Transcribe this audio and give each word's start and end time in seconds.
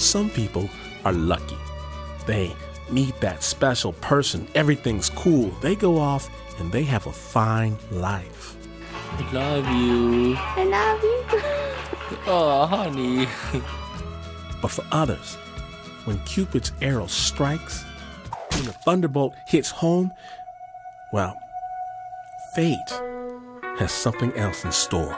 Some 0.00 0.30
people 0.30 0.66
are 1.04 1.12
lucky. 1.12 1.58
They 2.26 2.56
meet 2.90 3.20
that 3.20 3.42
special 3.42 3.92
person, 3.92 4.48
everything's 4.54 5.10
cool. 5.10 5.50
They 5.60 5.76
go 5.76 5.98
off 5.98 6.30
and 6.58 6.72
they 6.72 6.84
have 6.84 7.06
a 7.06 7.12
fine 7.12 7.76
life. 7.90 8.56
I 9.12 9.30
love 9.32 9.68
you. 9.68 10.34
I 10.38 10.64
love 10.64 11.02
you. 11.02 11.40
Oh, 12.26 12.66
honey. 12.66 13.28
But 14.60 14.70
for 14.70 14.84
others, 14.90 15.36
when 16.06 16.18
Cupid's 16.24 16.72
arrow 16.82 17.06
strikes, 17.06 17.84
when 18.52 18.64
the 18.64 18.72
thunderbolt 18.72 19.34
hits 19.46 19.70
home, 19.70 20.12
well, 21.12 21.36
fate 22.54 22.76
has 23.78 23.92
something 23.92 24.32
else 24.32 24.64
in 24.64 24.72
store. 24.72 25.16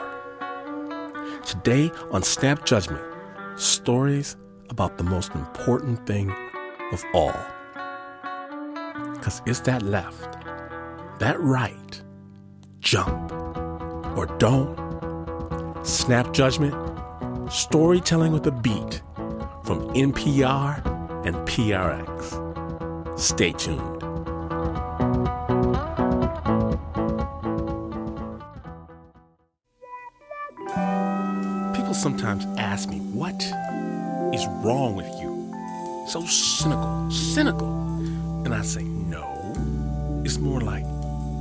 Today 1.45 1.89
on 2.11 2.21
Snap 2.21 2.63
Judgment, 2.65 3.03
stories 3.55 4.35
about 4.69 4.97
the 4.97 5.03
most 5.03 5.33
important 5.35 6.05
thing 6.05 6.33
of 6.91 7.03
all. 7.13 7.35
Because 9.13 9.41
it's 9.45 9.59
that 9.61 9.81
left, 9.81 10.37
that 11.19 11.39
right, 11.39 12.01
jump, 12.79 13.31
or 14.17 14.25
don't. 14.37 14.81
Snap 15.85 16.33
Judgment, 16.33 16.73
storytelling 17.51 18.31
with 18.31 18.47
a 18.47 18.51
beat 18.51 19.01
from 19.63 19.87
NPR 19.93 20.85
and 21.25 21.35
PRX. 21.47 22.39
Stay 23.19 23.51
tuned. 23.51 23.81
People 31.75 31.93
sometimes 31.93 32.45
ask 32.57 32.89
me, 32.89 32.99
what 32.99 33.39
is 34.33 34.47
wrong 34.63 34.95
with 34.95 35.05
you? 35.21 35.31
So 36.09 36.25
cynical, 36.25 37.11
cynical. 37.11 37.69
And 38.43 38.53
I 38.53 38.63
say, 38.63 38.83
no, 38.83 39.53
it's 40.25 40.39
more 40.39 40.59
like 40.59 40.83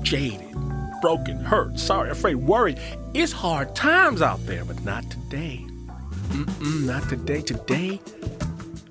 jaded, 0.03 0.55
broken, 1.01 1.39
hurt, 1.39 1.79
sorry, 1.81 2.11
afraid, 2.11 2.37
worried. 2.37 2.79
It's 3.15 3.33
hard 3.33 3.75
times 3.75 4.21
out 4.21 4.45
there, 4.47 4.65
but 4.65 4.85
not 4.85 5.11
today. 5.11 5.65
Mm-mm, 6.29 6.87
not 6.87 7.09
today. 7.09 7.41
Today, 7.41 8.01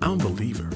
I'm 0.02 0.20
a 0.20 0.24
believer. 0.24 0.70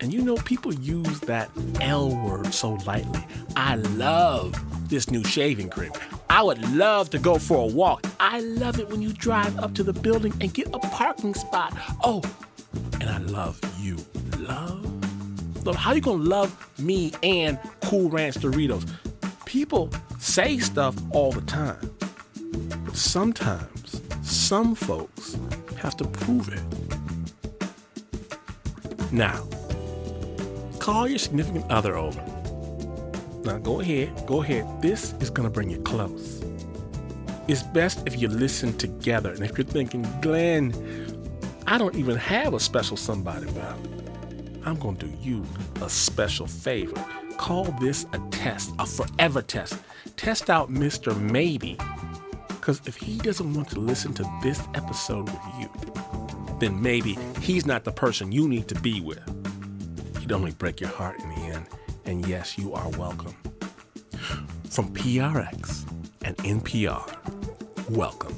And 0.00 0.12
you 0.12 0.22
know, 0.22 0.36
people 0.36 0.74
use 0.74 1.20
that 1.20 1.50
L 1.80 2.14
word 2.24 2.52
so 2.52 2.72
lightly. 2.86 3.24
I 3.56 3.76
love 3.76 4.54
this 4.88 5.10
new 5.10 5.22
shaving 5.22 5.70
cream. 5.70 5.92
I 6.30 6.42
would 6.42 6.64
love 6.76 7.10
to 7.10 7.18
go 7.18 7.38
for 7.38 7.58
a 7.58 7.66
walk. 7.66 8.06
I 8.20 8.38
love 8.38 8.78
it 8.78 8.88
when 8.88 9.02
you 9.02 9.12
drive 9.12 9.58
up 9.58 9.74
to 9.74 9.82
the 9.82 9.92
building 9.92 10.32
and 10.40 10.54
get 10.54 10.68
a 10.72 10.78
parking 10.78 11.34
spot. 11.34 11.76
Oh, 12.04 12.22
and 13.00 13.10
I 13.10 13.18
love 13.18 13.60
you. 13.80 13.96
Love? 14.38 14.86
How 15.74 15.92
you 15.92 16.00
gonna 16.00 16.22
love 16.22 16.54
me 16.78 17.12
and 17.24 17.58
Cool 17.82 18.10
Ranch 18.10 18.36
Doritos? 18.36 18.88
People 19.44 19.90
say 20.20 20.58
stuff 20.58 20.94
all 21.10 21.32
the 21.32 21.40
time. 21.42 21.90
Sometimes, 22.92 24.00
some 24.22 24.76
folks 24.76 25.36
have 25.78 25.96
to 25.96 26.04
prove 26.04 26.48
it. 26.48 26.62
Now, 29.12 29.48
call 30.78 31.08
your 31.08 31.18
significant 31.18 31.68
other 31.72 31.96
over. 31.96 32.29
Now 33.44 33.58
go 33.58 33.80
ahead, 33.80 34.26
go 34.26 34.42
ahead. 34.42 34.82
This 34.82 35.14
is 35.20 35.30
gonna 35.30 35.50
bring 35.50 35.70
you 35.70 35.78
close. 35.78 36.42
It's 37.48 37.62
best 37.62 38.06
if 38.06 38.20
you 38.20 38.28
listen 38.28 38.76
together. 38.76 39.32
And 39.32 39.42
if 39.42 39.56
you're 39.56 39.66
thinking, 39.66 40.06
Glynn, 40.20 40.74
I 41.66 41.78
don't 41.78 41.96
even 41.96 42.16
have 42.16 42.54
a 42.54 42.60
special 42.60 42.96
somebody, 42.96 43.46
well, 43.52 43.78
I'm 44.64 44.78
gonna 44.78 44.98
do 44.98 45.10
you 45.20 45.44
a 45.80 45.88
special 45.88 46.46
favor. 46.46 47.02
Call 47.38 47.64
this 47.80 48.04
a 48.12 48.18
test, 48.30 48.72
a 48.78 48.86
forever 48.86 49.40
test. 49.40 49.78
Test 50.16 50.50
out 50.50 50.70
Mr. 50.70 51.18
Maybe. 51.18 51.78
Because 52.48 52.82
if 52.84 52.96
he 52.96 53.16
doesn't 53.18 53.54
want 53.54 53.70
to 53.70 53.80
listen 53.80 54.12
to 54.14 54.40
this 54.42 54.60
episode 54.74 55.30
with 55.30 55.40
you, 55.58 55.70
then 56.58 56.80
maybe 56.80 57.16
he's 57.40 57.64
not 57.64 57.84
the 57.84 57.92
person 57.92 58.30
you 58.30 58.46
need 58.46 58.68
to 58.68 58.74
be 58.76 59.00
with. 59.00 59.22
He'd 60.20 60.30
only 60.30 60.52
break 60.52 60.78
your 60.80 60.90
heart 60.90 61.18
in 61.20 61.30
the 61.30 61.36
end. 61.36 61.66
And 62.10 62.26
yes, 62.26 62.58
you 62.58 62.74
are 62.74 62.88
welcome. 62.98 63.32
From 64.68 64.92
PRX 64.92 65.88
and 66.24 66.36
NPR, 66.38 67.08
welcome 67.88 68.34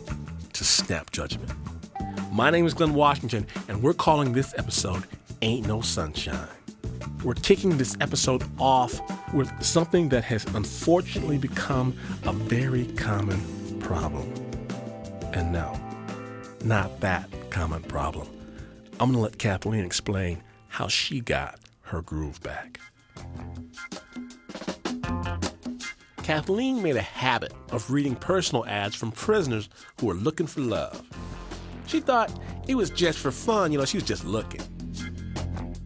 to 0.52 0.62
Snap 0.62 1.10
Judgment. 1.10 1.50
My 2.30 2.50
name 2.50 2.66
is 2.66 2.74
Glynn 2.74 2.92
Washington, 2.92 3.46
and 3.68 3.82
we're 3.82 3.94
calling 3.94 4.34
this 4.34 4.52
episode 4.58 5.04
Ain't 5.40 5.66
No 5.66 5.80
Sunshine. 5.80 6.50
We're 7.24 7.32
kicking 7.32 7.78
this 7.78 7.96
episode 7.98 8.44
off 8.58 9.00
with 9.32 9.50
something 9.62 10.10
that 10.10 10.24
has 10.24 10.44
unfortunately 10.54 11.38
become 11.38 11.96
a 12.24 12.34
very 12.34 12.84
common 12.88 13.40
problem. 13.80 14.30
And 15.32 15.50
no, 15.50 15.80
not 16.62 17.00
that 17.00 17.26
common 17.48 17.82
problem. 17.84 18.28
I'm 19.00 19.10
going 19.10 19.14
to 19.14 19.20
let 19.20 19.38
Kathleen 19.38 19.82
explain 19.82 20.42
how 20.68 20.88
she 20.88 21.20
got 21.20 21.58
her 21.84 22.02
groove 22.02 22.38
back. 22.42 22.78
Kathleen 26.22 26.82
made 26.82 26.96
a 26.96 27.02
habit 27.02 27.52
of 27.72 27.90
reading 27.90 28.14
personal 28.14 28.64
ads 28.66 28.94
from 28.94 29.10
prisoners 29.12 29.68
who 30.00 30.06
were 30.06 30.14
looking 30.14 30.46
for 30.46 30.60
love. 30.60 31.02
She 31.86 32.00
thought 32.00 32.32
it 32.68 32.74
was 32.74 32.90
just 32.90 33.18
for 33.18 33.30
fun, 33.30 33.72
you 33.72 33.78
know, 33.78 33.84
she 33.84 33.96
was 33.96 34.04
just 34.04 34.24
looking. 34.24 34.60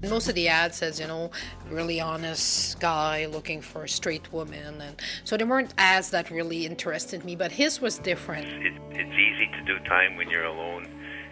Most 0.08 0.28
of 0.28 0.34
the 0.34 0.46
ad 0.46 0.74
says, 0.74 1.00
you 1.00 1.06
know, 1.06 1.30
really 1.70 2.00
honest 2.00 2.78
guy 2.78 3.26
looking 3.26 3.60
for 3.60 3.84
a 3.84 3.88
straight 3.88 4.30
woman, 4.32 4.80
and 4.80 5.00
so 5.24 5.36
they 5.36 5.44
weren't 5.44 5.74
ads 5.78 6.10
that 6.10 6.30
really 6.30 6.66
interested 6.66 7.24
me. 7.24 7.34
But 7.34 7.50
his 7.50 7.80
was 7.80 7.98
different. 7.98 8.46
It, 8.46 8.74
it's 8.90 9.14
easy 9.14 9.50
to 9.52 9.64
do 9.64 9.78
time 9.86 10.16
when 10.16 10.30
you're 10.30 10.44
alone. 10.44 10.86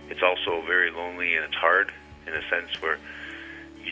It's 0.09 0.23
also 0.23 0.67
very 0.67 0.91
lonely 0.91 1.37
and 1.37 1.45
it's 1.45 1.55
hard 1.55 1.93
in 2.27 2.35
a 2.35 2.43
sense 2.49 2.81
where 2.83 2.99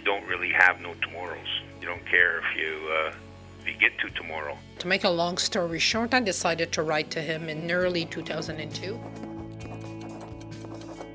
you 0.03 0.07
don't 0.07 0.27
really 0.27 0.51
have 0.51 0.81
no 0.81 0.95
tomorrows. 0.95 1.47
You 1.81 1.87
don't 1.87 2.05
care 2.07 2.39
if 2.39 2.57
you 2.57 2.89
uh, 2.91 3.13
if 3.61 3.69
you 3.69 3.75
get 3.79 3.97
to 4.01 4.11
tomorrow. 4.11 4.59
To 4.81 4.89
make 4.89 5.05
a 5.05 5.09
long 5.09 5.39
story 5.39 5.79
short, 5.79 6.13
I 6.13 6.21
decided 6.21 6.73
to 6.73 6.83
write 6.83 7.11
to 7.13 7.21
him 7.21 7.49
in 7.49 7.71
early 7.71 8.07
2002. 8.07 9.01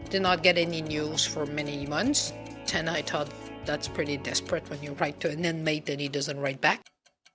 Did 0.10 0.22
not 0.22 0.42
get 0.42 0.58
any 0.58 0.82
news 0.82 1.26
for 1.26 1.46
many 1.46 1.86
months, 1.86 2.32
and 2.74 2.90
I 2.90 3.02
thought 3.02 3.30
that's 3.66 3.90
pretty 3.90 4.16
desperate 4.16 4.70
when 4.70 4.82
you 4.82 4.94
write 4.94 5.20
to 5.20 5.30
an 5.30 5.44
inmate 5.44 5.90
and 5.90 6.00
he 6.00 6.08
doesn't 6.08 6.40
write 6.40 6.62
back. 6.62 6.86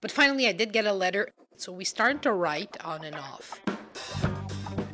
But 0.01 0.11
finally, 0.11 0.49
I 0.49 0.53
did 0.53 0.73
get 0.73 0.87
a 0.87 0.93
letter, 0.93 1.29
so 1.57 1.71
we 1.71 1.85
started 1.85 2.23
to 2.23 2.33
write 2.33 2.83
on 2.83 3.05
and 3.05 3.17
off. 3.17 3.61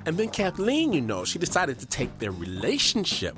And 0.06 0.16
then 0.16 0.30
Kathleen, 0.30 0.92
you 0.92 1.02
know, 1.02 1.24
she 1.24 1.38
decided 1.38 1.78
to 1.78 1.86
take 1.86 2.18
their 2.18 2.32
relationship 2.32 3.36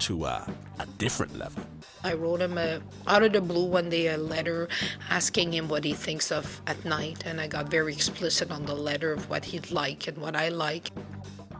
to 0.00 0.24
uh, 0.24 0.46
a 0.78 0.86
different 0.98 1.38
level. 1.38 1.64
I 2.04 2.14
wrote 2.14 2.40
him 2.40 2.58
a, 2.58 2.80
out 3.06 3.22
of 3.22 3.32
the 3.32 3.40
blue 3.40 3.66
one 3.66 3.90
day 3.90 4.08
a 4.08 4.16
letter 4.16 4.68
asking 5.10 5.52
him 5.52 5.68
what 5.68 5.84
he 5.84 5.92
thinks 5.92 6.30
of 6.30 6.60
at 6.66 6.84
night, 6.84 7.24
and 7.26 7.40
I 7.40 7.46
got 7.46 7.68
very 7.68 7.92
explicit 7.92 8.50
on 8.50 8.64
the 8.66 8.74
letter 8.74 9.12
of 9.12 9.28
what 9.28 9.44
he'd 9.44 9.70
like 9.70 10.06
and 10.06 10.18
what 10.18 10.36
I 10.36 10.48
like. 10.48 10.90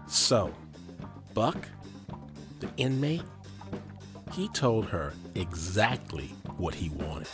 So, 0.09 0.55
Buck, 1.35 1.69
the 2.61 2.69
inmate, 2.77 3.25
he 4.33 4.49
told 4.49 4.87
her 4.87 5.13
exactly 5.35 6.35
what 6.57 6.75
he 6.75 6.91
wanted. 6.91 7.29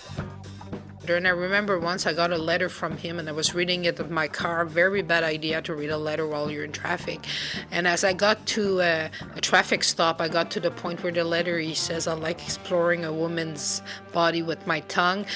And 1.09 1.27
I 1.27 1.31
remember 1.31 1.81
once 1.81 2.07
I 2.07 2.13
got 2.13 2.31
a 2.31 2.39
letter 2.39 2.69
from 2.69 2.97
him 2.97 3.19
and 3.19 3.29
I 3.29 3.33
was 3.33 3.55
reading 3.55 3.85
it 3.85 3.99
in 3.99 4.13
my 4.13 4.29
car. 4.29 4.65
Very 4.65 5.03
bad 5.03 5.25
idea 5.25 5.61
to 5.63 5.75
read 5.75 5.91
a 5.91 5.99
letter 5.99 6.27
while 6.27 6.51
you're 6.51 6.65
in 6.65 6.73
traffic. 6.73 7.25
And 7.71 7.89
as 7.89 8.05
I 8.05 8.13
got 8.13 8.45
to 8.47 8.81
a, 8.81 9.11
a 9.35 9.41
traffic 9.41 9.83
stop, 9.85 10.21
I 10.21 10.29
got 10.29 10.51
to 10.53 10.61
the 10.61 10.71
point 10.71 11.03
where 11.03 11.13
the 11.13 11.25
letter 11.25 11.59
he 11.59 11.75
says, 11.75 12.07
I 12.07 12.15
like 12.15 12.43
exploring 12.43 13.05
a 13.05 13.13
woman's 13.13 13.83
body 14.13 14.43
with 14.43 14.65
my 14.67 14.81
tongue. 14.81 15.27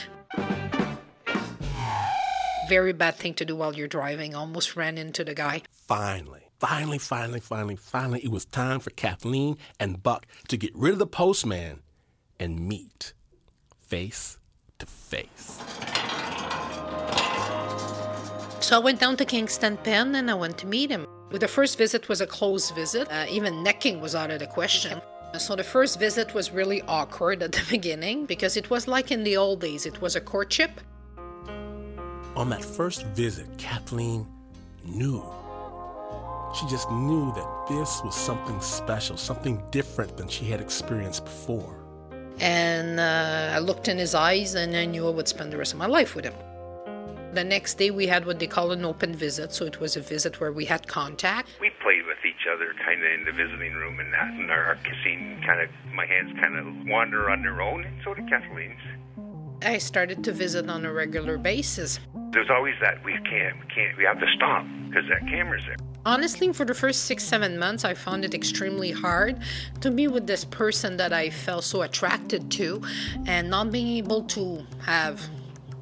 Very 2.69 2.93
bad 2.93 3.17
thing 3.17 3.35
to 3.35 3.45
do 3.45 3.57
while 3.57 3.75
you're 3.75 3.89
driving. 3.89 4.35
Almost 4.35 4.77
ran 4.77 4.99
into 4.99 5.25
the 5.25 5.35
guy. 5.35 5.63
Finally, 5.71 6.43
finally, 6.59 6.99
finally, 6.99 7.41
finally, 7.41 7.77
finally, 7.77 8.21
it 8.25 8.31
was 8.31 8.45
time 8.45 8.81
for 8.81 8.91
Kathleen 8.91 9.59
and 9.79 10.03
Buck 10.03 10.27
to 10.49 10.57
get 10.57 10.75
rid 10.75 10.93
of 10.93 10.99
the 10.99 11.07
postman 11.07 11.81
and 12.39 12.69
meet 12.69 13.15
face 13.81 14.39
face. 15.07 15.61
So 18.61 18.77
I 18.77 18.81
went 18.81 18.99
down 18.99 19.17
to 19.19 19.25
Kingston 19.25 19.77
Pen 19.77 20.17
and 20.17 20.31
I 20.31 20.35
went 20.35 20.59
to 20.59 20.67
meet 20.67 20.91
him. 20.91 21.07
The 21.31 21.47
first 21.47 21.79
visit 21.79 22.09
was 22.09 22.21
a 22.21 22.27
close 22.27 22.71
visit. 22.73 23.09
Uh, 23.11 23.27
even 23.29 23.63
necking 23.63 24.01
was 24.01 24.15
out 24.15 24.31
of 24.31 24.41
the 24.41 24.47
question. 24.47 25.01
So 25.39 25.55
the 25.55 25.65
first 25.65 26.01
visit 26.01 26.35
was 26.35 26.51
really 26.51 26.83
awkward 26.83 27.43
at 27.43 27.53
the 27.53 27.65
beginning 27.71 28.27
because 28.27 28.57
it 28.57 28.69
was 28.71 28.89
like 28.89 29.13
in 29.13 29.23
the 29.23 29.37
old 29.37 29.61
days. 29.61 29.87
It 29.87 30.01
was 30.01 30.17
a 30.17 30.21
courtship. 30.21 30.81
On 32.35 32.51
that 32.51 32.65
first 32.65 33.07
visit, 33.15 33.47
Kathleen 33.57 34.27
knew 34.85 35.23
She 36.55 36.67
just 36.67 36.91
knew 36.91 37.33
that 37.35 37.67
this 37.69 38.03
was 38.03 38.15
something 38.15 38.61
special, 38.61 39.17
something 39.17 39.63
different 39.71 40.17
than 40.17 40.29
she 40.29 40.47
had 40.47 40.61
experienced 40.61 41.25
before. 41.25 41.86
And 42.41 43.01
uh, 43.01 43.53
I 43.55 43.59
looked 43.59 43.89
in 43.89 43.99
his 43.99 44.15
eyes 44.15 44.55
and 44.55 44.77
I 44.77 44.85
knew 44.85 45.07
I 45.07 45.11
would 45.11 45.29
spend 45.29 45.53
the 45.53 45.57
rest 45.57 45.73
of 45.73 45.79
my 45.79 45.87
life 45.87 46.15
with 46.15 46.25
him. 46.25 46.35
The 47.33 47.45
next 47.45 47.75
day 47.75 47.91
we 47.91 48.07
had 48.07 48.25
what 48.25 48.39
they 48.39 48.47
call 48.47 48.73
an 48.73 48.85
open 48.85 49.15
visit, 49.15 49.53
so 49.53 49.67
it 49.67 49.79
was 49.79 49.97
a 49.97 50.01
visit 50.01 50.41
where 50.41 50.53
we 50.53 50.65
had 50.65 50.87
contact. 50.89 51.51
We 51.61 51.71
played 51.83 52.07
with 52.07 52.17
each 52.25 52.47
other 52.51 52.73
kind 52.83 53.03
of 53.03 53.13
in 53.13 53.25
the 53.25 53.33
visiting 53.33 53.75
room 53.75 54.01
and 54.01 54.13
that, 54.15 54.31
and 54.31 54.51
our 54.51 54.79
kissing 54.85 55.43
kind 55.45 55.61
of, 55.61 55.69
my 55.93 56.07
hands 56.07 56.33
kind 56.41 56.57
of 56.57 56.87
wander 56.87 57.29
on 57.29 57.43
their 57.43 57.61
own, 57.61 57.85
and 57.85 58.01
so 58.03 58.15
did 58.15 58.27
Kathleen's. 58.29 58.81
I 59.63 59.79
started 59.79 60.25
to 60.25 60.33
visit 60.33 60.71
on 60.71 60.87
a 60.87 60.93
regular 60.93 61.37
basis. 61.37 62.01
There's 62.31 62.51
always 62.51 62.75
that 62.81 63.03
we 63.05 63.13
can't, 63.29 63.57
we 63.61 63.67
can't, 63.75 63.97
we 63.97 64.05
have 64.05 64.19
to 64.21 64.27
stop 64.35 64.65
because 64.89 65.09
that 65.09 65.21
camera's 65.29 65.63
there. 65.67 65.77
Honestly, 66.05 66.53
for 66.53 66.65
the 66.65 66.75
first 66.75 67.07
six, 67.07 67.25
seven 67.25 67.59
months, 67.59 67.85
I 67.85 67.95
found 67.95 68.25
it 68.25 68.33
extremely 68.33 68.93
hard 68.93 69.41
to 69.81 69.91
be 69.91 70.07
with 70.07 70.27
this 70.27 70.45
person 70.45 70.97
that 70.99 71.13
I 71.13 71.31
felt 71.31 71.65
so 71.65 71.83
attracted 71.83 72.51
to 72.53 72.81
and 73.27 73.51
not 73.51 73.73
being 73.73 73.89
able 73.97 74.23
to 74.25 74.65
have 74.85 75.21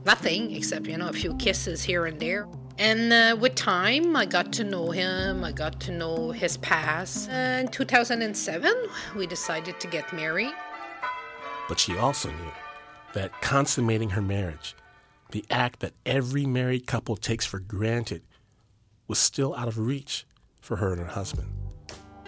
nothing 0.06 0.54
except, 0.54 0.86
you 0.86 0.96
know, 0.96 1.08
a 1.08 1.12
few 1.12 1.34
kisses 1.36 1.82
here 1.82 2.06
and 2.06 2.18
there. 2.18 2.46
And 2.78 3.12
uh, 3.12 3.36
with 3.38 3.54
time, 3.54 4.16
I 4.16 4.26
got 4.26 4.52
to 4.54 4.64
know 4.64 4.90
him, 4.90 5.44
I 5.44 5.52
got 5.52 5.78
to 5.80 5.92
know 5.92 6.30
his 6.30 6.56
past. 6.56 7.30
Uh, 7.30 7.60
in 7.60 7.68
2007, 7.68 8.74
we 9.16 9.26
decided 9.26 9.78
to 9.78 9.86
get 9.86 10.12
married. 10.12 10.54
But 11.68 11.78
she 11.78 11.96
also 11.96 12.30
knew 12.30 12.52
that 13.12 13.30
consummating 13.40 14.10
her 14.10 14.22
marriage, 14.22 14.74
the 15.34 15.44
act 15.50 15.80
that 15.80 15.92
every 16.06 16.46
married 16.46 16.86
couple 16.86 17.16
takes 17.16 17.44
for 17.44 17.58
granted, 17.58 18.22
was 19.08 19.18
still 19.18 19.52
out 19.56 19.66
of 19.66 19.76
reach 19.76 20.24
for 20.60 20.76
her 20.76 20.92
and 20.92 21.00
her 21.00 21.08
husband. 21.08 21.48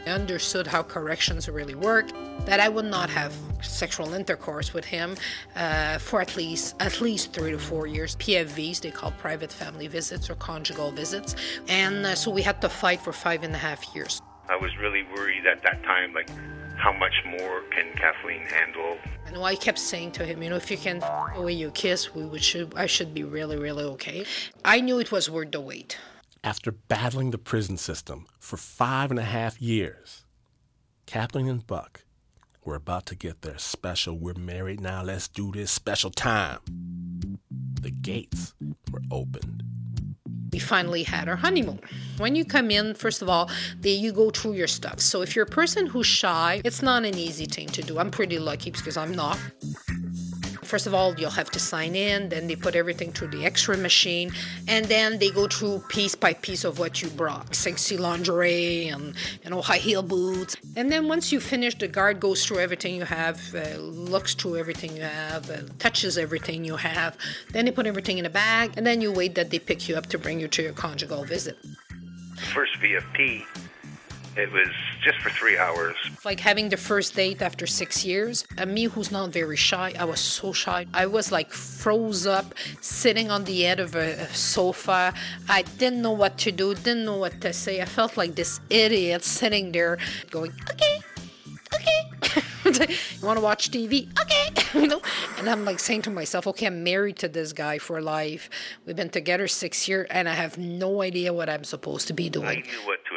I 0.05 0.11
understood 0.11 0.67
how 0.67 0.82
corrections 0.82 1.49
really 1.49 1.76
work, 1.76 2.11
that 2.47 2.58
I 2.58 2.69
would 2.69 2.85
not 2.85 3.08
have 3.11 3.32
sexual 3.62 4.12
intercourse 4.12 4.75
with 4.75 4.85
him 4.85 5.17
uh, 5.55 5.99
for 5.99 6.20
at 6.20 6.37
least 6.37 6.75
at 6.81 7.00
least 7.00 7.32
three 7.32 7.53
to 7.53 7.61
four 7.61 7.87
years. 7.87 8.17
PFVs, 8.17 8.81
they 8.81 8.91
call 8.91 9.12
private 9.12 9.53
family 9.53 9.87
visits 9.87 10.29
or 10.29 10.35
conjugal 10.35 10.91
visits, 10.91 11.37
and 11.69 12.06
uh, 12.06 12.17
so 12.17 12.29
we 12.32 12.43
had 12.43 12.61
to 12.61 12.69
fight 12.69 13.00
for 13.00 13.12
five 13.12 13.44
and 13.44 13.55
a 13.55 13.58
half 13.58 13.94
years. 13.94 14.20
I 14.49 14.56
was 14.56 14.76
really 14.79 15.05
worried 15.14 15.47
at 15.47 15.62
that 15.62 15.81
time, 15.85 16.12
like, 16.12 16.31
how 16.76 16.93
much 16.93 17.14
more 17.26 17.62
can 17.70 17.93
Kathleen 17.96 18.43
handle? 18.46 18.99
And 19.26 19.34
know 19.34 19.43
I 19.43 19.55
kept 19.55 19.78
saying 19.78 20.12
to 20.12 20.25
him, 20.25 20.43
you 20.43 20.50
know, 20.50 20.56
if 20.56 20.70
you 20.70 20.76
can 20.76 21.02
away 21.34 21.52
your 21.52 21.70
kiss, 21.73 22.14
we 22.14 22.25
would 22.25 22.43
should 22.43 22.75
I 22.76 22.87
should 22.87 23.14
be 23.14 23.25
really, 23.25 23.56
really 23.56 23.84
okay. 23.84 24.25
I 24.64 24.81
knew 24.81 24.99
it 24.99 25.11
was 25.11 25.31
worth 25.31 25.52
the 25.52 25.61
wait. 25.61 25.99
After 26.44 26.70
battling 26.70 27.31
the 27.31 27.38
prison 27.38 27.76
system 27.76 28.26
for 28.38 28.56
five 28.56 29.11
and 29.11 29.19
a 29.19 29.25
half 29.25 29.61
years, 29.61 30.25
Kathleen 31.06 31.49
and 31.49 31.67
Buck 31.67 32.05
were 32.64 32.76
about 32.76 33.06
to 33.06 33.14
get 33.14 33.43
their 33.43 33.58
special 33.58 34.19
we're 34.19 34.34
married 34.34 34.81
now, 34.81 35.02
let's 35.02 35.29
do 35.29 35.52
this 35.52 35.70
special 35.70 36.11
time. 36.11 36.61
The 37.81 37.90
gates 37.90 38.55
were 38.93 39.02
opened. 39.11 39.62
We 40.56 40.61
finally 40.61 41.03
had 41.03 41.29
our 41.29 41.37
honeymoon. 41.37 41.81
When 42.17 42.35
you 42.35 42.43
come 42.43 42.70
in, 42.70 42.94
first 42.94 43.20
of 43.20 43.29
all, 43.29 43.50
they, 43.79 43.91
you 43.91 44.11
go 44.11 44.31
through 44.31 44.55
your 44.55 44.67
stuff. 44.67 45.00
So 45.00 45.20
if 45.20 45.37
you're 45.37 45.44
a 45.44 45.55
person 45.61 45.85
who's 45.85 46.06
shy, 46.06 46.62
it's 46.64 46.81
not 46.81 47.05
an 47.05 47.19
easy 47.19 47.44
thing 47.44 47.69
to 47.69 47.82
do. 47.82 47.99
I'm 47.99 48.11
pretty 48.11 48.38
lucky 48.38 48.70
because 48.70 48.97
I'm 48.97 49.12
not. 49.12 49.38
First 50.66 50.86
of 50.86 50.94
all, 50.94 51.14
you'll 51.14 51.30
have 51.30 51.50
to 51.50 51.60
sign 51.60 51.94
in, 51.94 52.28
then 52.28 52.48
they 52.48 52.56
put 52.56 52.74
everything 52.74 53.12
through 53.12 53.28
the 53.28 53.46
x-ray 53.46 53.76
machine, 53.76 54.32
and 54.66 54.86
then 54.86 55.18
they 55.18 55.30
go 55.30 55.46
through 55.46 55.84
piece 55.88 56.14
by 56.14 56.32
piece 56.34 56.64
of 56.64 56.78
what 56.78 57.00
you 57.02 57.08
brought. 57.10 57.54
Sexy 57.54 57.96
lingerie 57.96 58.88
and 58.88 59.14
you 59.44 59.50
know 59.50 59.62
high 59.62 59.76
heel 59.76 60.02
boots. 60.02 60.56
And 60.74 60.90
then 60.90 61.06
once 61.08 61.30
you 61.30 61.40
finish, 61.40 61.78
the 61.78 61.88
guard 61.88 62.18
goes 62.20 62.44
through 62.44 62.58
everything 62.58 62.96
you 62.96 63.04
have, 63.04 63.40
uh, 63.54 63.78
looks 63.78 64.34
through 64.34 64.56
everything 64.56 64.96
you 64.96 65.02
have, 65.02 65.48
uh, 65.50 65.58
touches 65.78 66.18
everything 66.18 66.64
you 66.64 66.76
have. 66.76 67.16
Then 67.52 67.64
they 67.64 67.70
put 67.70 67.86
everything 67.86 68.19
in 68.19 68.26
a 68.26 68.30
bag, 68.30 68.72
and 68.76 68.86
then 68.86 69.00
you 69.00 69.12
wait 69.12 69.36
that 69.36 69.50
they 69.50 69.60
pick 69.60 69.88
you 69.88 69.96
up 69.96 70.06
to 70.06 70.19
bring 70.19 70.40
you 70.40 70.48
to 70.48 70.62
your 70.62 70.72
conjugal 70.72 71.24
visit. 71.24 71.56
First 72.52 72.74
VFP, 72.80 73.44
it 74.36 74.52
was 74.52 74.68
just 75.02 75.18
for 75.18 75.30
three 75.30 75.56
hours. 75.56 75.96
Like 76.24 76.40
having 76.40 76.68
the 76.68 76.76
first 76.76 77.14
date 77.14 77.40
after 77.40 77.66
six 77.66 78.04
years. 78.04 78.44
And 78.58 78.72
me, 78.74 78.84
who's 78.84 79.10
not 79.10 79.30
very 79.30 79.56
shy, 79.56 79.94
I 79.98 80.04
was 80.04 80.20
so 80.20 80.52
shy. 80.52 80.86
I 80.92 81.06
was 81.06 81.32
like 81.32 81.50
froze 81.50 82.26
up, 82.26 82.54
sitting 82.80 83.30
on 83.30 83.44
the 83.44 83.66
edge 83.66 83.80
of 83.80 83.94
a, 83.94 84.12
a 84.12 84.28
sofa. 84.34 85.14
I 85.48 85.62
didn't 85.78 86.02
know 86.02 86.12
what 86.12 86.38
to 86.38 86.52
do, 86.52 86.74
didn't 86.74 87.04
know 87.04 87.16
what 87.16 87.40
to 87.40 87.52
say. 87.52 87.80
I 87.80 87.86
felt 87.86 88.16
like 88.16 88.34
this 88.34 88.60
idiot 88.70 89.24
sitting 89.24 89.72
there 89.72 89.98
going, 90.30 90.52
okay, 90.70 91.00
okay. 91.74 92.06
you 93.20 93.26
want 93.26 93.38
to 93.38 93.42
watch 93.42 93.70
TV? 93.70 94.08
Okay. 94.20 94.46
you 94.80 94.88
know? 94.88 95.00
And 95.38 95.48
I'm 95.48 95.64
like 95.64 95.78
saying 95.78 96.02
to 96.02 96.10
myself, 96.10 96.46
okay, 96.48 96.66
I'm 96.66 96.82
married 96.82 97.16
to 97.18 97.28
this 97.28 97.52
guy 97.52 97.78
for 97.78 98.00
life. 98.00 98.50
We've 98.84 98.96
been 98.96 99.10
together 99.10 99.48
six 99.48 99.88
years, 99.88 100.06
and 100.10 100.28
I 100.28 100.34
have 100.34 100.58
no 100.58 101.02
idea 101.02 101.32
what 101.32 101.48
I'm 101.48 101.64
supposed 101.64 102.08
to 102.08 102.12
be 102.12 102.26
I 102.26 102.28
doing. 102.28 102.62
knew 102.62 102.86
what 102.86 103.04
to. 103.06 103.15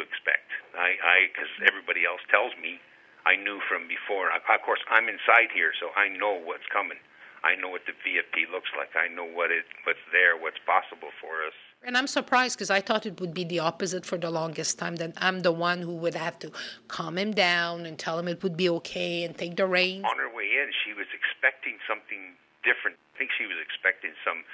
I, 1.20 1.28
because 1.28 1.52
everybody 1.68 2.08
else 2.08 2.24
tells 2.32 2.56
me, 2.56 2.80
I 3.28 3.36
knew 3.36 3.60
from 3.68 3.84
before. 3.84 4.32
I, 4.32 4.40
of 4.40 4.64
course, 4.64 4.80
I'm 4.88 5.04
inside 5.12 5.52
here, 5.52 5.76
so 5.76 5.92
I 5.92 6.08
know 6.08 6.40
what's 6.40 6.64
coming. 6.72 6.96
I 7.44 7.56
know 7.56 7.68
what 7.68 7.84
the 7.88 7.92
VFP 7.92 8.52
looks 8.52 8.68
like. 8.76 8.92
I 8.96 9.08
know 9.12 9.24
what 9.24 9.50
it, 9.52 9.64
what's 9.84 10.04
there, 10.12 10.36
what's 10.36 10.60
possible 10.64 11.12
for 11.20 11.44
us. 11.44 11.56
And 11.80 11.96
I'm 11.96 12.08
surprised 12.08 12.56
because 12.56 12.68
I 12.68 12.80
thought 12.84 13.08
it 13.08 13.20
would 13.20 13.32
be 13.32 13.44
the 13.44 13.60
opposite 13.64 14.04
for 14.04 14.20
the 14.20 14.28
longest 14.28 14.76
time. 14.76 14.96
That 15.00 15.16
I'm 15.16 15.40
the 15.40 15.52
one 15.52 15.80
who 15.80 15.96
would 16.04 16.16
have 16.16 16.36
to 16.44 16.52
calm 16.88 17.16
him 17.16 17.32
down 17.32 17.88
and 17.88 17.96
tell 17.96 18.20
him 18.20 18.28
it 18.28 18.44
would 18.44 18.56
be 18.56 18.68
okay 18.84 19.24
and 19.24 19.32
take 19.32 19.56
the 19.56 19.64
reins. 19.64 20.04
On 20.04 20.16
her 20.20 20.28
way 20.28 20.52
in, 20.60 20.68
she 20.84 20.92
was 20.92 21.08
expecting 21.16 21.80
something 21.88 22.36
different. 22.60 23.00
I 23.16 23.24
think 23.24 23.32
she 23.32 23.48
was 23.48 23.56
expecting 23.56 24.12
some 24.20 24.44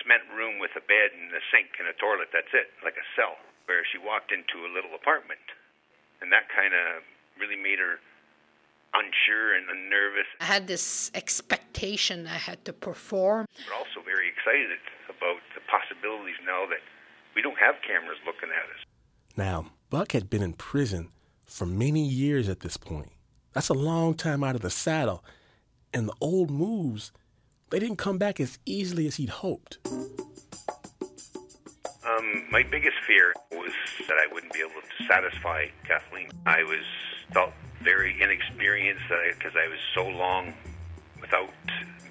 cement 0.00 0.28
room 0.36 0.60
with 0.60 0.76
a 0.76 0.84
bed 0.84 1.16
and 1.16 1.32
a 1.32 1.40
sink 1.48 1.80
and 1.80 1.88
a 1.88 1.96
toilet. 1.96 2.28
That's 2.28 2.52
it, 2.52 2.68
like 2.84 3.00
a 3.00 3.06
cell. 3.16 3.40
Where 3.64 3.84
she 3.88 3.96
walked 3.96 4.32
into 4.32 4.64
a 4.64 4.70
little 4.72 4.92
apartment, 4.92 5.44
and 6.20 6.32
that 6.32 6.48
kind 6.54 6.74
of 6.74 7.02
really 7.40 7.56
made 7.56 7.78
her 7.78 7.98
unsure 8.94 9.54
and 9.54 9.66
nervous, 9.90 10.26
I 10.40 10.44
had 10.44 10.66
this 10.66 11.10
expectation 11.14 12.26
I 12.26 12.36
had 12.36 12.64
to 12.64 12.72
perform. 12.72 13.46
but 13.66 13.74
also 13.76 14.04
very 14.04 14.28
excited 14.28 14.78
about 15.08 15.40
the 15.54 15.60
possibilities 15.68 16.36
now 16.44 16.66
that 16.66 16.80
we 17.34 17.42
don't 17.42 17.58
have 17.58 17.76
cameras 17.86 18.18
looking 18.26 18.48
at 18.50 18.64
us. 18.74 18.84
Now, 19.36 19.70
Buck 19.90 20.12
had 20.12 20.28
been 20.30 20.42
in 20.42 20.54
prison 20.54 21.10
for 21.46 21.66
many 21.66 22.04
years 22.04 22.48
at 22.48 22.60
this 22.60 22.76
point. 22.76 23.10
That's 23.52 23.68
a 23.68 23.74
long 23.74 24.14
time 24.14 24.42
out 24.42 24.54
of 24.54 24.60
the 24.62 24.70
saddle. 24.70 25.24
And 25.94 26.08
the 26.08 26.14
old 26.20 26.50
moves, 26.50 27.12
they 27.70 27.78
didn't 27.78 27.96
come 27.96 28.18
back 28.18 28.40
as 28.40 28.58
easily 28.66 29.06
as 29.06 29.16
he'd 29.16 29.30
hoped. 29.30 29.78
My 32.50 32.62
biggest 32.62 32.96
fear 33.06 33.34
was 33.52 33.72
that 34.06 34.16
I 34.16 34.32
wouldn't 34.32 34.52
be 34.52 34.60
able 34.60 34.80
to 34.80 35.06
satisfy 35.06 35.66
Kathleen. 35.86 36.30
I 36.46 36.62
was 36.62 36.84
felt 37.32 37.52
very 37.82 38.20
inexperienced 38.20 39.04
because 39.36 39.52
I, 39.56 39.68
was 39.68 39.78
so 39.94 40.06
long 40.06 40.54
without 41.20 41.50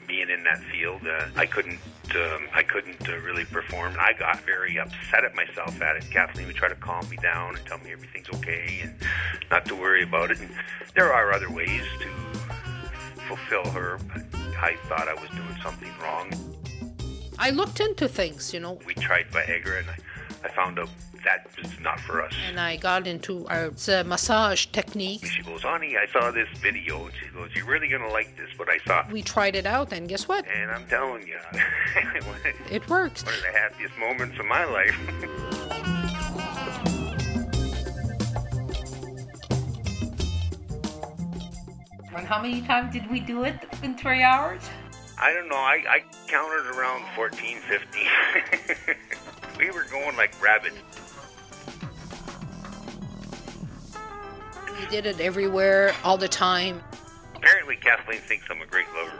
being 0.07 0.29
in 0.29 0.43
that 0.43 0.59
field. 0.71 1.01
Uh, 1.05 1.27
I 1.35 1.45
couldn't. 1.45 1.79
Um, 2.15 2.47
I 2.53 2.63
couldn't 2.63 3.09
uh, 3.09 3.17
really 3.17 3.43
perform. 3.43 3.91
And 3.91 3.99
I 3.99 4.13
got 4.13 4.39
very 4.41 4.79
upset 4.79 5.25
at 5.25 5.35
myself 5.35 5.81
at 5.81 5.97
it. 5.97 6.09
Kathleen 6.09 6.47
would 6.47 6.55
try 6.55 6.69
to 6.69 6.75
calm 6.75 7.07
me 7.09 7.17
down 7.17 7.57
and 7.57 7.65
tell 7.65 7.79
me 7.79 7.91
everything's 7.91 8.29
okay 8.29 8.79
and 8.83 8.95
not 9.51 9.65
to 9.65 9.75
worry 9.75 10.03
about 10.03 10.31
it. 10.31 10.39
And 10.39 10.49
there 10.95 11.11
are 11.11 11.33
other 11.33 11.51
ways 11.51 11.83
to 11.99 12.07
fulfill 13.27 13.69
her, 13.71 13.99
but 14.07 14.23
I 14.57 14.77
thought 14.87 15.09
I 15.09 15.13
was 15.15 15.29
doing 15.31 15.57
something 15.61 15.91
wrong. 16.01 16.31
I 17.37 17.51
looked 17.51 17.81
into 17.81 18.07
things, 18.07 18.53
you 18.53 18.59
know, 18.59 18.79
We 18.85 18.95
tried 18.95 19.29
Viagra, 19.29 19.79
and 19.79 19.89
I, 19.89 19.97
I 20.43 20.49
found 20.49 20.79
out 20.79 20.89
that 21.23 21.47
was 21.61 21.79
not 21.79 21.99
for 21.99 22.21
us. 22.23 22.33
and 22.47 22.59
I 22.59 22.77
got 22.77 23.07
into 23.07 23.45
our 23.47 23.71
uh, 23.89 24.03
massage 24.05 24.67
technique. 24.67 25.25
She 25.25 25.41
goes, 25.43 25.63
Honey, 25.63 25.97
I 25.97 26.05
saw 26.11 26.31
this 26.31 26.47
video. 26.59 27.05
And 27.05 27.13
she 27.15 27.27
goes, 27.33 27.49
You're 27.55 27.65
really 27.65 27.87
going 27.87 28.01
to 28.03 28.09
like 28.09 28.35
this, 28.37 28.49
what 28.57 28.69
I 28.69 28.77
saw. 28.85 29.05
We 29.11 29.21
tried 29.21 29.55
it 29.55 29.65
out, 29.65 29.91
and 29.91 30.07
guess 30.07 30.27
what? 30.27 30.45
And 30.47 30.71
I'm 30.71 30.85
telling 30.87 31.27
you, 31.27 31.37
It 32.71 32.87
works. 32.89 33.23
One 33.25 33.33
of 33.33 33.41
the 33.41 33.59
happiest 33.59 33.97
moments 33.97 34.39
of 34.39 34.45
my 34.45 34.63
life. 34.65 34.95
And 42.15 42.25
how 42.25 42.41
many 42.41 42.61
times 42.61 42.93
did 42.93 43.09
we 43.11 43.19
do 43.19 43.43
it 43.43 43.55
in 43.83 43.95
three 43.95 44.23
hours? 44.23 44.61
I 45.19 45.33
don't 45.33 45.49
know, 45.49 45.55
I, 45.55 45.83
I 45.87 46.03
counted 46.27 46.75
around 46.75 47.03
14, 47.15 47.57
15. 47.59 48.95
we 49.57 49.69
were 49.71 49.83
going 49.89 50.15
like 50.17 50.39
rabbits. 50.41 50.75
We 54.79 54.85
did 54.87 55.05
it 55.05 55.19
everywhere, 55.19 55.93
all 56.03 56.17
the 56.17 56.27
time. 56.27 56.81
Apparently, 57.35 57.75
Kathleen 57.75 58.19
thinks 58.21 58.45
I'm 58.49 58.61
a 58.61 58.65
great 58.65 58.87
lover. 58.95 59.17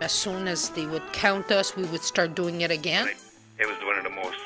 As 0.00 0.12
soon 0.12 0.48
as 0.48 0.70
they 0.70 0.86
would 0.86 1.12
count 1.12 1.50
us, 1.50 1.76
we 1.76 1.84
would 1.84 2.02
start 2.02 2.34
doing 2.34 2.60
it 2.62 2.70
again. 2.70 3.08
It 3.58 3.66
was 3.66 3.76
one 3.84 3.98
of 3.98 4.04
the 4.04 4.10
most 4.10 4.38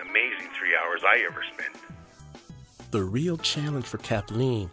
amazing 0.00 0.48
three 0.58 0.74
hours 0.76 1.02
I 1.04 1.24
ever 1.28 1.42
spent. 1.52 1.76
the 2.90 3.02
real 3.02 3.36
challenge 3.36 3.84
for 3.86 3.98
Kathleen 3.98 4.70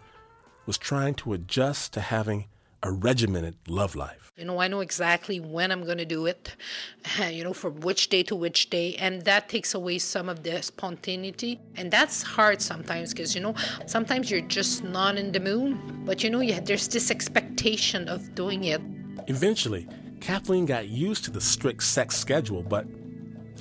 was 0.68 0.78
trying 0.78 1.16
to 1.16 1.34
adjust 1.34 1.92
to 1.94 2.02
having 2.02 2.46
a 2.84 2.92
regimented 2.92 3.56
love 3.68 3.96
life. 3.96 4.31
You 4.42 4.48
know, 4.48 4.60
I 4.60 4.68
know 4.68 4.80
exactly 4.80 5.40
when 5.40 5.72
I'm 5.72 5.86
going 5.86 6.00
to 6.00 6.06
do 6.06 6.26
it, 6.26 6.56
you 7.30 7.44
know, 7.44 7.54
from 7.54 7.80
which 7.82 8.10
day 8.10 8.24
to 8.24 8.36
which 8.36 8.72
day. 8.72 8.96
And 8.96 9.22
that 9.22 9.50
takes 9.50 9.76
away 9.76 10.00
some 10.00 10.30
of 10.30 10.42
the 10.42 10.64
spontaneity. 10.64 11.60
And 11.76 11.92
that's 11.92 12.24
hard 12.24 12.60
sometimes 12.60 13.14
because, 13.14 13.36
you 13.36 13.42
know, 13.42 13.54
sometimes 13.86 14.32
you're 14.32 14.42
just 14.42 14.84
not 14.84 15.20
in 15.20 15.32
the 15.32 15.40
mood. 15.40 15.78
But, 16.08 16.24
you 16.24 16.32
know, 16.32 16.40
you, 16.40 16.60
there's 16.60 16.88
this 16.88 17.12
expectation 17.12 18.08
of 18.08 18.34
doing 18.34 18.64
it. 18.64 18.82
Eventually, 19.28 19.88
Kathleen 20.22 20.66
got 20.66 20.88
used 20.88 21.24
to 21.26 21.32
the 21.32 21.40
strict 21.40 21.84
sex 21.84 22.18
schedule, 22.18 22.64
but 22.64 22.88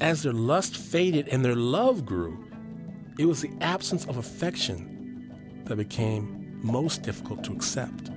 as 0.01 0.23
their 0.23 0.33
lust 0.33 0.79
faded 0.79 1.29
and 1.29 1.45
their 1.45 1.57
love 1.57 2.07
grew, 2.07 2.43
it 3.19 3.27
was 3.27 3.43
the 3.43 3.53
absence 3.61 4.07
of 4.07 4.17
affection 4.17 5.63
that 5.67 5.77
became 5.77 6.59
most 6.63 7.03
difficult 7.03 7.45
to 7.45 7.53
accept. 7.53 8.11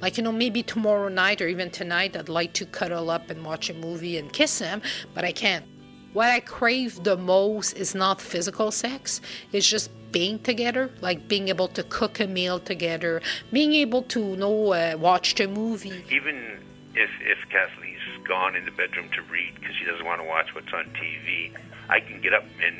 Like, 0.00 0.16
you 0.16 0.22
know, 0.22 0.32
maybe 0.32 0.62
tomorrow 0.62 1.08
night 1.08 1.40
or 1.40 1.48
even 1.48 1.70
tonight, 1.70 2.16
I'd 2.16 2.28
like 2.28 2.52
to 2.54 2.66
cuddle 2.66 3.10
up 3.10 3.30
and 3.30 3.44
watch 3.44 3.70
a 3.70 3.74
movie 3.74 4.18
and 4.18 4.32
kiss 4.32 4.58
him, 4.58 4.82
but 5.14 5.24
I 5.24 5.32
can't. 5.32 5.64
What 6.12 6.28
I 6.30 6.40
crave 6.40 7.02
the 7.02 7.16
most 7.16 7.76
is 7.76 7.94
not 7.94 8.20
physical 8.20 8.70
sex, 8.70 9.20
it's 9.52 9.68
just 9.68 9.90
being 10.12 10.38
together, 10.38 10.90
like 11.00 11.28
being 11.28 11.48
able 11.48 11.68
to 11.68 11.82
cook 11.82 12.20
a 12.20 12.26
meal 12.26 12.58
together, 12.58 13.20
being 13.52 13.74
able 13.74 14.02
to, 14.04 14.20
you 14.20 14.36
know, 14.36 14.72
uh, 14.72 14.96
watch 14.98 15.34
the 15.34 15.46
movie. 15.46 16.04
Even 16.10 16.58
if, 16.94 17.10
if 17.20 17.38
Kathleen's 17.50 18.26
gone 18.26 18.56
in 18.56 18.64
the 18.64 18.70
bedroom 18.70 19.10
to 19.14 19.22
read 19.30 19.54
because 19.54 19.74
she 19.76 19.84
doesn't 19.84 20.06
want 20.06 20.20
to 20.20 20.26
watch 20.26 20.54
what's 20.54 20.72
on 20.72 20.84
TV, 20.94 21.52
I 21.88 22.00
can 22.00 22.20
get 22.20 22.32
up 22.32 22.44
and 22.64 22.76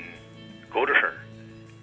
go 0.71 0.87
to 0.87 0.95
her 0.95 1.19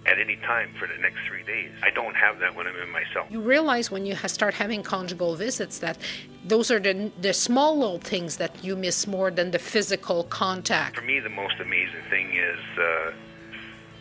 at 0.05 0.19
any 0.19 0.36
time 0.38 0.69
for 0.77 0.88
the 0.88 0.98
next 0.98 1.19
three 1.27 1.43
days. 1.43 1.72
I 1.81 1.89
don't 1.89 2.15
have 2.15 2.39
that 2.39 2.55
when 2.55 2.67
I'm 2.67 2.75
in 2.75 2.89
myself. 2.89 3.27
You 3.29 3.39
realize 3.39 3.89
when 3.89 4.05
you 4.05 4.15
start 4.27 4.53
having 4.53 4.83
conjugal 4.83 5.36
visits 5.36 5.79
that 5.79 5.98
those 6.45 6.69
are 6.72 6.79
the, 6.79 7.12
the 7.22 7.33
small 7.33 7.77
little 7.77 8.00
things 8.00 8.38
that 8.38 8.63
you 8.63 8.75
miss 8.75 9.07
more 9.07 9.31
than 9.31 9.51
the 9.51 9.60
physical 9.60 10.25
contact. 10.25 10.98
For 10.98 11.05
me, 11.05 11.19
the 11.19 11.29
most 11.29 11.55
amazing 11.60 12.03
thing 12.10 12.36
is 12.36 12.60
uh, 12.77 13.13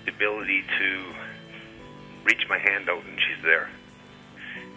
the 0.04 0.12
ability 0.12 0.64
to 0.78 1.04
reach 2.25 2.44
my 2.49 2.59
hand 2.59 2.88
out 2.88 3.04
and 3.04 3.18
she's 3.18 3.44
there. 3.44 3.71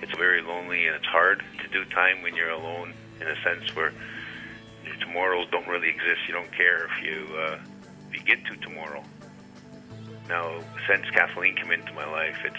It's 0.01 0.15
very 0.17 0.41
lonely 0.41 0.85
and 0.85 0.95
it's 0.95 1.05
hard 1.05 1.43
to 1.61 1.67
do 1.69 1.85
time 1.89 2.21
when 2.21 2.35
you're 2.35 2.49
alone 2.49 2.93
in 3.19 3.27
a 3.27 3.35
sense 3.43 3.75
where 3.75 3.93
your 4.85 4.95
tomorrows 4.97 5.47
don't 5.51 5.67
really 5.67 5.89
exist. 5.89 6.21
You 6.27 6.33
don't 6.33 6.51
care 6.51 6.85
if 6.85 7.03
you 7.03 7.35
uh, 7.35 7.57
if 8.09 8.13
you 8.13 8.23
get 8.23 8.45
to 8.45 8.57
tomorrow. 8.57 9.03
Now, 10.27 10.59
since 10.87 11.09
Kathleen 11.11 11.55
came 11.55 11.71
into 11.71 11.93
my 11.93 12.09
life, 12.09 12.37
it's 12.43 12.55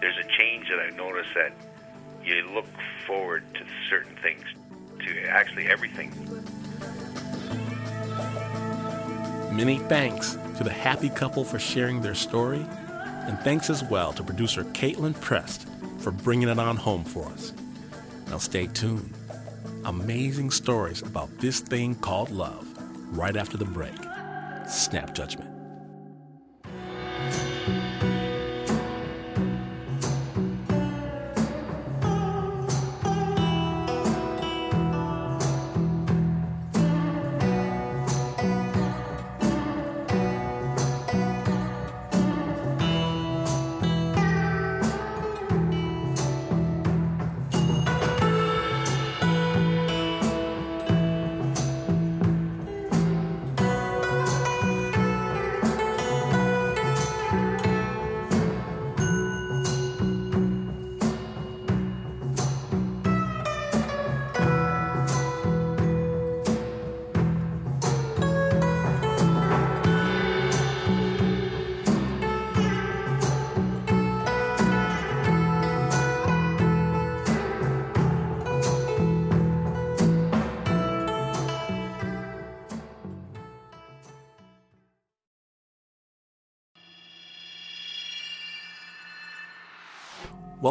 there's 0.00 0.16
a 0.18 0.28
change 0.38 0.68
that 0.68 0.80
I've 0.80 0.96
noticed 0.96 1.30
that 1.34 1.52
you 2.24 2.42
look 2.52 2.66
forward 3.06 3.44
to 3.54 3.60
certain 3.88 4.16
things, 4.16 4.44
to 5.06 5.28
actually 5.28 5.66
everything. 5.66 6.10
Many 9.54 9.78
thanks 9.78 10.36
to 10.56 10.64
the 10.64 10.72
happy 10.72 11.08
couple 11.10 11.44
for 11.44 11.58
sharing 11.58 12.00
their 12.00 12.14
story, 12.14 12.66
and 13.26 13.38
thanks 13.40 13.70
as 13.70 13.84
well 13.84 14.12
to 14.12 14.24
producer 14.24 14.64
Kaitlin 14.64 15.18
Prest 15.20 15.68
for 15.98 16.10
bringing 16.10 16.48
it 16.48 16.58
on 16.58 16.76
home 16.76 17.04
for 17.04 17.26
us. 17.26 17.52
Now 18.28 18.38
stay 18.38 18.66
tuned. 18.66 19.14
Amazing 19.84 20.50
stories 20.50 21.02
about 21.02 21.38
this 21.38 21.60
thing 21.60 21.94
called 21.94 22.30
love 22.30 22.66
right 23.16 23.36
after 23.36 23.56
the 23.56 23.64
break. 23.64 23.94
Snap 24.68 25.14
Judgment. 25.14 25.53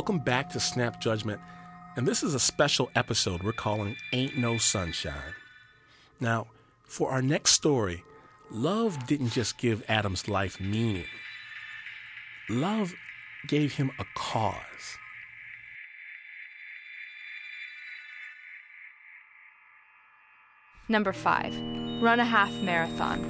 Welcome 0.03 0.19
back 0.19 0.49
to 0.49 0.59
Snap 0.59 0.99
Judgment, 0.99 1.39
and 1.95 2.05
this 2.05 2.23
is 2.23 2.33
a 2.33 2.39
special 2.39 2.91
episode 2.93 3.41
we're 3.41 3.53
calling 3.53 3.95
Ain't 4.11 4.37
No 4.37 4.57
Sunshine. 4.57 5.33
Now, 6.19 6.47
for 6.83 7.09
our 7.11 7.21
next 7.21 7.51
story, 7.51 8.03
love 8.51 9.07
didn't 9.07 9.29
just 9.29 9.57
give 9.57 9.81
Adam's 9.87 10.27
life 10.27 10.59
meaning, 10.59 11.05
love 12.49 12.93
gave 13.47 13.75
him 13.75 13.91
a 13.97 14.03
cause. 14.13 14.97
Number 20.89 21.13
five, 21.13 21.55
run 22.01 22.19
a 22.19 22.25
half 22.25 22.51
marathon. 22.55 23.21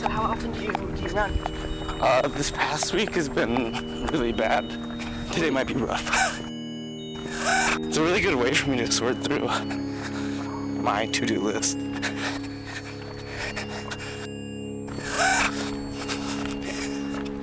So 0.00 0.08
how 0.08 0.22
often 0.22 0.52
do 0.52 0.62
you 0.62 0.72
do 0.72 1.02
you 1.02 1.08
run? 1.10 1.75
Uh, 2.00 2.28
this 2.28 2.50
past 2.50 2.92
week 2.92 3.14
has 3.14 3.26
been 3.26 4.06
really 4.08 4.30
bad. 4.30 4.68
Today 5.32 5.48
might 5.48 5.66
be 5.66 5.72
rough. 5.72 6.10
it's 7.80 7.96
a 7.96 8.02
really 8.02 8.20
good 8.20 8.34
way 8.34 8.52
for 8.52 8.68
me 8.68 8.76
to 8.76 8.92
sort 8.92 9.24
through 9.24 9.48
my 10.82 11.06
to-do 11.06 11.40
list. 11.40 11.78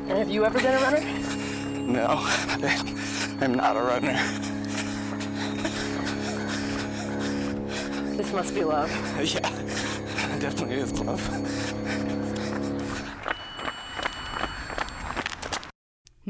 And 0.05 0.19
have 0.19 0.29
you 0.29 0.45
ever 0.45 0.59
been 0.59 0.75
a 0.75 0.79
runner? 0.81 1.01
No, 1.81 2.19
I'm 3.41 3.55
not 3.55 3.75
a 3.75 3.81
runner. 3.81 4.13
This 8.15 8.31
must 8.31 8.53
be 8.53 8.63
love. 8.63 8.91
Yeah, 9.23 9.49
it 10.35 10.39
definitely 10.39 10.75
is 10.75 10.99
love. 10.99 11.72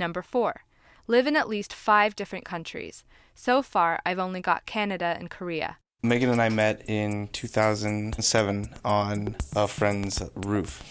Number 0.04 0.22
four, 0.22 0.66
live 1.08 1.28
in 1.28 1.38
at 1.38 1.48
least 1.48 1.74
five 1.74 2.14
different 2.14 2.44
countries. 2.44 3.06
So 3.36 3.62
far, 3.62 4.02
I've 4.06 4.20
only 4.20 4.42
got 4.42 4.66
Canada 4.66 5.16
and 5.18 5.30
Korea. 5.30 5.78
Megan 6.04 6.30
and 6.30 6.42
I 6.42 6.50
met 6.50 6.84
in 6.90 7.30
2007 7.30 8.74
on 8.84 9.36
a 9.56 9.66
friend's 9.66 10.22
roof. 10.36 10.84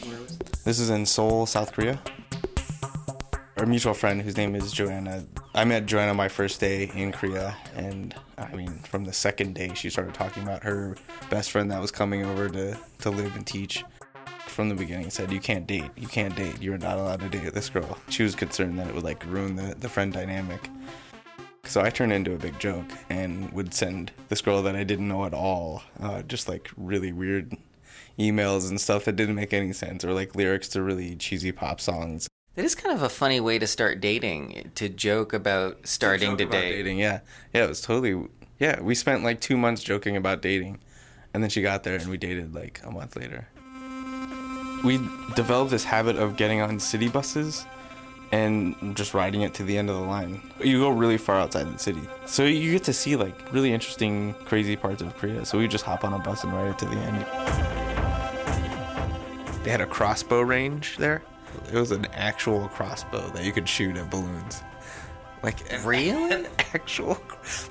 This 0.64 0.80
is 0.80 0.88
in 0.88 1.04
Seoul, 1.04 1.44
South 1.44 1.72
Korea. 1.74 2.00
Our 3.58 3.66
mutual 3.66 3.92
friend, 3.92 4.22
whose 4.22 4.38
name 4.38 4.54
is 4.54 4.72
Joanna, 4.72 5.26
I 5.54 5.64
met 5.64 5.84
Joanna 5.84 6.14
my 6.14 6.28
first 6.28 6.58
day 6.58 6.90
in 6.94 7.12
Korea, 7.12 7.54
and 7.76 8.14
I 8.38 8.50
mean, 8.56 8.78
from 8.78 9.04
the 9.04 9.12
second 9.12 9.54
day, 9.54 9.74
she 9.74 9.90
started 9.90 10.14
talking 10.14 10.42
about 10.42 10.62
her 10.62 10.96
best 11.28 11.50
friend 11.50 11.70
that 11.70 11.82
was 11.82 11.90
coming 11.90 12.24
over 12.24 12.48
to, 12.48 12.78
to 13.00 13.10
live 13.10 13.36
and 13.36 13.46
teach. 13.46 13.84
From 14.52 14.68
the 14.68 14.74
beginning, 14.74 15.08
said, 15.08 15.32
You 15.32 15.40
can't 15.40 15.66
date, 15.66 15.90
you 15.96 16.06
can't 16.06 16.36
date, 16.36 16.60
you're 16.60 16.76
not 16.76 16.98
allowed 16.98 17.20
to 17.20 17.28
date 17.30 17.54
this 17.54 17.70
girl. 17.70 17.96
She 18.10 18.22
was 18.22 18.34
concerned 18.34 18.78
that 18.78 18.86
it 18.86 18.94
would 18.94 19.02
like 19.02 19.24
ruin 19.24 19.56
the, 19.56 19.74
the 19.74 19.88
friend 19.88 20.12
dynamic. 20.12 20.68
So 21.64 21.80
I 21.80 21.88
turned 21.88 22.12
into 22.12 22.34
a 22.34 22.36
big 22.36 22.58
joke 22.58 22.84
and 23.08 23.50
would 23.52 23.72
send 23.72 24.12
this 24.28 24.42
girl 24.42 24.60
that 24.64 24.76
I 24.76 24.84
didn't 24.84 25.08
know 25.08 25.24
at 25.24 25.32
all, 25.32 25.82
uh, 26.00 26.20
just 26.20 26.50
like 26.50 26.70
really 26.76 27.12
weird 27.12 27.56
emails 28.18 28.68
and 28.68 28.78
stuff 28.78 29.06
that 29.06 29.16
didn't 29.16 29.36
make 29.36 29.54
any 29.54 29.72
sense, 29.72 30.04
or 30.04 30.12
like 30.12 30.34
lyrics 30.34 30.68
to 30.68 30.82
really 30.82 31.16
cheesy 31.16 31.50
pop 31.50 31.80
songs. 31.80 32.28
That 32.54 32.66
is 32.66 32.74
kind 32.74 32.94
of 32.94 33.00
a 33.00 33.08
funny 33.08 33.40
way 33.40 33.58
to 33.58 33.66
start 33.66 34.02
dating, 34.02 34.72
to 34.74 34.90
joke 34.90 35.32
about 35.32 35.86
starting 35.88 36.32
Joke 36.32 36.38
to 36.38 36.44
about 36.44 36.60
date. 36.60 36.72
dating, 36.72 36.98
yeah, 36.98 37.20
yeah, 37.54 37.64
it 37.64 37.68
was 37.70 37.80
totally, 37.80 38.28
yeah. 38.58 38.82
We 38.82 38.94
spent 38.94 39.24
like 39.24 39.40
two 39.40 39.56
months 39.56 39.82
joking 39.82 40.14
about 40.14 40.42
dating, 40.42 40.78
and 41.32 41.42
then 41.42 41.48
she 41.48 41.62
got 41.62 41.84
there 41.84 41.96
and 41.96 42.10
we 42.10 42.18
dated 42.18 42.54
like 42.54 42.82
a 42.84 42.90
month 42.90 43.16
later. 43.16 43.48
We 44.84 44.98
developed 45.36 45.70
this 45.70 45.84
habit 45.84 46.16
of 46.16 46.36
getting 46.36 46.60
on 46.60 46.80
city 46.80 47.08
buses 47.08 47.66
and 48.32 48.96
just 48.96 49.12
riding 49.14 49.42
it 49.42 49.54
to 49.54 49.62
the 49.62 49.76
end 49.76 49.90
of 49.90 49.96
the 49.96 50.02
line. 50.02 50.40
You 50.62 50.80
go 50.80 50.88
really 50.88 51.18
far 51.18 51.38
outside 51.38 51.72
the 51.72 51.78
city. 51.78 52.00
So 52.26 52.44
you 52.44 52.72
get 52.72 52.84
to 52.84 52.92
see 52.92 53.14
like 53.14 53.52
really 53.52 53.72
interesting, 53.72 54.34
crazy 54.46 54.74
parts 54.74 55.02
of 55.02 55.16
Korea. 55.18 55.44
So 55.44 55.58
we 55.58 55.68
just 55.68 55.84
hop 55.84 56.02
on 56.02 56.14
a 56.14 56.18
bus 56.18 56.42
and 56.42 56.52
ride 56.52 56.70
it 56.70 56.78
to 56.78 56.86
the 56.86 56.96
end. 56.96 57.26
They 59.64 59.70
had 59.70 59.82
a 59.82 59.86
crossbow 59.86 60.40
range 60.40 60.96
there. 60.96 61.22
It 61.70 61.78
was 61.78 61.92
an 61.92 62.06
actual 62.14 62.68
crossbow 62.68 63.28
that 63.30 63.44
you 63.44 63.52
could 63.52 63.68
shoot 63.68 63.96
at 63.96 64.10
balloons. 64.10 64.62
Like 65.42 65.70
an, 65.72 65.84
Really? 65.84 66.32
an 66.34 66.46
actual 66.74 67.18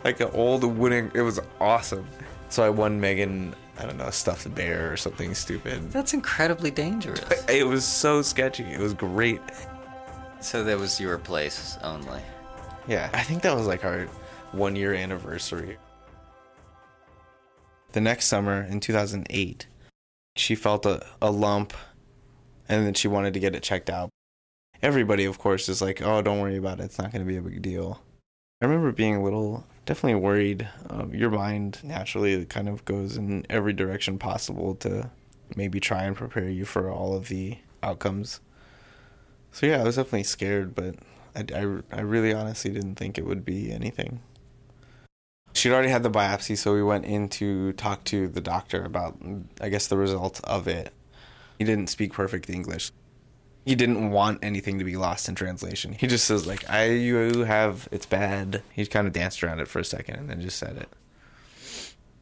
like 0.03 0.19
an 0.19 0.29
old 0.33 0.63
wooden 0.63 1.11
it 1.13 1.21
was 1.21 1.39
awesome. 1.59 2.07
So 2.49 2.63
I 2.63 2.69
won 2.69 2.99
Megan, 2.99 3.55
I 3.81 3.85
don't 3.87 3.97
know, 3.97 4.05
a 4.05 4.11
stuffed 4.11 4.53
bear 4.53 4.93
or 4.93 4.97
something 4.97 5.33
stupid. 5.33 5.91
That's 5.91 6.13
incredibly 6.13 6.69
dangerous. 6.69 7.19
It 7.49 7.65
was 7.65 7.83
so 7.83 8.21
sketchy. 8.21 8.63
It 8.63 8.79
was 8.79 8.93
great. 8.93 9.41
So 10.39 10.63
that 10.63 10.77
was 10.77 10.99
your 10.99 11.17
place 11.17 11.79
only. 11.81 12.21
Yeah, 12.87 13.09
I 13.11 13.23
think 13.23 13.41
that 13.41 13.55
was 13.55 13.65
like 13.65 13.83
our 13.83 14.05
one 14.51 14.75
year 14.75 14.93
anniversary. 14.93 15.77
The 17.93 18.01
next 18.01 18.25
summer 18.25 18.61
in 18.61 18.79
2008, 18.79 19.65
she 20.35 20.55
felt 20.55 20.85
a, 20.85 21.03
a 21.19 21.31
lump 21.31 21.73
and 22.69 22.85
then 22.85 22.93
she 22.93 23.07
wanted 23.07 23.33
to 23.33 23.39
get 23.39 23.55
it 23.55 23.63
checked 23.63 23.89
out. 23.89 24.09
Everybody, 24.83 25.25
of 25.25 25.39
course, 25.39 25.69
is 25.69 25.81
like, 25.81 26.01
oh, 26.03 26.21
don't 26.21 26.39
worry 26.39 26.57
about 26.57 26.79
it. 26.79 26.83
It's 26.83 26.99
not 26.99 27.11
going 27.11 27.25
to 27.25 27.27
be 27.27 27.37
a 27.37 27.41
big 27.41 27.61
deal. 27.63 28.01
I 28.61 28.65
remember 28.65 28.91
being 28.91 29.15
a 29.15 29.23
little, 29.23 29.65
definitely 29.85 30.19
worried. 30.19 30.67
Um, 30.89 31.13
your 31.13 31.29
mind 31.29 31.79
naturally 31.83 32.45
kind 32.45 32.69
of 32.69 32.85
goes 32.85 33.17
in 33.17 33.45
every 33.49 33.73
direction 33.73 34.17
possible 34.17 34.75
to 34.75 35.09
maybe 35.55 35.79
try 35.79 36.03
and 36.03 36.15
prepare 36.15 36.49
you 36.49 36.65
for 36.65 36.89
all 36.89 37.15
of 37.15 37.27
the 37.27 37.57
outcomes. 37.83 38.39
So 39.51 39.65
yeah, 39.65 39.81
I 39.81 39.83
was 39.83 39.95
definitely 39.95 40.23
scared, 40.23 40.75
but 40.75 40.95
I, 41.35 41.45
I, 41.53 41.97
I 41.97 42.01
really 42.01 42.33
honestly 42.33 42.71
didn't 42.71 42.95
think 42.95 43.17
it 43.17 43.25
would 43.25 43.43
be 43.43 43.71
anything. 43.71 44.21
She'd 45.53 45.73
already 45.73 45.89
had 45.89 46.03
the 46.03 46.09
biopsy, 46.09 46.57
so 46.57 46.73
we 46.73 46.81
went 46.81 47.05
in 47.05 47.27
to 47.29 47.73
talk 47.73 48.05
to 48.05 48.29
the 48.29 48.39
doctor 48.39 48.85
about, 48.85 49.17
I 49.59 49.67
guess, 49.67 49.87
the 49.87 49.97
result 49.97 50.39
of 50.45 50.67
it. 50.67 50.93
He 51.59 51.65
didn't 51.65 51.87
speak 51.87 52.13
perfect 52.13 52.49
English. 52.49 52.91
He 53.65 53.75
didn't 53.75 54.09
want 54.09 54.39
anything 54.43 54.79
to 54.79 54.85
be 54.85 54.95
lost 54.97 55.29
in 55.29 55.35
translation. 55.35 55.93
He 55.93 56.07
just 56.07 56.25
says 56.25 56.47
like, 56.47 56.67
"I 56.69 56.85
you 56.85 57.43
have 57.43 57.87
it's 57.91 58.05
bad." 58.05 58.63
He 58.73 58.85
kind 58.85 59.07
of 59.07 59.13
danced 59.13 59.43
around 59.43 59.59
it 59.59 59.67
for 59.67 59.79
a 59.79 59.85
second 59.85 60.15
and 60.15 60.29
then 60.29 60.41
just 60.41 60.57
said 60.57 60.77
it. 60.77 60.89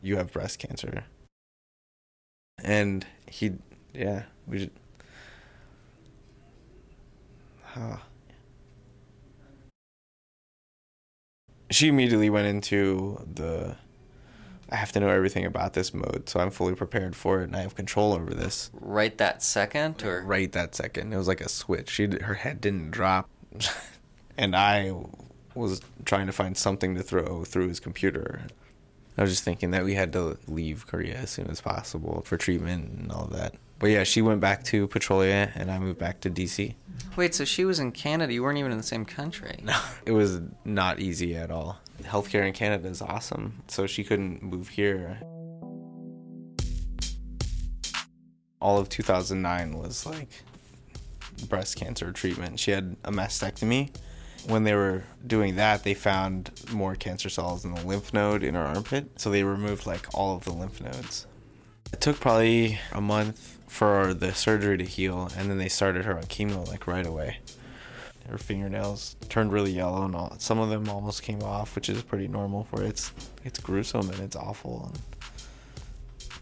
You 0.02 0.18
have 0.18 0.34
breast 0.34 0.60
cancer. 0.60 1.06
And 2.62 3.06
he, 3.26 3.54
yeah, 3.94 4.24
we. 4.48 4.58
Just, 4.60 4.72
Huh. 7.74 7.98
She 11.70 11.88
immediately 11.88 12.32
went 12.32 12.48
into 12.48 13.26
the 13.32 13.78
I 14.72 14.76
have 14.76 14.92
to 14.94 15.00
know 15.00 15.10
everything 15.10 15.46
about 15.46 15.74
this 15.74 15.94
mode, 15.94 16.30
so 16.30 16.40
I'm 16.40 16.52
fully 16.52 16.76
prepared 16.76 17.16
for 17.16 17.42
it 17.42 17.46
and 17.46 17.56
I 17.56 17.62
have 17.62 17.76
control 17.76 18.14
over 18.14 18.34
this. 18.34 18.70
Right 18.74 19.18
that 19.18 19.42
second, 19.42 20.04
or 20.04 20.22
Right 20.22 20.52
that 20.52 20.76
second. 20.76 21.12
It 21.12 21.18
was 21.18 21.28
like 21.28 21.42
a 21.42 21.50
switch. 21.50 21.90
She 21.90 22.08
her 22.22 22.36
head 22.36 22.62
didn't 22.62 22.92
drop 22.92 23.30
and 24.38 24.56
I 24.56 24.94
was 25.56 25.82
trying 26.06 26.28
to 26.28 26.34
find 26.34 26.56
something 26.56 26.96
to 26.96 27.04
throw 27.04 27.44
through 27.44 27.68
his 27.70 27.80
computer. 27.80 28.42
I 29.18 29.22
was 29.22 29.32
just 29.32 29.44
thinking 29.44 29.72
that 29.72 29.84
we 29.84 29.96
had 29.96 30.14
to 30.14 30.38
leave 30.48 30.88
Korea 30.88 31.16
as 31.16 31.30
soon 31.30 31.50
as 31.50 31.60
possible 31.60 32.22
for 32.26 32.38
treatment 32.38 32.90
and 32.90 33.12
all 33.12 33.26
that. 33.34 33.56
But 33.80 33.88
yeah, 33.88 34.04
she 34.04 34.22
went 34.22 34.40
back 34.40 34.64
to 34.66 34.88
Petrolia 34.88 35.52
and 35.56 35.72
I 35.72 35.80
moved 35.80 36.00
back 36.00 36.22
to 36.22 36.30
DC. 36.30 36.76
wait, 37.16 37.34
so 37.34 37.44
she 37.44 37.66
was 37.66 37.80
in 37.80 37.92
Canada. 37.92 38.32
You 38.34 38.44
weren't 38.44 38.58
even 38.58 38.72
in 38.72 38.78
the 38.78 38.84
same 38.84 39.06
country. 39.06 39.60
No, 39.64 39.80
it 40.06 40.12
was 40.12 40.40
not 40.64 41.00
easy 41.00 41.36
at 41.36 41.52
all. 41.52 41.80
Healthcare 42.04 42.48
in 42.48 42.54
Canada 42.54 42.88
is 42.88 43.02
awesome, 43.02 43.64
so 43.68 43.88
she 43.88 44.04
couldn't 44.04 44.42
move 44.42 44.70
here. 44.70 45.20
All 48.62 48.78
of 48.78 48.90
2009 48.90 49.78
was 49.78 50.06
like 50.06 50.44
breast 51.48 51.76
cancer 51.76 52.12
treatment. 52.12 52.60
She 52.60 52.72
had 52.72 52.96
a 53.04 53.12
mastectomy. 53.12 53.96
When 54.48 54.64
they 54.64 54.74
were 54.74 55.04
doing 55.26 55.58
that, 55.58 55.84
they 55.84 55.94
found 55.94 56.52
more 56.72 56.96
cancer 56.96 57.30
cells 57.30 57.66
in 57.66 57.74
the 57.74 57.86
lymph 57.86 58.14
node 58.14 58.44
in 58.44 58.56
her 58.56 58.64
armpit, 58.64 59.20
so 59.20 59.30
they 59.30 59.44
removed 59.44 59.86
like 59.86 60.08
all 60.14 60.36
of 60.36 60.46
the 60.46 60.54
lymph 60.54 60.82
nodes. 60.82 61.28
It 61.92 62.02
took 62.02 62.20
probably 62.20 62.80
a 62.92 63.02
month 63.02 63.58
for 63.68 64.14
the 64.14 64.34
surgery 64.34 64.78
to 64.78 64.86
heal, 64.86 65.30
and 65.38 65.50
then 65.50 65.58
they 65.58 65.70
started 65.70 66.06
her 66.06 66.18
on 66.18 66.24
chemo 66.24 66.68
like 66.68 66.88
right 66.88 67.06
away 67.06 67.40
her 68.30 68.38
fingernails 68.38 69.16
turned 69.28 69.52
really 69.52 69.72
yellow 69.72 70.06
and 70.06 70.16
all, 70.16 70.36
some 70.40 70.60
of 70.60 70.70
them 70.70 70.88
almost 70.90 71.24
came 71.24 71.42
off 71.44 71.76
which 71.76 71.90
is 71.90 72.02
pretty 72.04 72.28
normal 72.28 72.64
for 72.66 72.84
it. 72.84 72.88
it's 72.90 73.12
it's 73.44 73.60
gruesome 73.60 74.10
and 74.10 74.20
it's 74.20 74.36
awful 74.36 74.92
and 74.92 75.00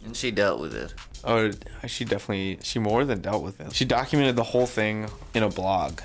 And 0.06 0.16
she 0.16 0.32
dealt 0.32 0.60
with 0.60 0.76
it. 0.76 0.94
oh 1.24 1.52
she 1.88 2.06
definitely 2.06 2.60
she 2.62 2.80
more 2.80 3.06
than 3.06 3.22
dealt 3.22 3.44
with 3.44 3.60
it 3.60 3.74
she 3.74 3.86
documented 3.86 4.36
the 4.36 4.44
whole 4.44 4.66
thing 4.68 5.10
in 5.34 5.44
a 5.44 5.50
blog 5.50 6.02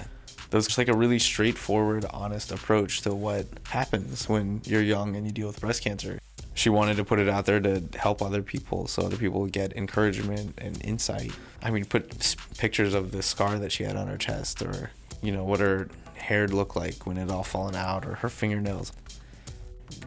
that 0.50 0.56
was 0.56 0.66
just 0.66 0.78
like 0.78 0.88
a 0.88 0.94
really 0.94 1.18
straightforward 1.18 2.04
honest 2.10 2.52
approach 2.52 3.00
to 3.02 3.14
what 3.14 3.46
happens 3.68 4.28
when 4.28 4.60
you're 4.64 4.82
young 4.82 5.16
and 5.16 5.26
you 5.26 5.32
deal 5.32 5.46
with 5.46 5.60
breast 5.60 5.82
cancer 5.82 6.18
she 6.54 6.68
wanted 6.68 6.96
to 6.96 7.04
put 7.04 7.18
it 7.18 7.28
out 7.28 7.46
there 7.46 7.60
to 7.60 7.82
help 7.96 8.20
other 8.20 8.42
people 8.42 8.86
so 8.86 9.02
other 9.02 9.16
people 9.16 9.46
get 9.46 9.72
encouragement 9.74 10.54
and 10.58 10.82
insight. 10.84 11.32
I 11.62 11.70
mean 11.70 11.84
put 11.84 12.36
pictures 12.58 12.94
of 12.94 13.12
the 13.12 13.22
scar 13.22 13.58
that 13.58 13.72
she 13.72 13.84
had 13.84 13.96
on 13.96 14.08
her 14.08 14.18
chest 14.18 14.62
or 14.62 14.90
you 15.22 15.32
know 15.32 15.44
what 15.44 15.60
her 15.60 15.88
hair 16.14 16.46
looked 16.48 16.76
like 16.76 17.06
when 17.06 17.16
it 17.16 17.30
all 17.30 17.42
fallen 17.42 17.74
out 17.74 18.06
or 18.06 18.14
her 18.16 18.28
fingernails. 18.28 18.92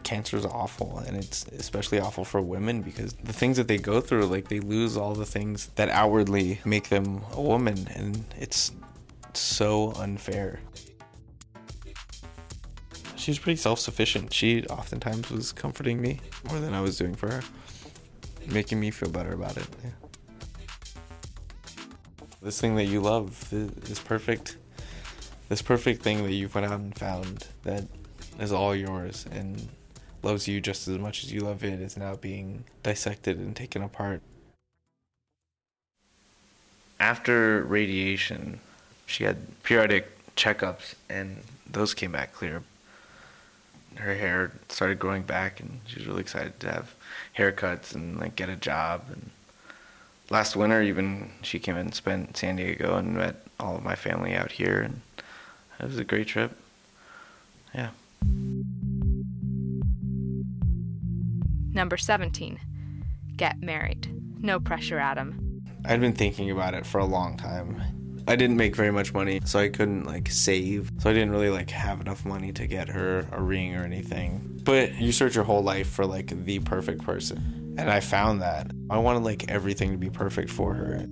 Cancer 0.02 0.36
is 0.36 0.44
awful 0.44 0.98
and 1.06 1.16
it's 1.16 1.46
especially 1.48 2.00
awful 2.00 2.24
for 2.24 2.40
women 2.40 2.82
because 2.82 3.12
the 3.14 3.32
things 3.32 3.56
that 3.56 3.68
they 3.68 3.78
go 3.78 4.00
through 4.00 4.26
like 4.26 4.48
they 4.48 4.60
lose 4.60 4.96
all 4.96 5.14
the 5.14 5.26
things 5.26 5.66
that 5.76 5.88
outwardly 5.88 6.60
make 6.64 6.88
them 6.88 7.22
a 7.32 7.40
woman 7.40 7.88
and 7.94 8.24
it's 8.38 8.72
so 9.34 9.92
unfair 9.96 10.60
she 13.26 13.32
was 13.32 13.40
pretty 13.40 13.56
self-sufficient 13.56 14.32
she 14.32 14.64
oftentimes 14.66 15.32
was 15.32 15.50
comforting 15.50 16.00
me 16.00 16.20
more 16.48 16.60
than 16.60 16.72
i 16.72 16.80
was 16.80 16.96
doing 16.96 17.12
for 17.12 17.28
her 17.28 17.42
making 18.46 18.78
me 18.78 18.88
feel 18.88 19.10
better 19.10 19.32
about 19.32 19.56
it 19.56 19.66
yeah. 19.82 19.90
this 22.40 22.60
thing 22.60 22.76
that 22.76 22.84
you 22.84 23.00
love 23.00 23.52
is 23.52 23.98
perfect 23.98 24.56
this 25.48 25.60
perfect 25.60 26.02
thing 26.02 26.22
that 26.22 26.34
you've 26.34 26.54
went 26.54 26.68
out 26.68 26.78
and 26.78 26.96
found 26.96 27.48
that 27.64 27.82
is 28.38 28.52
all 28.52 28.76
yours 28.76 29.26
and 29.32 29.68
loves 30.22 30.46
you 30.46 30.60
just 30.60 30.86
as 30.86 30.96
much 30.96 31.24
as 31.24 31.32
you 31.32 31.40
love 31.40 31.64
it 31.64 31.80
is 31.80 31.96
now 31.96 32.14
being 32.14 32.62
dissected 32.84 33.38
and 33.38 33.56
taken 33.56 33.82
apart. 33.82 34.20
After 37.00 37.64
radiation, 37.64 38.60
she 39.04 39.24
had 39.24 39.62
periodic 39.64 40.06
checkups 40.36 40.94
and 41.08 41.42
those 41.68 41.92
came 41.92 42.12
back 42.12 42.32
clear. 42.32 42.62
Her 43.96 44.14
hair 44.14 44.52
started 44.68 44.98
growing 44.98 45.22
back 45.22 45.60
and 45.60 45.80
she 45.86 45.98
was 45.98 46.06
really 46.06 46.20
excited 46.20 46.60
to 46.60 46.70
have 46.70 46.94
haircuts 47.36 47.94
and 47.94 48.18
like 48.18 48.36
get 48.36 48.48
a 48.48 48.56
job 48.56 49.04
and 49.08 49.30
last 50.30 50.56
winter 50.56 50.82
even 50.82 51.30
she 51.42 51.58
came 51.58 51.76
and 51.76 51.94
spent 51.94 52.36
San 52.36 52.56
Diego 52.56 52.96
and 52.96 53.14
met 53.14 53.46
all 53.58 53.76
of 53.76 53.82
my 53.82 53.94
family 53.94 54.34
out 54.34 54.52
here 54.52 54.80
and 54.80 55.00
it 55.80 55.86
was 55.86 55.98
a 55.98 56.04
great 56.04 56.26
trip. 56.26 56.56
Yeah. 57.74 57.90
Number 61.72 61.96
17. 61.98 62.58
Get 63.36 63.60
married. 63.60 64.08
No 64.42 64.58
pressure, 64.58 64.98
Adam. 64.98 65.62
I'd 65.84 66.00
been 66.00 66.14
thinking 66.14 66.50
about 66.50 66.74
it 66.74 66.86
for 66.86 66.98
a 66.98 67.04
long 67.04 67.36
time. 67.36 67.82
I 68.28 68.34
didn't 68.34 68.56
make 68.56 68.74
very 68.74 68.90
much 68.90 69.14
money, 69.14 69.40
so 69.44 69.60
I 69.60 69.68
couldn't 69.68 70.04
like 70.04 70.28
save. 70.30 70.90
So 70.98 71.08
I 71.08 71.12
didn't 71.12 71.30
really 71.30 71.50
like 71.50 71.70
have 71.70 72.00
enough 72.00 72.24
money 72.24 72.52
to 72.52 72.66
get 72.66 72.88
her 72.88 73.24
a 73.30 73.40
ring 73.40 73.76
or 73.76 73.84
anything. 73.84 74.60
But 74.64 74.96
you 74.96 75.12
search 75.12 75.36
your 75.36 75.44
whole 75.44 75.62
life 75.62 75.88
for 75.88 76.04
like 76.04 76.44
the 76.44 76.58
perfect 76.60 77.02
person. 77.04 77.74
And 77.78 77.88
I 77.88 78.00
found 78.00 78.42
that. 78.42 78.72
I 78.90 78.98
wanted 78.98 79.22
like 79.22 79.48
everything 79.48 79.92
to 79.92 79.98
be 79.98 80.10
perfect 80.10 80.50
for 80.50 80.74
her. 80.74 81.06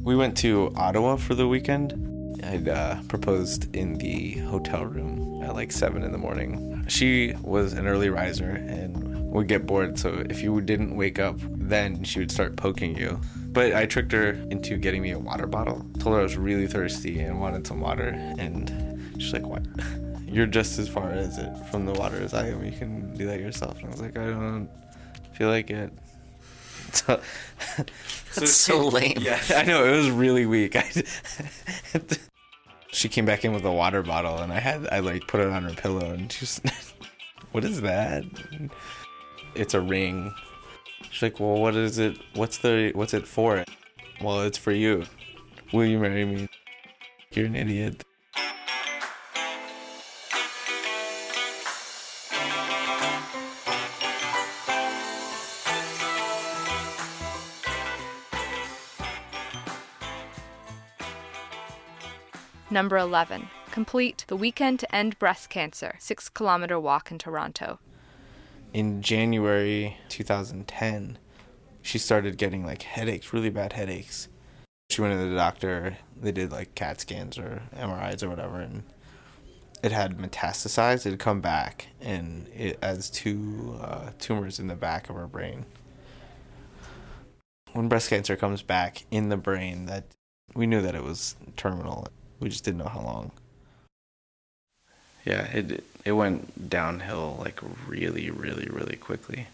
We 0.00 0.16
went 0.16 0.36
to 0.38 0.72
Ottawa 0.74 1.14
for 1.14 1.36
the 1.36 1.46
weekend. 1.46 1.92
I'd 2.44 2.68
uh, 2.68 3.02
proposed 3.06 3.74
in 3.76 3.98
the 3.98 4.32
hotel 4.38 4.84
room 4.84 5.44
at 5.44 5.54
like 5.54 5.70
7 5.70 6.02
in 6.02 6.10
the 6.10 6.18
morning. 6.18 6.84
She 6.88 7.34
was 7.42 7.72
an 7.74 7.86
early 7.86 8.10
riser 8.10 8.50
and 8.50 9.30
would 9.30 9.46
get 9.46 9.64
bored, 9.64 9.96
so 9.96 10.24
if 10.28 10.42
you 10.42 10.60
didn't 10.60 10.96
wake 10.96 11.20
up 11.20 11.38
then, 11.72 12.04
she 12.04 12.18
would 12.18 12.30
start 12.30 12.56
poking 12.56 12.96
you. 12.96 13.20
But 13.48 13.74
I 13.74 13.86
tricked 13.86 14.12
her 14.12 14.30
into 14.50 14.76
getting 14.76 15.02
me 15.02 15.12
a 15.12 15.18
water 15.18 15.46
bottle. 15.46 15.84
Told 15.98 16.14
her 16.14 16.20
I 16.20 16.22
was 16.22 16.36
really 16.36 16.66
thirsty 16.66 17.20
and 17.20 17.40
wanted 17.40 17.66
some 17.66 17.80
water, 17.80 18.08
and 18.38 19.12
she's 19.18 19.32
like, 19.32 19.46
What? 19.46 19.62
You're 20.26 20.46
just 20.46 20.78
as 20.78 20.88
far 20.88 21.10
as 21.10 21.36
it 21.36 21.50
from 21.70 21.84
the 21.84 21.92
water 21.92 22.16
as 22.16 22.32
I 22.32 22.48
am. 22.48 22.64
You 22.64 22.72
can 22.72 23.14
do 23.14 23.26
that 23.26 23.38
yourself. 23.40 23.76
And 23.78 23.88
I 23.88 23.90
was 23.90 24.00
like, 24.00 24.16
I 24.16 24.24
don't 24.24 24.68
feel 25.34 25.48
like 25.48 25.70
it. 25.70 25.92
So, 26.92 27.22
That's 28.34 28.52
so 28.52 28.86
lame. 28.88 29.16
Yeah, 29.18 29.40
I 29.56 29.62
know 29.62 29.82
it 29.86 29.96
was 29.96 30.10
really 30.10 30.44
weak. 30.44 30.76
I, 30.76 30.84
she 32.88 33.08
came 33.08 33.24
back 33.24 33.46
in 33.46 33.54
with 33.54 33.64
a 33.64 33.72
water 33.72 34.02
bottle, 34.02 34.36
and 34.38 34.52
I 34.52 34.60
had 34.60 34.86
I 34.92 34.98
like 34.98 35.26
put 35.26 35.40
it 35.40 35.48
on 35.48 35.62
her 35.62 35.72
pillow, 35.72 36.10
and 36.10 36.30
she's, 36.30 36.60
what 37.52 37.64
is 37.64 37.80
that? 37.80 38.24
It's 39.54 39.72
a 39.72 39.80
ring. 39.80 40.34
She's 41.12 41.22
like, 41.22 41.38
well, 41.38 41.60
what 41.60 41.76
is 41.76 41.98
it? 41.98 42.18
What's 42.34 42.56
the 42.56 42.90
what's 42.94 43.12
it 43.12 43.28
for? 43.28 43.64
Well, 44.22 44.40
it's 44.40 44.56
for 44.56 44.72
you. 44.72 45.04
Will 45.70 45.84
you 45.84 45.98
marry 45.98 46.24
me? 46.24 46.48
You're 47.32 47.46
an 47.46 47.54
idiot. 47.54 48.02
Number 62.70 62.96
11. 62.96 63.50
Complete 63.70 64.24
the 64.28 64.36
weekend 64.36 64.80
to 64.80 64.94
end 64.94 65.18
breast 65.18 65.50
cancer, 65.50 65.96
six 65.98 66.30
kilometer 66.30 66.80
walk 66.80 67.10
in 67.10 67.18
Toronto. 67.18 67.78
In 68.72 69.02
January 69.02 69.98
2010, 70.08 71.18
she 71.82 71.98
started 71.98 72.38
getting 72.38 72.64
like 72.64 72.82
headaches, 72.82 73.32
really 73.32 73.50
bad 73.50 73.74
headaches. 73.74 74.28
She 74.90 75.00
went 75.00 75.18
to 75.18 75.28
the 75.28 75.34
doctor. 75.34 75.98
They 76.20 76.32
did 76.32 76.52
like 76.52 76.74
CAT 76.74 77.00
scans 77.00 77.38
or 77.38 77.62
MRIs 77.76 78.22
or 78.22 78.28
whatever, 78.28 78.60
and 78.60 78.82
it 79.82 79.92
had 79.92 80.18
metastasized. 80.18 81.06
It 81.06 81.10
had 81.10 81.18
come 81.18 81.40
back, 81.40 81.88
and 82.00 82.48
it 82.54 82.78
has 82.82 83.10
two 83.10 83.78
uh, 83.80 84.10
tumors 84.18 84.58
in 84.58 84.68
the 84.68 84.74
back 84.74 85.10
of 85.10 85.16
her 85.16 85.26
brain. 85.26 85.66
When 87.72 87.88
breast 87.88 88.10
cancer 88.10 88.36
comes 88.36 88.62
back 88.62 89.04
in 89.10 89.28
the 89.28 89.36
brain, 89.36 89.86
that 89.86 90.04
we 90.54 90.66
knew 90.66 90.82
that 90.82 90.94
it 90.94 91.02
was 91.02 91.36
terminal. 91.56 92.06
We 92.38 92.50
just 92.50 92.64
didn't 92.64 92.78
know 92.78 92.88
how 92.88 93.00
long. 93.00 93.32
Yeah, 95.24 95.46
it 95.52 95.84
it 96.04 96.12
went 96.12 96.68
downhill 96.68 97.36
like 97.38 97.60
really, 97.86 98.30
really, 98.30 98.66
really 98.66 98.96
quickly. 98.96 99.46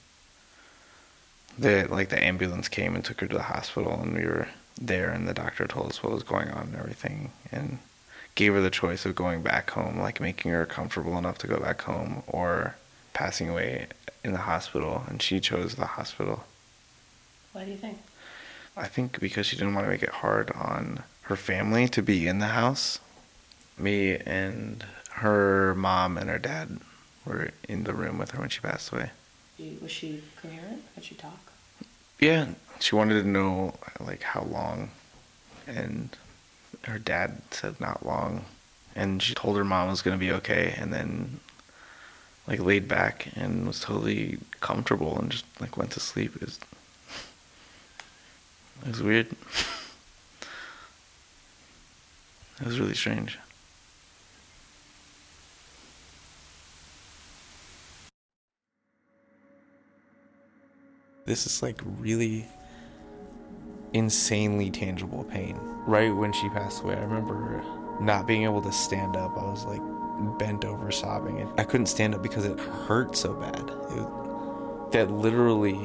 The 1.59 1.87
like 1.91 2.09
the 2.09 2.23
ambulance 2.23 2.69
came 2.69 2.95
and 2.95 3.05
took 3.05 3.21
her 3.21 3.27
to 3.27 3.37
the 3.37 3.43
hospital, 3.43 4.01
and 4.01 4.15
we 4.15 4.25
were 4.25 4.49
there, 4.81 5.11
and 5.11 5.29
the 5.29 5.35
doctor 5.35 5.67
told 5.67 5.91
us 5.91 6.03
what 6.03 6.13
was 6.13 6.23
going 6.23 6.49
on 6.51 6.69
and 6.69 6.77
everything, 6.77 7.33
and 7.51 7.79
gave 8.35 8.55
her 8.55 8.61
the 8.61 8.71
choice 8.71 9.05
of 9.05 9.15
going 9.15 9.43
back 9.43 9.71
home, 9.71 9.99
like 9.99 10.21
making 10.21 10.53
her 10.53 10.65
comfortable 10.65 11.19
enough 11.19 11.39
to 11.39 11.47
go 11.47 11.59
back 11.59 11.83
home, 11.83 12.23
or 12.29 12.77
passing 13.13 13.49
away 13.49 13.87
in 14.25 14.33
the 14.33 14.39
hospital, 14.39 15.03
and 15.09 15.21
she 15.21 15.41
chose 15.41 15.75
the 15.75 15.87
hospital. 15.87 16.45
Why 17.53 17.65
do 17.65 17.71
you 17.73 17.77
think? 17.77 17.99
I 18.77 18.87
think 18.87 19.19
because 19.19 19.47
she 19.47 19.57
didn't 19.57 19.75
want 19.75 19.87
to 19.87 19.91
make 19.91 20.05
it 20.05 20.09
hard 20.23 20.53
on 20.53 21.03
her 21.23 21.37
family 21.37 21.89
to 21.89 22.01
be 22.01 22.29
in 22.29 22.39
the 22.39 22.47
house. 22.47 23.01
Me 23.77 24.17
and 24.17 24.85
her 25.19 25.75
mom 25.75 26.17
and 26.17 26.29
her 26.29 26.39
dad 26.39 26.79
were 27.25 27.51
in 27.69 27.85
the 27.85 27.93
room 27.93 28.19
with 28.19 28.33
her 28.33 28.41
when 28.41 28.49
she 28.49 28.61
passed 28.61 28.93
away. 28.93 29.11
Was 29.83 29.91
she 29.91 30.23
coherent? 30.41 30.83
Could 30.95 31.05
she 31.05 31.15
talk? 31.15 31.53
Yeah, 32.21 32.49
she 32.81 32.95
wanted 32.95 33.23
to 33.23 33.29
know 33.29 33.75
like 34.01 34.23
how 34.23 34.43
long, 34.43 34.91
and 35.67 36.17
her 36.83 36.99
dad 36.99 37.43
said 37.51 37.81
not 37.81 38.07
long, 38.07 38.45
and 38.95 39.23
she 39.23 39.35
told 39.35 39.57
her 39.57 39.65
mom 39.65 39.89
was 39.89 40.03
gonna 40.03 40.17
be 40.17 40.33
okay, 40.33 40.75
and 40.79 40.93
then 40.93 41.41
like 42.47 42.61
laid 42.61 42.89
back 42.89 43.29
and 43.37 43.67
was 43.67 43.81
totally 43.81 44.39
comfortable 44.61 45.19
and 45.19 45.31
just 45.31 45.45
like 45.61 45.77
went 45.77 45.91
to 45.93 46.01
sleep. 46.01 46.35
It 46.37 46.43
was, 46.43 46.61
it 48.83 48.89
was 48.89 49.03
weird. 49.03 49.29
It 52.61 52.67
was 52.67 52.81
really 52.81 52.95
strange. 52.95 53.39
This 61.29 61.45
is 61.45 61.63
like 61.63 61.83
really 61.99 62.47
insanely 63.93 64.71
tangible 64.71 65.25
pain. 65.25 65.59
Right 65.87 66.09
when 66.09 66.33
she 66.33 66.49
passed 66.49 66.83
away, 66.83 66.95
I 66.95 67.01
remember 67.01 67.63
not 68.01 68.27
being 68.27 68.45
able 68.45 68.63
to 68.63 68.73
stand 68.73 69.15
up. 69.15 69.37
I 69.37 69.45
was 69.45 69.67
like 69.67 69.83
bent 70.39 70.65
over 70.65 70.91
sobbing 70.91 71.47
I 71.59 71.65
couldn't 71.65 71.87
stand 71.87 72.15
up 72.15 72.23
because 72.23 72.47
it 72.47 72.59
hurt 72.59 73.15
so 73.15 73.35
bad. 73.35 73.61
It, 73.61 74.93
that 74.93 75.11
literally 75.11 75.79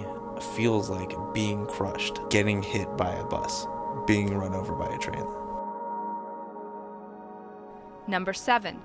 feels 0.55 0.89
like 0.89 1.13
being 1.33 1.65
crushed, 1.65 2.19
getting 2.29 2.63
hit 2.63 2.95
by 2.95 3.13
a 3.13 3.25
bus, 3.25 3.67
being 4.07 4.33
run 4.33 4.53
over 4.55 4.73
by 4.73 4.95
a 4.95 4.97
train. 4.97 5.27
Number 8.07 8.31
7. 8.31 8.79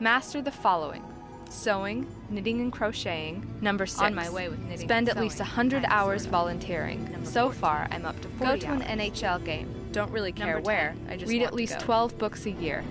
Master 0.00 0.40
the 0.40 0.50
following 0.50 1.04
sewing, 1.50 2.06
knitting 2.30 2.60
and 2.60 2.72
crocheting. 2.72 3.46
Number 3.60 3.86
6. 3.86 4.00
On 4.00 4.14
my 4.14 4.30
way 4.30 4.48
with 4.48 4.58
knitting 4.60 4.86
Spend 4.88 5.08
and 5.08 5.16
at 5.16 5.22
least 5.22 5.38
sewing. 5.38 5.46
100 5.48 5.84
hours 5.86 6.26
volunteering. 6.26 7.04
Number 7.10 7.26
So 7.26 7.44
14. 7.46 7.60
far, 7.60 7.88
I'm 7.90 8.04
up 8.04 8.20
to 8.20 8.28
40 8.28 8.44
Go 8.44 8.56
to 8.66 8.72
an. 8.84 8.98
NHL 9.00 9.44
game. 9.44 9.68
Don't 9.92 10.10
really 10.10 10.32
care 10.32 10.54
Number 10.54 10.66
where. 10.66 10.94
10. 11.06 11.10
I 11.10 11.16
just 11.16 11.30
Read 11.30 11.38
want 11.40 11.46
at 11.46 11.50
to 11.50 11.56
least 11.56 11.78
go. 11.80 11.84
12 11.84 12.18
books 12.18 12.46
a 12.46 12.50
year. 12.50 12.84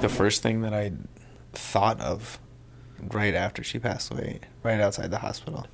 The 0.00 0.08
first 0.08 0.42
thing 0.42 0.60
that 0.60 0.74
I 0.74 0.92
thought 1.52 2.00
of 2.00 2.38
right 3.00 3.34
after 3.34 3.62
she 3.62 3.78
passed 3.78 4.12
away, 4.12 4.40
right 4.62 4.80
outside 4.80 5.10
the 5.10 5.18
hospital, 5.18 5.66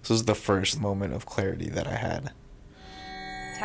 this 0.00 0.10
was 0.10 0.24
the 0.24 0.34
first 0.34 0.80
moment 0.80 1.12
of 1.14 1.26
clarity 1.26 1.68
that 1.70 1.86
I 1.86 1.94
had. 1.96 2.32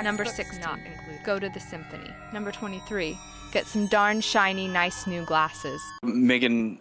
Number 0.03 0.23
six, 0.25 0.57
not 0.59 0.79
included. 0.79 1.23
Go 1.25 1.37
to 1.39 1.49
the 1.49 1.59
symphony. 1.59 2.09
Number 2.33 2.51
23. 2.51 3.17
Get 3.51 3.65
some 3.65 3.87
darn 3.87 4.21
shiny, 4.21 4.67
nice 4.67 5.05
new 5.05 5.25
glasses. 5.25 5.81
Megan 6.03 6.79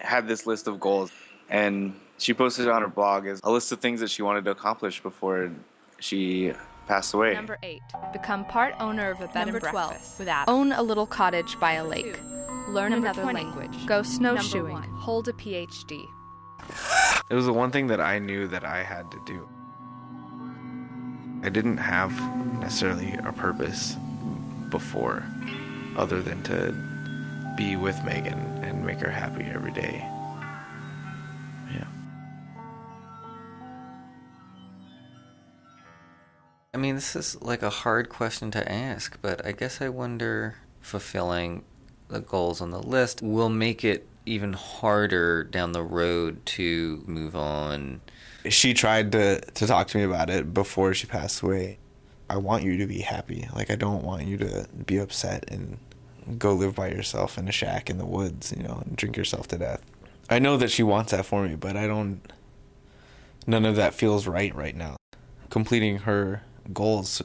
had 0.00 0.26
this 0.28 0.46
list 0.46 0.66
of 0.66 0.80
goals, 0.80 1.10
and 1.48 1.94
she 2.18 2.34
posted 2.34 2.66
it 2.66 2.70
on 2.70 2.82
her 2.82 2.88
blog 2.88 3.26
as 3.26 3.40
a 3.44 3.50
list 3.50 3.72
of 3.72 3.80
things 3.80 4.00
that 4.00 4.10
she 4.10 4.22
wanted 4.22 4.44
to 4.44 4.50
accomplish 4.50 5.02
before 5.02 5.50
she 5.98 6.52
passed 6.86 7.14
away. 7.14 7.34
Number 7.34 7.58
8. 7.62 7.80
Become 8.12 8.44
part 8.46 8.74
owner 8.80 9.10
of 9.10 9.20
a 9.20 9.26
bed 9.28 9.46
Number 9.46 9.58
and 9.58 9.68
12. 9.68 9.88
breakfast 9.90 10.18
with 10.18 10.28
Adam. 10.28 10.54
Own 10.54 10.72
a 10.72 10.82
little 10.82 11.06
cottage 11.06 11.58
by 11.60 11.74
a 11.74 11.84
lake. 11.84 12.14
Two, 12.16 12.20
Learn 12.68 12.92
Number 12.92 13.06
another 13.08 13.22
20. 13.22 13.42
language. 13.44 13.86
Go 13.86 14.02
snowshoeing. 14.02 14.72
one. 14.72 14.88
Hold 14.90 15.28
a 15.28 15.32
PhD. 15.32 16.04
It 17.30 17.34
was 17.34 17.46
the 17.46 17.52
one 17.52 17.70
thing 17.70 17.86
that 17.88 18.00
I 18.00 18.18
knew 18.18 18.48
that 18.48 18.64
I 18.64 18.82
had 18.82 19.10
to 19.12 19.20
do. 19.26 19.48
I 21.42 21.48
didn't 21.48 21.78
have 21.78 22.12
necessarily 22.60 23.14
a 23.24 23.32
purpose 23.32 23.96
before 24.68 25.24
other 25.96 26.20
than 26.22 26.42
to 26.44 26.74
be 27.56 27.76
with 27.76 28.02
Megan 28.04 28.49
and 28.62 28.84
make 28.84 29.00
her 29.00 29.10
happy 29.10 29.44
every 29.44 29.72
day. 29.72 30.04
Yeah. 31.72 31.86
I 36.74 36.78
mean, 36.78 36.94
this 36.94 37.16
is 37.16 37.40
like 37.42 37.62
a 37.62 37.70
hard 37.70 38.08
question 38.08 38.50
to 38.52 38.72
ask, 38.72 39.18
but 39.20 39.44
I 39.44 39.52
guess 39.52 39.80
I 39.80 39.88
wonder 39.88 40.56
fulfilling 40.80 41.64
the 42.08 42.20
goals 42.20 42.60
on 42.60 42.70
the 42.70 42.82
list 42.82 43.22
will 43.22 43.48
make 43.48 43.84
it 43.84 44.06
even 44.26 44.52
harder 44.52 45.44
down 45.44 45.72
the 45.72 45.82
road 45.82 46.44
to 46.44 47.02
move 47.06 47.34
on. 47.34 48.00
She 48.48 48.74
tried 48.74 49.12
to 49.12 49.40
to 49.40 49.66
talk 49.66 49.88
to 49.88 49.98
me 49.98 50.04
about 50.04 50.30
it 50.30 50.52
before 50.52 50.94
she 50.94 51.06
passed 51.06 51.42
away. 51.42 51.78
I 52.28 52.36
want 52.36 52.62
you 52.62 52.76
to 52.78 52.86
be 52.86 53.00
happy. 53.00 53.48
Like 53.54 53.70
I 53.70 53.74
don't 53.74 54.04
want 54.04 54.26
you 54.26 54.36
to 54.38 54.66
be 54.86 54.98
upset 54.98 55.50
and 55.50 55.78
go 56.38 56.52
live 56.52 56.74
by 56.74 56.88
yourself 56.88 57.38
in 57.38 57.48
a 57.48 57.52
shack 57.52 57.90
in 57.90 57.98
the 57.98 58.06
woods, 58.06 58.52
you 58.56 58.62
know, 58.62 58.82
and 58.84 58.96
drink 58.96 59.16
yourself 59.16 59.48
to 59.48 59.58
death. 59.58 59.84
I 60.28 60.38
know 60.38 60.56
that 60.56 60.70
she 60.70 60.82
wants 60.82 61.12
that 61.12 61.26
for 61.26 61.46
me, 61.46 61.56
but 61.56 61.76
I 61.76 61.86
don't 61.86 62.20
none 63.46 63.64
of 63.64 63.76
that 63.76 63.94
feels 63.94 64.26
right 64.26 64.54
right 64.54 64.76
now. 64.76 64.96
Completing 65.50 65.98
her 65.98 66.42
goals 66.72 67.22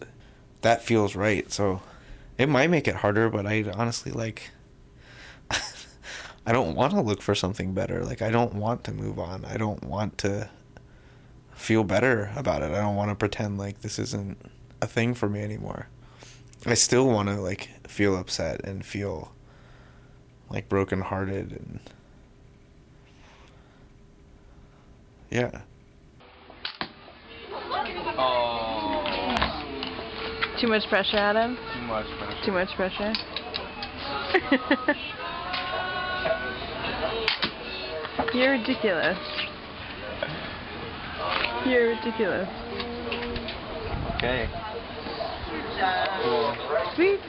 that 0.62 0.82
feels 0.82 1.16
right. 1.16 1.52
So 1.52 1.82
it 2.38 2.50
might 2.50 2.70
make 2.70 2.88
it 2.88 2.96
harder, 2.96 3.30
but 3.30 3.46
I 3.46 3.64
honestly 3.74 4.12
like 4.12 4.50
I 5.52 6.52
don't 6.52 6.76
want 6.76 6.94
to 6.94 7.02
look 7.02 7.22
for 7.22 7.36
something 7.36 7.74
better. 7.74 8.04
Like 8.04 8.22
I 8.22 8.32
don't 8.32 8.56
want 8.56 8.84
to 8.86 8.92
move 8.92 9.20
on. 9.20 9.46
I 9.46 9.58
don't 9.58 9.84
want 9.84 10.18
to 10.20 10.50
feel 11.54 11.84
better 11.84 12.32
about 12.36 12.62
it. 12.62 12.72
I 12.72 12.82
don't 12.82 12.96
want 12.96 13.10
to 13.10 13.16
pretend 13.16 13.58
like 13.58 13.82
this 13.82 14.00
isn't 14.00 14.38
a 14.82 14.88
thing 14.88 15.14
for 15.14 15.30
me 15.30 15.42
anymore. 15.42 15.88
I 16.66 16.74
still 16.74 17.08
want 17.08 17.30
to 17.30 17.36
like 17.36 17.70
feel 17.96 18.18
upset 18.18 18.60
and 18.66 18.86
feel 18.86 19.32
like 20.50 20.68
brokenhearted 20.68 21.52
and 21.54 21.80
yeah. 25.32 25.62
Oh. 28.18 29.06
Too 30.60 30.68
much 30.68 30.88
pressure, 30.90 31.18
Adam? 31.18 31.58
Too 31.74 31.82
much 31.88 32.06
pressure. 32.18 32.46
Too 32.46 32.52
much 32.52 32.70
pressure? 32.76 33.14
You're 38.34 38.52
ridiculous. 38.52 39.18
You're 41.66 41.90
ridiculous. 41.96 42.50
Okay. 44.16 44.50
Cool. 46.24 46.56
Sweet. 46.96 47.20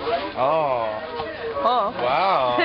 Oh. 0.00 0.88
Oh. 1.60 1.90
Wow. 1.98 2.56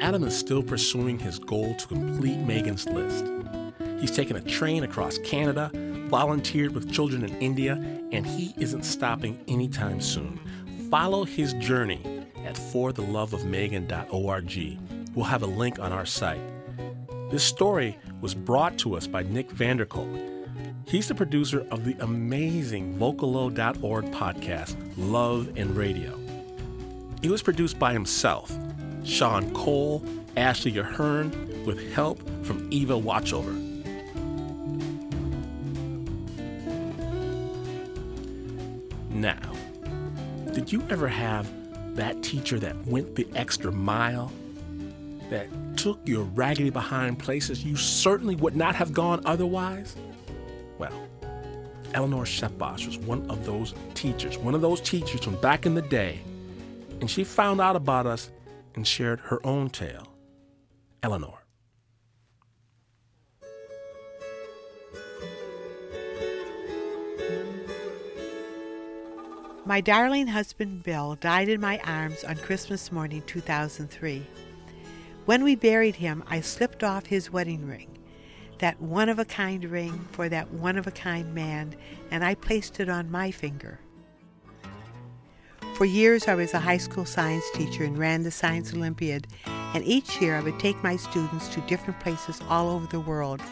Adam 0.00 0.22
is 0.24 0.36
still 0.38 0.62
pursuing 0.62 1.18
his 1.18 1.38
goal 1.38 1.74
to 1.74 1.86
complete 1.88 2.38
Megan's 2.38 2.86
list. 2.88 3.26
He's 4.00 4.10
taken 4.12 4.36
a 4.36 4.40
train 4.40 4.82
across 4.84 5.18
Canada, 5.18 5.70
volunteered 6.08 6.74
with 6.74 6.92
children 6.92 7.24
in 7.24 7.36
India, 7.38 7.74
and 8.12 8.26
he 8.26 8.54
isn't 8.58 8.84
stopping 8.84 9.38
anytime 9.48 10.00
soon. 10.00 10.38
Follow 10.90 11.24
his 11.24 11.54
journey 11.54 12.00
at 12.44 12.54
fortheloveofmegan.org. 12.54 14.78
We'll 15.14 15.24
have 15.24 15.42
a 15.42 15.46
link 15.46 15.78
on 15.78 15.92
our 15.92 16.06
site. 16.06 16.40
This 17.30 17.42
story 17.42 17.98
was 18.20 18.34
brought 18.34 18.76
to 18.78 18.96
us 18.96 19.06
by 19.06 19.22
Nick 19.24 19.50
van 19.50 19.78
der 19.78 19.86
Kolk. 19.86 20.08
He's 20.86 21.08
the 21.08 21.14
producer 21.14 21.66
of 21.72 21.84
the 21.84 21.96
amazing 22.00 22.96
Vocalo.org 22.96 24.04
podcast, 24.12 24.76
Love 24.96 25.50
and 25.56 25.76
Radio. 25.76 26.16
It 27.22 27.30
was 27.30 27.42
produced 27.42 27.78
by 27.78 27.92
himself, 27.92 28.56
Sean 29.04 29.52
Cole, 29.52 30.04
Ashley 30.36 30.78
Ahern, 30.78 31.64
with 31.64 31.92
help 31.92 32.20
from 32.44 32.68
Eva 32.70 32.94
Watchover. 32.94 33.65
Did 40.66 40.72
you 40.72 40.82
ever 40.90 41.06
have 41.06 41.48
that 41.94 42.24
teacher 42.24 42.58
that 42.58 42.76
went 42.88 43.14
the 43.14 43.24
extra 43.36 43.70
mile? 43.70 44.32
That 45.30 45.48
took 45.76 46.00
your 46.04 46.24
raggedy 46.24 46.70
behind 46.70 47.20
places 47.20 47.64
you 47.64 47.76
certainly 47.76 48.34
would 48.34 48.56
not 48.56 48.74
have 48.74 48.92
gone 48.92 49.22
otherwise? 49.26 49.94
Well, 50.76 51.06
Eleanor 51.94 52.24
Shepbosh 52.24 52.84
was 52.84 52.98
one 52.98 53.30
of 53.30 53.46
those 53.46 53.74
teachers, 53.94 54.38
one 54.38 54.56
of 54.56 54.60
those 54.60 54.80
teachers 54.80 55.22
from 55.22 55.36
back 55.36 55.66
in 55.66 55.76
the 55.76 55.82
day, 55.82 56.18
and 57.00 57.08
she 57.08 57.22
found 57.22 57.60
out 57.60 57.76
about 57.76 58.06
us 58.06 58.32
and 58.74 58.84
shared 58.84 59.20
her 59.20 59.38
own 59.46 59.70
tale. 59.70 60.08
Eleanor. 61.00 61.45
My 69.66 69.80
darling 69.80 70.28
husband 70.28 70.84
Bill 70.84 71.16
died 71.16 71.48
in 71.48 71.60
my 71.60 71.80
arms 71.80 72.22
on 72.22 72.36
Christmas 72.36 72.92
morning 72.92 73.24
2003. 73.26 74.24
When 75.24 75.42
we 75.42 75.56
buried 75.56 75.96
him, 75.96 76.22
I 76.28 76.40
slipped 76.40 76.84
off 76.84 77.06
his 77.06 77.32
wedding 77.32 77.66
ring, 77.66 77.98
that 78.60 78.80
one 78.80 79.08
of 79.08 79.18
a 79.18 79.24
kind 79.24 79.64
ring 79.64 80.06
for 80.12 80.28
that 80.28 80.52
one 80.52 80.78
of 80.78 80.86
a 80.86 80.92
kind 80.92 81.34
man, 81.34 81.74
and 82.12 82.24
I 82.24 82.36
placed 82.36 82.78
it 82.78 82.88
on 82.88 83.10
my 83.10 83.32
finger. 83.32 83.80
For 85.74 85.84
years, 85.84 86.28
I 86.28 86.36
was 86.36 86.54
a 86.54 86.60
high 86.60 86.78
school 86.78 87.04
science 87.04 87.44
teacher 87.52 87.82
and 87.82 87.98
ran 87.98 88.22
the 88.22 88.30
Science 88.30 88.72
Olympiad, 88.72 89.26
and 89.46 89.82
each 89.82 90.20
year 90.20 90.36
I 90.36 90.42
would 90.42 90.60
take 90.60 90.80
my 90.84 90.94
students 90.94 91.48
to 91.48 91.60
different 91.62 91.98
places 91.98 92.40
all 92.48 92.70
over 92.70 92.86
the 92.86 93.00
world. 93.00 93.42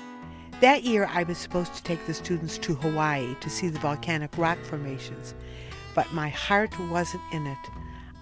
That 0.61 0.85
year, 0.85 1.11
I 1.12 1.24
was 1.24 1.38
supposed 1.38 1.74
to 1.74 1.83
take 1.83 2.07
the 2.07 2.14
students 2.14 2.57
to 2.59 2.74
Hawaii 2.77 3.35
to 3.40 3.50
see 3.50 3.68
the 3.68 3.81
volcanic 3.81 4.38
rock 4.38 4.59
formations, 4.62 5.35
but 5.95 6.13
my 6.13 6.29
heart 6.29 6.79
wasn't 6.91 7.23
in 7.33 7.47
it. 7.47 7.59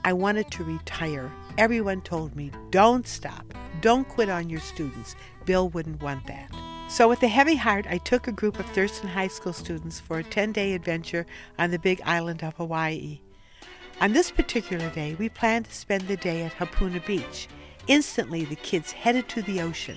I 0.04 0.12
wanted 0.12 0.50
to 0.52 0.64
retire. 0.64 1.30
Everyone 1.58 2.00
told 2.00 2.34
me, 2.34 2.50
don't 2.70 3.06
stop, 3.06 3.54
don't 3.80 4.08
quit 4.08 4.28
on 4.28 4.50
your 4.50 4.60
students. 4.60 5.14
Bill 5.44 5.68
wouldn't 5.68 6.02
want 6.02 6.26
that. 6.26 6.50
So, 6.88 7.08
with 7.08 7.22
a 7.22 7.28
heavy 7.28 7.56
heart, 7.56 7.86
I 7.88 7.98
took 7.98 8.28
a 8.28 8.32
group 8.32 8.58
of 8.58 8.66
Thurston 8.66 9.08
High 9.08 9.28
School 9.28 9.52
students 9.52 9.98
for 9.98 10.18
a 10.18 10.24
10 10.24 10.52
day 10.52 10.74
adventure 10.74 11.24
on 11.58 11.70
the 11.70 11.78
big 11.78 12.02
island 12.04 12.42
of 12.42 12.54
Hawaii. 12.56 13.20
On 14.00 14.12
this 14.12 14.30
particular 14.30 14.90
day, 14.90 15.14
we 15.18 15.28
planned 15.28 15.66
to 15.66 15.74
spend 15.74 16.08
the 16.08 16.16
day 16.16 16.42
at 16.42 16.52
Hapuna 16.52 17.04
Beach. 17.06 17.48
Instantly, 17.86 18.44
the 18.44 18.56
kids 18.56 18.92
headed 18.92 19.28
to 19.30 19.42
the 19.42 19.60
ocean. 19.60 19.96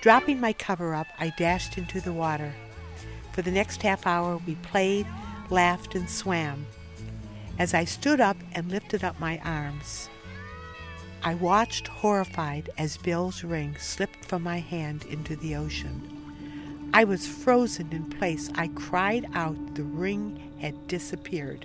Dropping 0.00 0.40
my 0.40 0.52
cover 0.52 0.94
up, 0.94 1.06
I 1.18 1.32
dashed 1.36 1.78
into 1.78 2.00
the 2.00 2.12
water. 2.12 2.52
For 3.32 3.42
the 3.42 3.50
next 3.50 3.82
half 3.82 4.06
hour, 4.06 4.40
we 4.46 4.54
played, 4.56 5.06
laughed, 5.50 5.94
and 5.94 6.08
swam. 6.08 6.66
As 7.58 7.72
I 7.72 7.86
stood 7.86 8.20
up 8.20 8.36
and 8.52 8.70
lifted 8.70 9.02
up 9.02 9.18
my 9.18 9.38
arms, 9.38 10.10
I 11.22 11.34
watched 11.34 11.88
horrified 11.88 12.68
as 12.76 12.98
Bill's 12.98 13.42
ring 13.42 13.76
slipped 13.78 14.26
from 14.26 14.42
my 14.42 14.58
hand 14.58 15.06
into 15.08 15.36
the 15.36 15.56
ocean. 15.56 16.90
I 16.92 17.04
was 17.04 17.26
frozen 17.26 17.92
in 17.92 18.10
place. 18.10 18.50
I 18.56 18.68
cried 18.68 19.26
out. 19.32 19.74
The 19.74 19.84
ring 19.84 20.52
had 20.60 20.86
disappeared. 20.86 21.64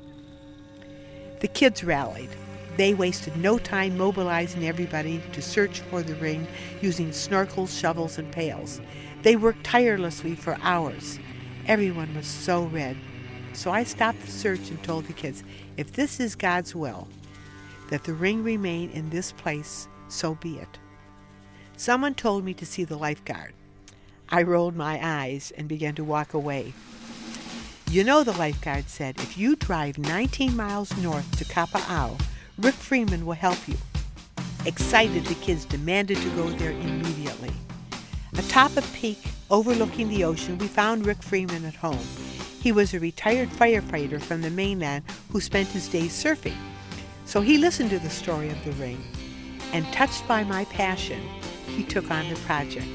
The 1.41 1.49
kids 1.49 1.83
rallied. 1.83 2.29
They 2.77 2.93
wasted 2.93 3.35
no 3.35 3.57
time 3.57 3.97
mobilizing 3.97 4.65
everybody 4.65 5.21
to 5.33 5.41
search 5.41 5.81
for 5.81 6.01
the 6.01 6.15
ring 6.15 6.47
using 6.81 7.09
snorkels, 7.09 7.77
shovels, 7.77 8.17
and 8.17 8.31
pails. 8.31 8.79
They 9.23 9.35
worked 9.35 9.65
tirelessly 9.65 10.35
for 10.35 10.57
hours. 10.61 11.19
Everyone 11.67 12.15
was 12.15 12.27
so 12.27 12.63
red. 12.63 12.95
So 13.53 13.71
I 13.71 13.83
stopped 13.83 14.21
the 14.21 14.31
search 14.31 14.69
and 14.69 14.81
told 14.83 15.05
the 15.05 15.13
kids, 15.13 15.43
if 15.77 15.93
this 15.93 16.19
is 16.19 16.35
God's 16.35 16.75
will, 16.75 17.07
that 17.89 18.03
the 18.03 18.13
ring 18.13 18.43
remain 18.43 18.89
in 18.91 19.09
this 19.09 19.31
place, 19.31 19.87
so 20.07 20.35
be 20.35 20.57
it. 20.57 20.79
Someone 21.77 22.15
told 22.15 22.45
me 22.45 22.53
to 22.53 22.65
see 22.65 22.83
the 22.83 22.97
lifeguard. 22.97 23.53
I 24.29 24.43
rolled 24.43 24.75
my 24.75 24.99
eyes 25.01 25.51
and 25.57 25.67
began 25.67 25.95
to 25.95 26.03
walk 26.03 26.33
away. 26.33 26.73
You 27.89 28.05
know, 28.05 28.23
the 28.23 28.31
lifeguard 28.31 28.87
said, 28.87 29.17
if 29.17 29.37
you 29.37 29.57
drive 29.57 29.97
19 29.97 30.55
miles 30.55 30.95
north 30.97 31.37
to 31.37 31.43
Kapa'au, 31.43 32.17
Rick 32.57 32.75
Freeman 32.75 33.25
will 33.25 33.33
help 33.33 33.67
you. 33.67 33.75
Excited, 34.65 35.25
the 35.25 35.35
kids 35.35 35.65
demanded 35.65 36.17
to 36.17 36.29
go 36.29 36.49
there 36.51 36.71
immediately. 36.71 37.51
Atop 38.37 38.77
a 38.77 38.81
peak 38.93 39.19
overlooking 39.49 40.07
the 40.07 40.23
ocean, 40.23 40.57
we 40.57 40.67
found 40.67 41.05
Rick 41.05 41.21
Freeman 41.21 41.65
at 41.65 41.75
home. 41.75 41.99
He 42.61 42.71
was 42.71 42.93
a 42.93 42.99
retired 42.99 43.49
firefighter 43.49 44.21
from 44.21 44.43
the 44.43 44.51
mainland 44.51 45.03
who 45.31 45.41
spent 45.41 45.69
his 45.69 45.87
days 45.87 46.11
surfing. 46.11 46.57
So 47.25 47.41
he 47.41 47.57
listened 47.57 47.89
to 47.89 47.97
the 47.97 48.09
story 48.11 48.49
of 48.49 48.63
the 48.63 48.71
ring, 48.73 49.03
and 49.73 49.85
touched 49.91 50.27
by 50.27 50.43
my 50.43 50.65
passion, 50.65 51.21
he 51.65 51.83
took 51.83 52.11
on 52.11 52.29
the 52.29 52.35
project. 52.41 52.85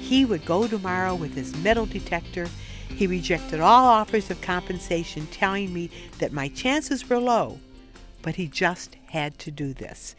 He 0.00 0.24
would 0.24 0.44
go 0.44 0.66
tomorrow 0.66 1.14
with 1.14 1.34
his 1.34 1.56
metal 1.58 1.86
detector. 1.86 2.48
He 2.88 3.06
rejected 3.06 3.60
all 3.60 3.84
offers 3.84 4.28
of 4.30 4.40
compensation, 4.40 5.28
telling 5.28 5.72
me 5.72 5.90
that 6.18 6.32
my 6.32 6.48
chances 6.48 7.08
were 7.08 7.18
low, 7.18 7.60
but 8.22 8.34
he 8.34 8.48
just 8.48 8.96
had 9.06 9.38
to 9.38 9.52
do 9.52 9.72
this. 9.72 10.16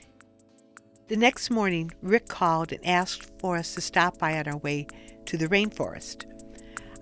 The 1.10 1.18
next 1.18 1.50
morning, 1.50 1.92
Rick 2.02 2.28
called 2.28 2.72
and 2.72 2.86
asked 2.86 3.32
for 3.40 3.58
us 3.58 3.74
to 3.76 3.82
stop 3.82 4.18
by 4.18 4.38
on 4.38 4.48
our 4.48 4.58
way 4.58 4.88
to 5.26 5.36
the 5.36 5.48
rainforest. 5.48 6.26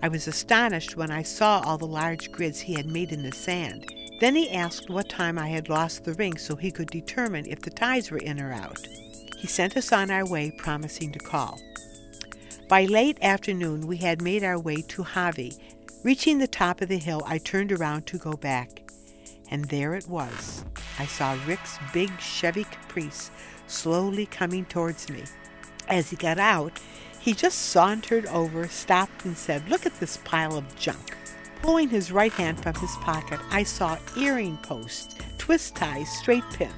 I 0.02 0.08
was 0.08 0.28
astonished 0.28 0.96
when 0.96 1.10
I 1.10 1.22
saw 1.22 1.62
all 1.64 1.78
the 1.78 1.86
large 1.86 2.30
grids 2.30 2.60
he 2.60 2.74
had 2.74 2.86
made 2.86 3.12
in 3.12 3.22
the 3.22 3.32
sand. 3.32 3.92
Then 4.20 4.34
he 4.34 4.50
asked 4.50 4.88
what 4.88 5.08
time 5.08 5.38
I 5.38 5.48
had 5.48 5.68
lost 5.68 6.04
the 6.04 6.14
ring 6.14 6.36
so 6.38 6.56
he 6.56 6.70
could 6.70 6.90
determine 6.90 7.46
if 7.46 7.60
the 7.60 7.70
tides 7.70 8.10
were 8.10 8.18
in 8.18 8.40
or 8.40 8.52
out. 8.52 8.86
He 9.36 9.46
sent 9.46 9.76
us 9.76 9.92
on 9.92 10.10
our 10.10 10.26
way, 10.26 10.50
promising 10.50 11.12
to 11.12 11.18
call. 11.18 11.60
By 12.68 12.84
late 12.86 13.18
afternoon, 13.22 13.86
we 13.86 13.98
had 13.98 14.22
made 14.22 14.42
our 14.42 14.58
way 14.58 14.82
to 14.88 15.02
Hawi. 15.02 15.56
Reaching 16.02 16.38
the 16.38 16.46
top 16.46 16.80
of 16.80 16.88
the 16.88 16.98
hill, 16.98 17.22
I 17.26 17.38
turned 17.38 17.72
around 17.72 18.06
to 18.06 18.18
go 18.18 18.32
back. 18.32 18.82
And 19.50 19.66
there 19.66 19.94
it 19.94 20.08
was. 20.08 20.64
I 20.98 21.06
saw 21.06 21.38
Rick's 21.46 21.78
big 21.92 22.18
Chevy 22.18 22.64
Caprice 22.64 23.30
slowly 23.66 24.26
coming 24.26 24.64
towards 24.64 25.08
me. 25.10 25.24
As 25.88 26.10
he 26.10 26.16
got 26.16 26.38
out, 26.38 26.80
he 27.26 27.34
just 27.34 27.70
sauntered 27.70 28.24
over, 28.26 28.68
stopped, 28.68 29.24
and 29.24 29.36
said, 29.36 29.68
Look 29.68 29.84
at 29.84 29.98
this 29.98 30.18
pile 30.18 30.56
of 30.56 30.76
junk. 30.76 31.16
Pulling 31.60 31.88
his 31.88 32.12
right 32.12 32.30
hand 32.30 32.62
from 32.62 32.74
his 32.76 32.94
pocket, 33.00 33.40
I 33.50 33.64
saw 33.64 33.98
earring 34.16 34.58
posts, 34.58 35.16
twist 35.36 35.74
ties, 35.74 36.08
straight 36.08 36.44
pins. 36.52 36.72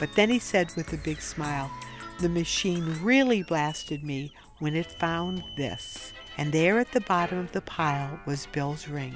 But 0.00 0.12
then 0.16 0.30
he 0.30 0.40
said 0.40 0.74
with 0.74 0.92
a 0.92 0.96
big 0.96 1.20
smile, 1.20 1.70
The 2.18 2.28
machine 2.28 2.98
really 3.02 3.44
blasted 3.44 4.02
me 4.02 4.32
when 4.58 4.74
it 4.74 4.90
found 4.90 5.44
this. 5.56 6.12
And 6.38 6.50
there 6.50 6.80
at 6.80 6.90
the 6.90 7.00
bottom 7.02 7.38
of 7.38 7.52
the 7.52 7.60
pile 7.60 8.18
was 8.26 8.48
Bill's 8.50 8.88
ring. 8.88 9.14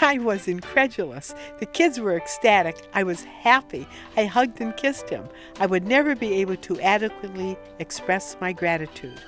I 0.00 0.18
was 0.18 0.46
incredulous. 0.46 1.34
The 1.58 1.66
kids 1.66 1.98
were 1.98 2.16
ecstatic. 2.16 2.76
I 2.94 3.02
was 3.02 3.24
happy. 3.24 3.88
I 4.16 4.26
hugged 4.26 4.60
and 4.60 4.76
kissed 4.76 5.10
him. 5.10 5.28
I 5.58 5.66
would 5.66 5.88
never 5.88 6.14
be 6.14 6.34
able 6.34 6.56
to 6.58 6.80
adequately 6.80 7.56
express 7.80 8.36
my 8.40 8.52
gratitude. 8.52 9.20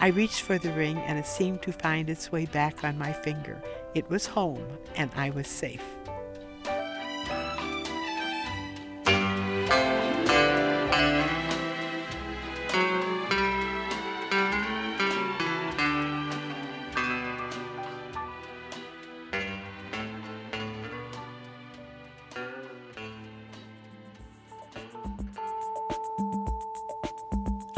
I 0.00 0.08
reached 0.08 0.42
for 0.42 0.58
the 0.58 0.72
ring 0.72 0.96
and 0.98 1.18
it 1.18 1.26
seemed 1.26 1.62
to 1.62 1.72
find 1.72 2.08
its 2.08 2.30
way 2.30 2.46
back 2.46 2.84
on 2.84 2.96
my 2.96 3.12
finger. 3.12 3.60
It 3.96 4.08
was 4.08 4.26
home 4.26 4.78
and 4.94 5.10
I 5.16 5.30
was 5.30 5.48
safe. 5.48 5.82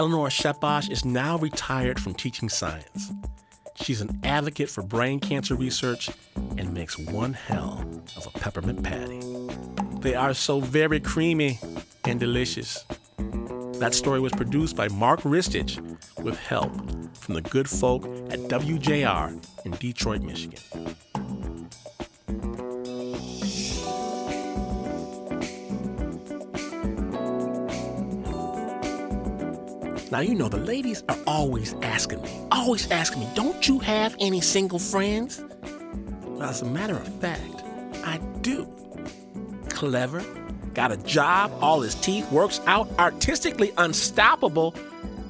Eleanor 0.00 0.30
Shepash 0.30 0.88
is 0.88 1.04
now 1.04 1.36
retired 1.36 2.00
from 2.00 2.14
teaching 2.14 2.48
science. 2.48 3.12
She's 3.82 4.00
an 4.00 4.18
advocate 4.24 4.70
for 4.70 4.80
brain 4.80 5.20
cancer 5.20 5.54
research 5.54 6.08
and 6.56 6.72
makes 6.72 6.96
one 6.96 7.34
hell 7.34 7.84
of 8.16 8.26
a 8.26 8.30
peppermint 8.30 8.82
patty. 8.82 9.20
They 10.00 10.14
are 10.14 10.32
so 10.32 10.58
very 10.60 11.00
creamy 11.00 11.58
and 12.06 12.18
delicious. 12.18 12.86
That 13.74 13.92
story 13.92 14.20
was 14.20 14.32
produced 14.32 14.74
by 14.74 14.88
Mark 14.88 15.20
Ristich 15.20 15.78
with 16.22 16.38
help 16.38 16.72
from 17.14 17.34
the 17.34 17.42
good 17.42 17.68
folk 17.68 18.06
at 18.30 18.38
WJR 18.48 19.66
in 19.66 19.72
Detroit, 19.72 20.22
Michigan. 20.22 20.79
Now, 30.10 30.18
you 30.18 30.34
know, 30.34 30.48
the 30.48 30.56
ladies 30.56 31.04
are 31.08 31.18
always 31.24 31.74
asking 31.82 32.22
me, 32.22 32.46
always 32.50 32.90
asking 32.90 33.20
me, 33.20 33.28
don't 33.36 33.68
you 33.68 33.78
have 33.78 34.16
any 34.18 34.40
single 34.40 34.80
friends? 34.80 35.40
Well, 36.24 36.42
as 36.42 36.62
a 36.62 36.64
matter 36.64 36.96
of 36.96 37.06
fact, 37.20 37.62
I 38.04 38.18
do. 38.40 38.68
Clever, 39.68 40.24
got 40.74 40.90
a 40.90 40.96
job, 40.96 41.52
all 41.60 41.80
his 41.80 41.94
teeth, 41.94 42.30
works 42.32 42.60
out, 42.66 42.90
artistically 42.98 43.72
unstoppable. 43.78 44.74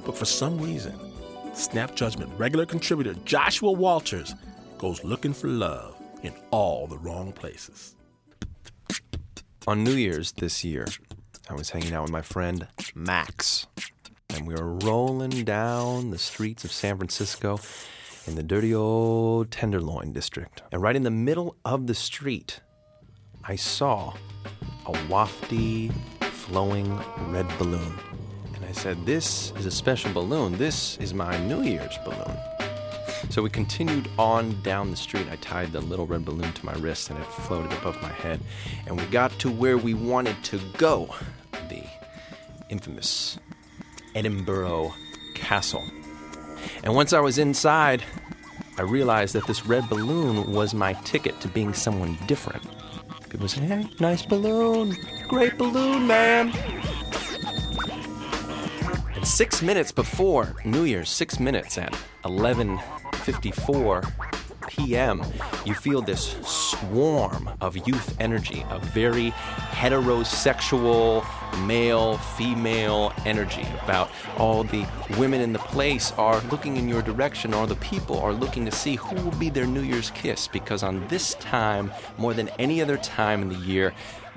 But 0.07 0.16
for 0.16 0.25
some 0.25 0.59
reason, 0.59 0.99
Snap 1.53 1.95
Judgment 1.95 2.33
regular 2.38 2.64
contributor 2.64 3.12
Joshua 3.27 3.73
Walters 3.73 4.35
goes 4.79 5.05
looking 5.05 5.35
for 5.35 5.49
love 5.49 5.95
in 6.23 6.33
all 6.51 6.87
the 6.87 6.97
wrong 6.97 7.33
places. 7.33 7.97
On 9.66 9.85
New 9.85 9.93
Year's 9.93 10.33
this 10.33 10.64
year, 10.64 10.87
I 11.51 11.55
was 11.55 11.69
hanging 11.69 11.93
out 11.93 12.05
with 12.05 12.12
my 12.12 12.23
friend 12.23 12.66
Max, 12.95 13.66
and 14.35 14.47
we 14.47 14.55
were 14.55 14.75
rolling 14.75 15.45
down 15.45 16.11
the 16.11 16.19
streets 16.19 16.64
of 16.64 16.73
San 16.73 16.97
Francisco 16.97 17.59
in 18.27 18.35
the 18.35 18.43
dirty 18.43 18.75
old 18.75 19.51
Tenderloin 19.51 20.12
district. 20.12 20.62
And 20.73 20.83
right 20.83 20.97
in 20.97 21.03
the 21.03 21.11
middle 21.11 21.57
of 21.64 21.87
the 21.87 21.95
street, 21.95 22.61
I 23.45 23.57
saw 23.57 24.14
a 24.87 24.93
wafty, 25.09 25.93
flowing 26.21 26.99
red 27.33 27.47
balloon. 27.59 27.95
And 28.55 28.64
I 28.64 28.73
said, 28.73 29.07
This 29.07 29.53
is 29.57 29.66
a 29.66 29.71
special 29.71 30.12
balloon. 30.12 30.57
This 30.59 30.97
is 30.99 31.14
my 31.14 31.38
New 31.45 31.62
Year's 31.62 31.99
balloon. 32.05 32.37
So 33.29 33.43
we 33.43 33.51
continued 33.51 34.09
on 34.19 34.61
down 34.62 34.90
the 34.90 34.97
street. 34.97 35.27
I 35.31 35.37
tied 35.37 35.73
the 35.73 35.81
little 35.81 36.07
red 36.07 36.25
balloon 36.25 36.53
to 36.53 36.66
my 36.66 36.73
wrist 36.75 37.11
and 37.11 37.19
it 37.19 37.27
floated 37.27 37.73
above 37.73 38.01
my 38.03 38.09
head. 38.09 38.40
And 38.87 38.99
we 38.99 39.07
got 39.07 39.31
to 39.40 39.51
where 39.51 39.79
we 39.79 39.95
wanted 39.95 40.43
to 40.45 40.61
go 40.79 41.14
the 41.69 41.85
infamous 42.71 43.38
Edinburgh 44.14 44.94
Castle. 45.35 45.85
And 46.83 46.94
once 46.94 47.12
I 47.12 47.20
was 47.20 47.38
inside, 47.38 48.03
I 48.79 48.83
realized 48.83 49.35
that 49.35 49.46
this 49.46 49.66
red 49.66 49.88
balloon 49.88 50.53
was 50.53 50.75
my 50.75 50.94
ticket 51.05 51.40
to 51.40 51.49
being 51.49 51.75
someone 51.75 52.16
different. 52.27 52.62
People 53.29 53.46
say, 53.49 53.61
hey, 53.61 53.87
nice 54.01 54.25
balloon, 54.25 54.96
great 55.29 55.57
balloon, 55.59 56.07
man. 56.07 56.53
And 59.14 59.27
six 59.27 59.61
minutes 59.62 59.92
before 59.92 60.57
New 60.64 60.85
Year's, 60.85 61.11
six 61.11 61.38
minutes 61.38 61.77
at 61.79 61.92
11:54 62.25 64.11
p.m., 64.66 65.23
you 65.64 65.75
feel 65.75 66.01
this 66.01 66.70
swarm 66.81 67.51
of 67.61 67.77
youth 67.87 68.16
energy, 68.21 68.64
a 68.71 68.79
very 68.79 69.31
heterosexual 69.73 71.25
male 71.66 72.16
female 72.19 73.12
energy 73.27 73.66
about 73.83 74.11
all 74.38 74.64
the 74.64 74.87
women 75.19 75.40
in 75.40 75.53
the 75.53 75.59
place 75.59 76.12
are 76.12 76.40
looking 76.51 76.77
in 76.77 76.88
your 76.88 77.03
direction 77.03 77.53
or 77.53 77.66
the 77.66 77.77
people 77.77 78.19
are 78.19 78.33
looking 78.33 78.64
to 78.64 78.73
see 78.73 78.97
who 78.97 79.14
will 79.16 79.38
be 79.38 79.51
their 79.51 79.66
New 79.66 79.83
Year's 79.83 80.11
kiss 80.11 80.49
because 80.49 80.83
on 80.83 81.07
this 81.09 81.35
time, 81.35 81.93
more 82.19 82.35
than 82.35 82.49
any 82.59 82.81
other 82.81 82.97
time 82.97 83.43
in 83.43 83.49
the 83.49 83.66
year, 83.66 83.93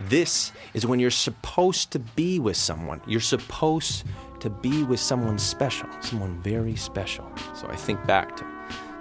this 0.07 0.51
is 0.73 0.85
when 0.85 0.99
you're 0.99 1.11
supposed 1.11 1.91
to 1.91 1.99
be 1.99 2.39
with 2.39 2.57
someone. 2.57 3.01
You're 3.07 3.19
supposed 3.19 4.05
to 4.39 4.49
be 4.49 4.83
with 4.83 4.99
someone 4.99 5.37
special, 5.37 5.87
someone 6.01 6.41
very 6.41 6.75
special. 6.75 7.31
So 7.55 7.67
I 7.67 7.75
think 7.75 8.05
back 8.05 8.35
to 8.37 8.45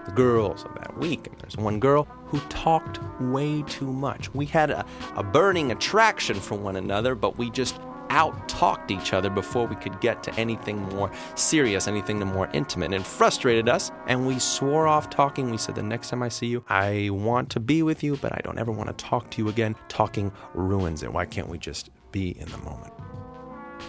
the 0.05 0.13
girls 0.13 0.65
of 0.65 0.75
that 0.75 0.97
week, 0.99 1.27
and 1.27 1.37
there's 1.41 1.57
one 1.57 1.81
girl 1.81 2.07
who 2.33 2.41
talked 2.49 2.99
way 3.21 3.63
too 3.69 3.93
much. 3.93 4.35
We 4.35 4.47
had 4.47 4.71
a, 4.71 4.87
a 5.17 5.23
burning 5.23 5.71
attraction 5.71 6.35
for 6.35 6.55
one 6.55 6.77
another, 6.77 7.15
but 7.15 7.37
we 7.37 7.51
just 7.51 7.79
out 8.09 8.49
talked 8.49 8.91
each 8.91 9.13
other 9.13 9.29
before 9.29 9.67
we 9.67 9.77
could 9.77 10.01
get 10.01 10.23
to 10.23 10.35
anything 10.37 10.81
more 10.89 11.11
serious, 11.35 11.87
anything 11.89 12.19
more 12.21 12.49
intimate. 12.55 12.95
And 12.95 13.05
frustrated 13.05 13.69
us, 13.69 13.91
and 14.07 14.27
we 14.27 14.39
swore 14.39 14.89
off 14.89 15.11
talking. 15.11 15.51
We 15.51 15.59
said, 15.59 15.75
The 15.75 15.83
next 15.83 16.09
time 16.09 16.23
I 16.23 16.31
see 16.31 16.47
you, 16.47 16.65
I 16.69 17.11
want 17.13 17.51
to 17.51 17.61
be 17.61 17.83
with 17.83 18.03
you, 18.03 18.17
but 18.17 18.33
I 18.33 18.41
don't 18.43 18.59
ever 18.59 18.73
want 18.73 18.89
to 18.89 19.05
talk 19.05 19.31
to 19.33 19.43
you 19.43 19.51
again. 19.51 19.77
Talking 19.89 20.33
ruins 20.55 21.03
it. 21.03 21.13
Why 21.13 21.27
can't 21.27 21.49
we 21.49 21.59
just 21.59 21.91
be 22.13 22.31
in 22.41 22.49
the 22.49 22.59
moment? 22.59 22.95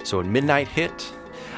So 0.04 0.18
when 0.18 0.30
midnight 0.30 0.68
hit, 0.68 1.14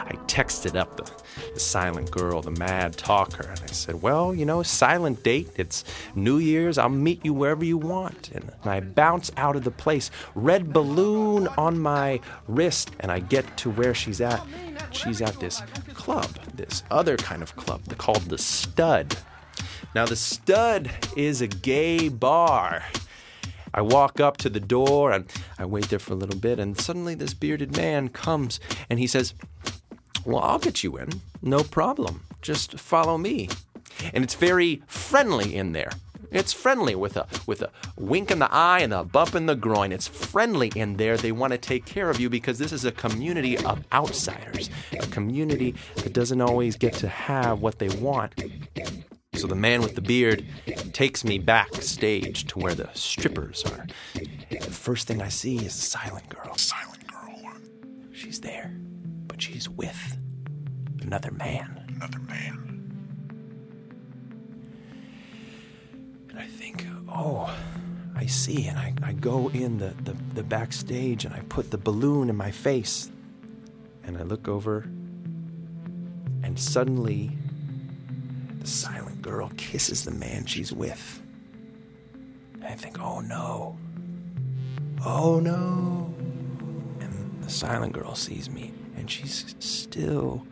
I 0.08 0.14
texted 0.28 0.76
up 0.76 0.98
the, 0.98 1.12
the, 1.54 1.60
silent 1.60 2.12
girl, 2.12 2.42
the 2.42 2.52
mad 2.52 2.96
talker, 2.96 3.48
and 3.48 3.60
I 3.60 3.68
said, 3.68 4.02
Well, 4.02 4.36
you 4.36 4.46
know, 4.46 4.62
silent 4.62 5.24
date. 5.24 5.50
It's 5.56 5.84
New 6.14 6.38
Year's. 6.38 6.78
I'll 6.78 6.90
meet 6.90 7.26
you 7.26 7.34
wherever 7.34 7.66
you 7.66 7.78
want. 7.78 8.30
And 8.32 8.52
I 8.64 8.82
bounce 8.82 9.32
out 9.38 9.56
of 9.56 9.64
the 9.64 9.72
place, 9.72 10.12
red 10.36 10.72
balloon 10.72 11.48
on 11.58 11.80
my 11.80 12.20
wrist, 12.48 12.92
and 13.00 13.12
I 13.12 13.20
get 13.20 13.58
to 13.58 13.72
where 13.72 13.96
she's 13.96 14.22
at. 14.22 14.46
She's 14.92 15.22
at 15.22 15.40
this 15.40 15.62
club, 15.94 16.30
this 16.54 16.84
other 16.92 17.18
kind 17.18 17.42
of 17.42 17.56
club 17.56 17.82
called 17.98 18.24
the 18.24 18.38
Stud. 18.38 19.18
Now, 19.96 20.06
the 20.06 20.16
Stud 20.16 20.92
is 21.16 21.42
a 21.42 21.48
gay 21.48 22.10
bar. 22.10 22.84
I 23.74 23.82
walk 23.82 24.22
up 24.22 24.38
to 24.38 24.50
the 24.50 24.62
door 24.62 25.12
and 25.12 25.30
I 25.60 25.66
wait 25.66 25.90
there 25.90 26.00
for 26.00 26.14
a 26.14 26.16
little 26.16 26.40
bit, 26.40 26.60
and 26.60 26.80
suddenly 26.80 27.14
this 27.14 27.34
bearded 27.34 27.76
man 27.76 28.08
comes 28.08 28.62
and 28.90 29.00
he 29.00 29.08
says, 29.08 29.34
well, 30.26 30.40
I'll 30.40 30.60
get 30.60 30.84
you 30.84 30.98
in. 30.98 31.10
No 31.42 31.64
problem. 31.64 32.22
Just 32.42 32.80
follow 32.80 33.18
me. 33.18 33.48
And 34.14 34.24
it's 34.24 34.34
very 34.34 34.82
friendly 34.88 35.56
in 35.56 35.72
there. 35.72 35.92
It's 36.32 36.52
friendly 36.52 36.96
with 36.96 37.16
a 37.16 37.28
with 37.46 37.62
a 37.62 37.70
wink 37.98 38.32
in 38.32 38.40
the 38.40 38.52
eye 38.52 38.80
and 38.80 38.92
a 38.92 39.04
bump 39.04 39.36
in 39.36 39.46
the 39.46 39.56
groin. 39.56 39.92
It's 39.92 40.08
friendly 40.08 40.72
in 40.76 40.98
there. 40.98 41.16
They 41.16 41.32
want 41.32 41.52
to 41.54 41.58
take 41.58 41.86
care 41.86 42.10
of 42.10 42.20
you 42.20 42.30
because 42.30 42.58
this 42.58 42.74
is 42.74 42.84
a 42.84 42.92
community 42.92 43.58
of 43.60 43.86
outsiders, 43.94 44.70
a 44.92 45.08
community 45.08 45.76
that 45.98 46.12
doesn't 46.12 46.42
always 46.42 46.76
get 46.76 46.94
to 46.96 47.08
have 47.08 47.62
what 47.62 47.80
they 47.80 47.90
want. 47.90 48.34
So 49.36 49.48
the 49.48 49.56
man 49.56 49.82
with 49.82 49.96
the 49.96 50.02
beard 50.02 50.46
takes 50.94 51.24
me 51.24 51.38
backstage 51.38 52.48
to 52.48 52.60
where 52.60 52.74
the 52.74 52.90
strippers 52.94 53.64
are. 53.66 53.86
The 54.50 54.72
first 54.72 55.08
thing 55.08 55.22
I 55.22 55.30
see 55.30 55.58
is 55.58 55.68
a 55.68 55.70
silent 55.70 56.28
girl. 56.28 56.56
Silent 56.58 57.08
girl. 57.08 57.54
She's 58.12 58.42
there 58.42 58.76
but 59.36 59.42
she's 59.42 59.68
with 59.68 60.15
another 61.06 61.32
man. 61.32 61.86
Another 61.96 62.20
man. 62.20 62.92
And 66.30 66.40
I 66.40 66.48
think, 66.48 66.86
oh, 67.08 67.56
I 68.16 68.26
see. 68.26 68.68
And 68.68 68.78
I, 68.80 68.94
I 69.04 69.14
go 69.14 69.50
in 69.50 69.78
the, 69.78 69.94
the, 70.04 70.14
the 70.34 70.44
backstage 70.44 71.26
and 71.26 71.34
I 71.34 71.42
put 71.48 71.72
the 71.72 71.78
balloon 71.78 72.30
in 72.30 72.36
my 72.36 72.52
face. 72.52 73.12
And 74.04 74.18
I 74.18 74.22
look 74.22 74.48
over, 74.48 74.82
and 76.44 76.60
suddenly 76.60 77.32
the 78.60 78.68
silent 78.68 79.20
girl 79.24 79.50
kisses 79.58 80.04
the 80.06 80.12
man 80.12 80.46
she's 80.46 80.72
with. 80.72 81.24
And 82.54 82.66
I 82.66 82.76
think, 82.76 83.00
oh 83.00 83.22
no. 83.22 83.78
Oh 85.04 85.40
no. 85.40 86.14
And 87.00 87.44
the 87.44 87.50
silent 87.50 87.94
girl 87.94 88.14
sees 88.14 88.48
me 88.48 88.74
and 88.96 89.10
she's 89.10 89.56
still 89.60 90.46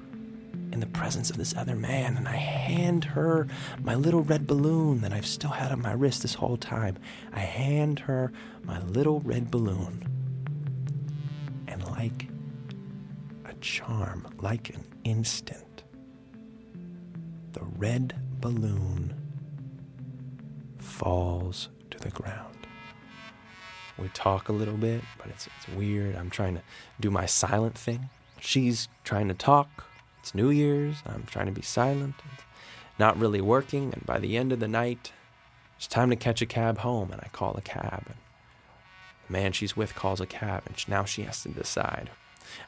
in 0.74 0.80
the 0.80 0.88
presence 0.88 1.30
of 1.30 1.38
this 1.38 1.56
other 1.56 1.76
man, 1.76 2.18
and 2.18 2.28
I 2.28 2.36
hand 2.36 3.04
her 3.04 3.48
my 3.84 3.94
little 3.94 4.24
red 4.24 4.48
balloon 4.48 5.02
that 5.02 5.14
I've 5.14 5.26
still 5.26 5.52
had 5.52 5.72
on 5.72 5.84
my 5.84 5.94
wrist 5.94 6.24
this 6.24 6.34
whole 6.34 6.58
time. 6.58 6.98
I 7.32 7.42
hand 7.42 8.00
her 8.00 8.34
my 8.64 8.82
little 8.82 9.20
red 9.20 9.52
balloon. 9.52 10.04
And 11.68 11.86
like 11.92 12.28
a 13.46 13.54
charm, 13.62 14.28
like 14.42 14.72
an 14.72 14.84
instant, 15.04 15.84
the 17.52 17.64
red 17.78 18.16
balloon 18.42 19.14
falls 20.80 21.70
to 21.92 22.00
the 22.00 22.10
ground. 22.10 22.58
We 24.00 24.08
talk 24.10 24.50
a 24.50 24.54
little 24.54 24.78
bit, 24.78 25.04
but 25.20 25.28
it's, 25.28 25.48
it's 25.56 25.70
weird. 25.76 26.16
I'm 26.16 26.32
trying 26.32 26.56
to 26.56 26.64
do 27.00 27.12
my 27.12 27.28
silent 27.28 27.78
thing. 27.78 28.10
She's 28.40 28.90
trying 29.04 29.28
to 29.28 29.36
talk. 29.36 29.93
It's 30.24 30.34
New 30.34 30.52
Year's. 30.52 31.04
I'm 31.06 31.26
trying 31.26 31.48
to 31.48 31.52
be 31.52 31.62
silent. 31.62 32.16
Not 32.98 33.20
really 33.20 33.42
working. 33.42 33.92
And 33.94 34.06
by 34.06 34.20
the 34.20 34.38
end 34.38 34.54
of 34.54 34.62
the 34.62 34.70
night, 34.70 35.12
it's 35.76 35.86
time 35.86 36.10
to 36.12 36.16
catch 36.16 36.42
a 36.42 36.46
cab 36.46 36.78
home. 36.78 37.12
And 37.12 37.20
I 37.20 37.28
call 37.34 37.58
a 37.58 37.62
cab. 37.62 38.04
And 38.06 38.16
the 39.28 39.34
man 39.34 39.52
she's 39.52 39.76
with 39.76 39.96
calls 39.96 40.22
a 40.22 40.26
cab. 40.26 40.64
And 40.66 40.78
now 40.88 41.04
she 41.04 41.24
has 41.24 41.44
to 41.44 41.50
decide. 41.50 42.10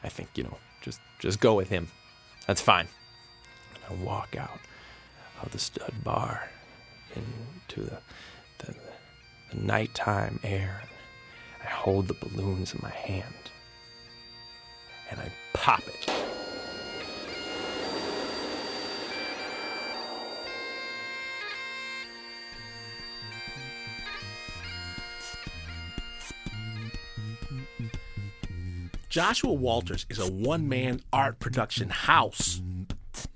I 0.04 0.10
think, 0.10 0.28
you 0.34 0.44
know, 0.44 0.58
just, 0.82 1.00
just 1.18 1.40
go 1.40 1.54
with 1.54 1.70
him. 1.70 1.88
That's 2.46 2.60
fine. 2.60 2.88
And 3.74 4.00
I 4.02 4.04
walk 4.04 4.36
out 4.38 4.60
of 5.42 5.50
the 5.50 5.58
stud 5.58 5.94
bar 6.04 6.50
into 7.14 7.88
the, 7.88 7.98
the, 8.58 8.74
the 9.50 9.60
nighttime 9.62 10.40
air. 10.44 10.82
I 11.64 11.68
hold 11.68 12.08
the 12.08 12.14
balloons 12.20 12.74
in 12.74 12.80
my 12.82 12.90
hand 12.90 13.32
and 15.10 15.18
I 15.18 15.32
pop 15.54 15.80
it. 15.88 16.25
Joshua 29.16 29.54
Walters 29.54 30.04
is 30.10 30.18
a 30.18 30.30
one 30.30 30.68
man 30.68 31.00
art 31.10 31.38
production 31.38 31.88
house, 31.88 32.60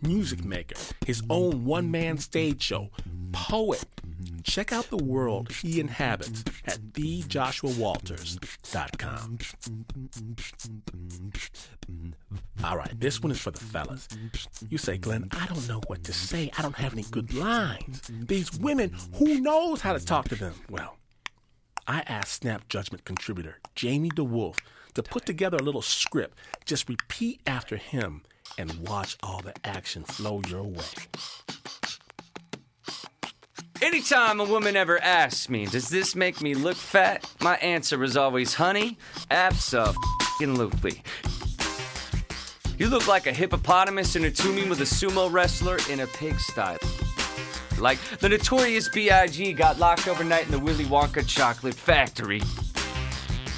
music 0.02 0.44
maker, 0.44 0.74
his 1.06 1.22
own 1.30 1.64
one 1.64 1.90
man 1.90 2.18
stage 2.18 2.60
show, 2.60 2.90
poet. 3.32 3.82
Check 4.42 4.74
out 4.74 4.90
the 4.90 4.98
world 4.98 5.50
he 5.50 5.80
inhabits 5.80 6.44
at 6.66 6.80
thejoshuawalters.com. 6.92 9.38
All 12.62 12.76
right, 12.76 13.00
this 13.00 13.22
one 13.22 13.32
is 13.32 13.40
for 13.40 13.50
the 13.50 13.60
fellas. 13.60 14.06
You 14.68 14.76
say, 14.76 14.98
Glynn, 14.98 15.28
I 15.30 15.46
don't 15.46 15.66
know 15.66 15.80
what 15.86 16.04
to 16.04 16.12
say. 16.12 16.50
I 16.58 16.62
don't 16.62 16.76
have 16.76 16.92
any 16.92 17.04
good 17.04 17.32
lines. 17.32 18.02
These 18.26 18.58
women, 18.58 18.94
who 19.14 19.40
knows 19.40 19.80
how 19.80 19.94
to 19.94 20.04
talk 20.04 20.28
to 20.28 20.34
them? 20.34 20.52
Well, 20.68 20.98
I 21.86 22.00
asked 22.00 22.34
Snap 22.34 22.68
Judgment 22.68 23.06
contributor 23.06 23.60
Jamie 23.74 24.10
DeWolf 24.10 24.58
to 24.94 25.02
put 25.02 25.26
together 25.26 25.56
a 25.56 25.62
little 25.62 25.82
script. 25.82 26.38
Just 26.64 26.88
repeat 26.88 27.40
after 27.46 27.76
him 27.76 28.22
and 28.58 28.86
watch 28.86 29.16
all 29.22 29.40
the 29.40 29.54
action 29.64 30.04
flow 30.04 30.42
your 30.48 30.62
way. 30.64 30.84
Anytime 33.82 34.40
a 34.40 34.44
woman 34.44 34.76
ever 34.76 35.02
asks 35.02 35.48
me, 35.48 35.64
does 35.64 35.88
this 35.88 36.14
make 36.14 36.42
me 36.42 36.54
look 36.54 36.76
fat? 36.76 37.26
My 37.40 37.56
answer 37.56 38.04
is 38.04 38.14
always, 38.14 38.52
honey, 38.54 38.98
absolutely. 39.30 41.02
You 42.76 42.88
look 42.88 43.06
like 43.08 43.26
a 43.26 43.32
hippopotamus 43.32 44.16
in 44.16 44.24
a 44.24 44.30
tuning 44.30 44.68
with 44.68 44.80
a 44.80 44.84
sumo 44.84 45.32
wrestler 45.32 45.78
in 45.88 46.00
a 46.00 46.06
pigsty. 46.06 46.76
Like 47.78 47.98
the 48.18 48.28
notorious 48.28 48.90
B.I.G. 48.90 49.54
got 49.54 49.78
locked 49.78 50.08
overnight 50.08 50.44
in 50.44 50.50
the 50.50 50.58
Willy 50.58 50.84
Wonka 50.84 51.26
chocolate 51.26 51.74
factory. 51.74 52.42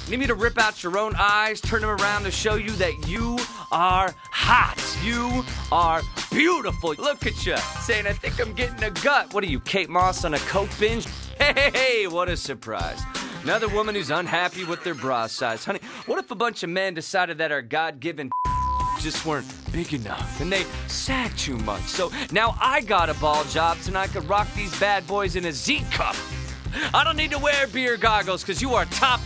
Need 0.09 0.19
me 0.19 0.27
to 0.27 0.35
rip 0.35 0.59
out 0.59 0.83
your 0.83 0.97
own 0.97 1.13
eyes, 1.17 1.61
turn 1.61 1.81
them 1.81 1.89
around 1.89 2.23
to 2.23 2.31
show 2.31 2.55
you 2.55 2.71
that 2.71 3.07
you 3.07 3.39
are 3.71 4.13
hot. 4.31 4.77
You 5.01 5.45
are 5.71 6.01
beautiful. 6.29 6.93
Look 6.97 7.25
at 7.25 7.45
you, 7.45 7.55
saying, 7.81 8.05
I 8.05 8.13
think 8.13 8.39
I'm 8.39 8.53
getting 8.53 8.83
a 8.83 8.91
gut. 8.91 9.33
What 9.33 9.43
are 9.45 9.47
you, 9.47 9.61
Kate 9.61 9.89
Moss 9.89 10.25
on 10.25 10.33
a 10.33 10.39
coke 10.39 10.69
binge? 10.77 11.07
Hey, 11.39 12.05
what 12.07 12.27
a 12.27 12.35
surprise. 12.35 13.01
Another 13.43 13.69
woman 13.69 13.95
who's 13.95 14.11
unhappy 14.11 14.65
with 14.65 14.83
their 14.83 14.93
bra 14.93 15.27
size. 15.27 15.63
Honey, 15.63 15.79
what 16.05 16.19
if 16.19 16.29
a 16.31 16.35
bunch 16.35 16.63
of 16.63 16.69
men 16.69 16.93
decided 16.93 17.37
that 17.37 17.51
our 17.51 17.61
God 17.61 17.99
given 17.99 18.29
just 18.99 19.25
weren't 19.25 19.47
big 19.71 19.93
enough 19.93 20.39
and 20.39 20.51
they 20.51 20.65
sag 20.87 21.35
too 21.37 21.57
much? 21.59 21.81
So 21.83 22.11
now 22.31 22.55
I 22.61 22.81
got 22.81 23.09
a 23.09 23.13
ball 23.15 23.43
job 23.45 23.77
so 23.77 23.93
I 23.95 24.07
could 24.07 24.27
rock 24.29 24.47
these 24.53 24.77
bad 24.79 25.07
boys 25.07 25.35
in 25.35 25.45
a 25.45 25.51
Z 25.51 25.83
cup. 25.91 26.15
I 26.93 27.03
don't 27.03 27.17
need 27.17 27.31
to 27.31 27.37
wear 27.37 27.67
beer 27.67 27.97
goggles 27.97 28.41
because 28.41 28.61
you 28.61 28.73
are 28.73 28.85
top 28.85 29.19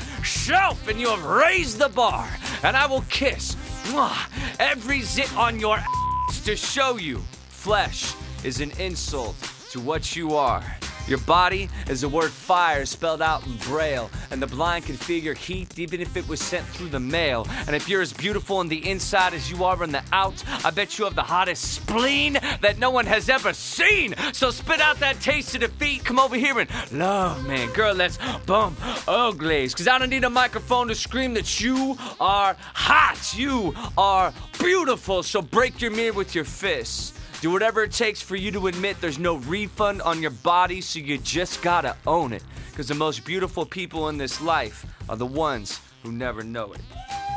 shelf 0.47 0.87
and 0.87 0.97
you 0.97 1.09
have 1.09 1.25
raised 1.25 1.77
the 1.77 1.89
bar. 1.89 2.25
And 2.63 2.77
I 2.77 2.85
will 2.85 3.03
kiss 3.09 3.55
mwah, 3.91 4.17
every 4.61 5.01
zit 5.01 5.35
on 5.35 5.59
your 5.59 5.77
ass 5.77 6.41
to 6.45 6.55
show 6.55 6.95
you 6.95 7.17
flesh 7.49 8.13
is 8.45 8.61
an 8.61 8.71
insult 8.79 9.35
to 9.71 9.81
what 9.81 10.15
you 10.15 10.35
are. 10.35 10.63
Your 11.07 11.19
body 11.19 11.69
is 11.89 12.01
the 12.01 12.09
word 12.09 12.31
fire 12.31 12.85
spelled 12.85 13.21
out 13.21 13.45
in 13.45 13.55
braille, 13.57 14.09
and 14.29 14.41
the 14.41 14.47
blind 14.47 14.85
can 14.85 14.97
feel 14.97 15.23
your 15.23 15.35
heat 15.35 15.79
even 15.79 16.01
if 16.01 16.17
it 16.17 16.27
was 16.27 16.41
sent 16.41 16.65
through 16.67 16.89
the 16.89 16.99
mail. 16.99 17.47
And 17.65 17.75
if 17.75 17.87
you're 17.87 18.01
as 18.01 18.11
beautiful 18.11 18.57
on 18.57 18.67
the 18.67 18.89
inside 18.89 19.33
as 19.33 19.49
you 19.49 19.63
are 19.63 19.81
on 19.81 19.91
the 19.91 20.03
out, 20.11 20.43
I 20.65 20.71
bet 20.71 20.97
you 20.97 21.05
have 21.05 21.15
the 21.15 21.23
hottest 21.23 21.73
spleen 21.75 22.33
that 22.61 22.77
no 22.77 22.91
one 22.91 23.05
has 23.05 23.29
ever 23.29 23.53
seen. 23.53 24.15
So 24.33 24.51
spit 24.51 24.81
out 24.81 24.99
that 24.99 25.21
taste 25.21 25.55
of 25.55 25.61
defeat. 25.61 26.03
Come 26.03 26.19
over 26.19 26.35
here 26.35 26.59
and 26.59 26.69
love, 26.91 27.45
man. 27.47 27.71
Girl, 27.73 27.93
let's 27.93 28.19
bump 28.45 28.77
uglies. 29.07 29.73
Cause 29.73 29.87
I 29.87 29.97
don't 29.97 30.09
need 30.09 30.25
a 30.25 30.29
microphone 30.29 30.89
to 30.89 30.95
scream 30.95 31.33
that 31.35 31.61
you 31.61 31.97
are 32.19 32.55
hot. 32.59 33.33
You 33.35 33.73
are 33.97 34.33
beautiful. 34.59 35.23
So 35.23 35.41
break 35.41 35.81
your 35.81 35.91
mirror 35.91 36.13
with 36.13 36.35
your 36.35 36.45
fists. 36.45 37.13
Do 37.39 37.51
whatever 37.51 37.83
it 37.83 37.91
takes 37.91 38.19
for 38.19 38.35
you 38.35 38.49
to 38.51 38.65
admit 38.65 38.99
there's 38.99 39.19
no 39.19 39.35
refund 39.35 40.01
on 40.01 40.23
your 40.23 40.31
body, 40.31 40.81
so 40.81 40.97
you 40.97 41.19
just 41.19 41.61
gotta 41.61 41.95
own 42.07 42.33
it. 42.33 42.43
Because 42.71 42.87
the 42.87 42.95
most 42.95 43.23
beautiful 43.25 43.63
people 43.63 44.09
in 44.09 44.17
this 44.17 44.41
life 44.41 44.87
are 45.07 45.15
the 45.15 45.25
ones 45.25 45.79
who 46.01 46.11
never 46.11 46.43
know 46.43 46.73
it. 46.73 46.81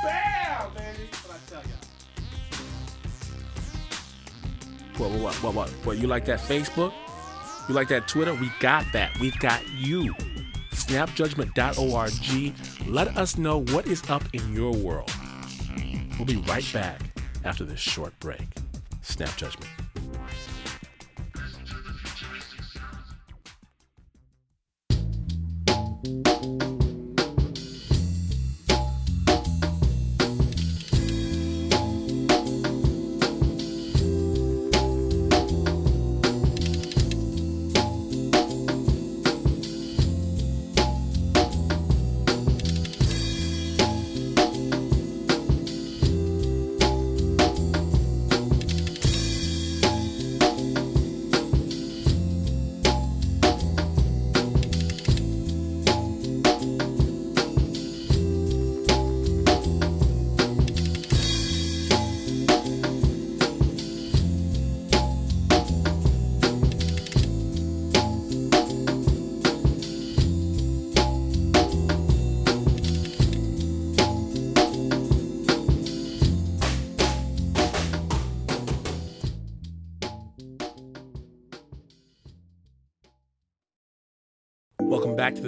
Bam, 0.02 0.72
baby! 0.72 1.10
What 1.26 1.36
I 1.36 1.38
tell 1.50 1.62
you. 1.62 1.68
What, 4.96 5.10
what, 5.20 5.34
what, 5.42 5.54
what, 5.54 5.68
what? 5.84 5.98
You 5.98 6.06
like 6.06 6.24
that 6.24 6.40
Facebook? 6.40 6.94
You 7.68 7.74
like 7.74 7.88
that 7.88 8.08
Twitter? 8.08 8.32
We 8.34 8.50
got 8.58 8.86
that. 8.94 9.10
We've 9.20 9.38
got 9.38 9.60
you. 9.68 10.14
Snapjudgment.org. 10.72 12.88
Let 12.88 13.18
us 13.18 13.36
know 13.36 13.60
what 13.64 13.86
is 13.86 14.02
up 14.08 14.24
in 14.32 14.54
your 14.54 14.72
world. 14.72 15.12
We'll 16.16 16.24
be 16.24 16.36
right 16.36 16.66
back 16.72 17.02
after 17.44 17.64
this 17.64 17.80
short 17.80 18.18
break. 18.18 18.48
Snap 19.02 19.36
Judgment. 19.36 19.68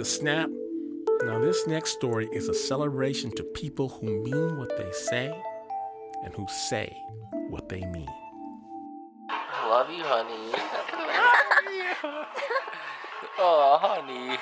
The 0.03 0.09
Snap. 0.09 0.49
Now, 1.23 1.39
this 1.39 1.65
next 1.65 1.91
story 1.91 2.27
is 2.33 2.49
a 2.49 2.53
celebration 2.53 3.31
to 3.37 3.43
people 3.43 3.87
who 3.87 4.21
mean 4.21 4.57
what 4.57 4.75
they 4.77 4.91
say 4.91 5.31
and 6.25 6.33
who 6.33 6.45
say 6.69 6.93
what 7.49 7.69
they 7.69 7.85
mean. 7.85 8.09
I 9.29 9.69
love 9.69 9.89
you, 9.89 10.03
honey. 10.03 10.51
oh, 13.39 13.77
honey. 13.81 14.37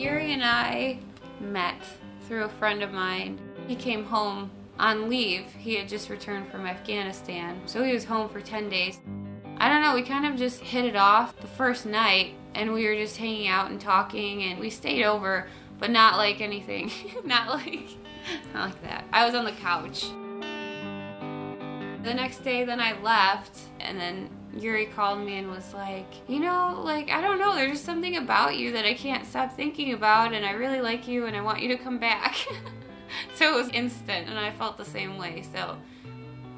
Yuri 0.00 0.32
and 0.32 0.44
I 0.44 1.00
met 1.40 1.82
through 2.28 2.44
a 2.44 2.48
friend 2.48 2.84
of 2.84 2.92
mine. 2.92 3.40
He 3.66 3.74
came 3.74 4.04
home 4.04 4.52
on 4.78 5.08
leave. 5.08 5.46
He 5.58 5.74
had 5.74 5.88
just 5.88 6.08
returned 6.08 6.52
from 6.52 6.66
Afghanistan, 6.66 7.60
so 7.66 7.82
he 7.82 7.92
was 7.92 8.04
home 8.04 8.28
for 8.28 8.40
10 8.40 8.68
days. 8.68 9.00
I 9.60 9.68
don't 9.68 9.82
know, 9.82 9.94
we 9.94 10.00
kind 10.00 10.24
of 10.24 10.36
just 10.36 10.60
hit 10.60 10.86
it 10.86 10.96
off 10.96 11.36
the 11.36 11.46
first 11.46 11.84
night, 11.84 12.34
and 12.54 12.72
we 12.72 12.86
were 12.86 12.94
just 12.94 13.18
hanging 13.18 13.46
out 13.46 13.70
and 13.70 13.78
talking, 13.78 14.44
and 14.44 14.58
we 14.58 14.70
stayed 14.70 15.04
over, 15.04 15.48
but 15.78 15.90
not 15.90 16.16
like 16.16 16.40
anything. 16.40 16.90
not 17.26 17.48
like, 17.48 17.90
not 18.54 18.70
like 18.70 18.82
that. 18.84 19.04
I 19.12 19.26
was 19.26 19.34
on 19.34 19.44
the 19.44 19.52
couch. 19.52 20.06
The 22.02 22.14
next 22.14 22.38
day, 22.42 22.64
then 22.64 22.80
I 22.80 22.98
left, 23.02 23.58
and 23.80 24.00
then 24.00 24.30
Yuri 24.58 24.86
called 24.86 25.18
me 25.20 25.36
and 25.36 25.50
was 25.50 25.74
like, 25.74 26.10
You 26.26 26.40
know, 26.40 26.80
like, 26.82 27.10
I 27.10 27.20
don't 27.20 27.38
know, 27.38 27.54
there's 27.54 27.72
just 27.72 27.84
something 27.84 28.16
about 28.16 28.56
you 28.56 28.72
that 28.72 28.86
I 28.86 28.94
can't 28.94 29.26
stop 29.26 29.52
thinking 29.52 29.92
about, 29.92 30.32
and 30.32 30.46
I 30.46 30.52
really 30.52 30.80
like 30.80 31.06
you, 31.06 31.26
and 31.26 31.36
I 31.36 31.42
want 31.42 31.60
you 31.60 31.68
to 31.68 31.76
come 31.76 31.98
back. 31.98 32.34
so 33.34 33.52
it 33.52 33.56
was 33.56 33.68
instant, 33.74 34.26
and 34.26 34.38
I 34.38 34.52
felt 34.52 34.78
the 34.78 34.86
same 34.86 35.18
way. 35.18 35.44
So 35.52 35.76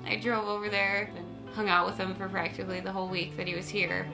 I 0.06 0.14
drove 0.14 0.46
over 0.46 0.68
there 0.68 1.10
and 1.16 1.31
hung 1.54 1.68
out 1.68 1.86
with 1.86 1.98
him 1.98 2.14
for 2.14 2.28
practically 2.28 2.80
the 2.80 2.92
whole 2.92 3.08
week 3.08 3.36
that 3.36 3.46
he 3.46 3.54
was 3.54 3.68
here. 3.68 4.06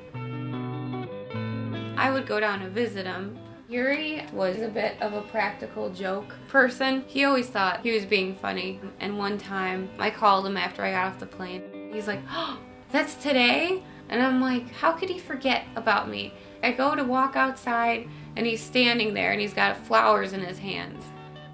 I 1.97 2.11
would 2.13 2.27
go 2.27 2.39
down 2.41 2.61
to 2.61 2.69
visit 2.69 3.07
him. 3.07 3.39
Yuri 3.69 4.25
was 4.33 4.61
a 4.61 4.69
bit 4.69 5.01
of 5.03 5.13
a 5.13 5.23
practical 5.23 5.91
joke 5.91 6.35
person. 6.49 7.05
He 7.07 7.25
always 7.25 7.49
thought 7.49 7.83
he 7.83 7.93
was 7.93 8.07
being 8.07 8.35
funny. 8.35 8.81
And 9.01 9.19
one 9.19 9.37
time 9.37 9.91
I 9.99 10.11
called 10.11 10.47
him 10.47 10.57
after 10.57 10.83
I 10.83 10.93
got 10.93 11.07
off 11.07 11.19
the 11.19 11.27
plane. 11.27 11.91
He's 11.93 12.07
like, 12.07 12.21
oh, 12.31 12.59
that's 12.91 13.15
today? 13.17 13.83
And 14.09 14.23
I'm 14.23 14.41
like, 14.41 14.71
how 14.71 14.93
could 14.93 15.11
he 15.11 15.19
forget 15.19 15.65
about 15.77 16.09
me? 16.09 16.33
I 16.63 16.73
go 16.73 16.95
to 16.95 17.05
walk 17.05 17.37
outside 17.37 18.09
and 18.37 18.47
he's 18.47 18.63
standing 18.63 19.13
there 19.13 19.33
and 19.33 19.41
he's 19.41 19.55
got 19.55 19.77
flowers 19.77 20.33
in 20.33 20.41
his 20.41 20.59
hands. 20.59 21.05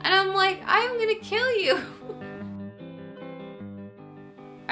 And 0.03 0.15
I'm 0.15 0.35
like, 0.35 0.61
I'm 0.67 0.99
gonna 0.99 1.15
kill 1.17 1.59
you. 1.59 1.81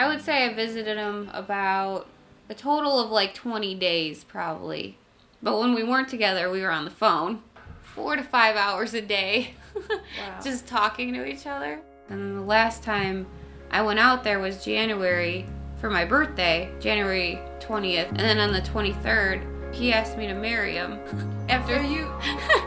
I 0.03 0.09
would 0.09 0.21
say 0.21 0.45
I 0.45 0.53
visited 0.53 0.97
him 0.97 1.31
about 1.33 2.09
a 2.49 2.55
total 2.55 2.99
of 2.99 3.13
like 3.13 3.35
20 3.35 3.77
days, 3.77 4.25
probably. 4.25 4.99
But 5.41 5.61
when 5.61 5.75
we 5.75 5.85
weren't 5.85 6.09
together, 6.09 6.51
we 6.51 6.61
were 6.61 6.73
on 6.73 6.85
the 6.85 6.91
phone 6.91 7.41
four 7.85 8.17
to 8.17 8.25
five 8.25 8.57
hours 8.57 8.95
a 8.95 9.01
day, 9.01 9.55
wow. 9.77 10.41
just 10.43 10.67
talking 10.67 11.13
to 11.13 11.25
each 11.25 11.47
other. 11.47 11.81
And 12.09 12.37
the 12.37 12.43
last 12.43 12.83
time 12.83 13.29
I 13.71 13.83
went 13.83 14.01
out 14.01 14.25
there 14.25 14.41
was 14.41 14.65
January 14.65 15.47
for 15.81 15.89
my 15.89 16.05
birthday, 16.05 16.69
January 16.81 17.39
20th. 17.61 18.09
And 18.09 18.19
then 18.19 18.41
on 18.41 18.53
the 18.53 18.63
23rd, 18.63 19.73
he 19.73 19.93
asked 19.93 20.19
me 20.19 20.27
to 20.27 20.35
marry 20.35 20.73
him. 20.73 20.99
After 21.49 21.81
so 21.81 21.89
you, 21.89 22.07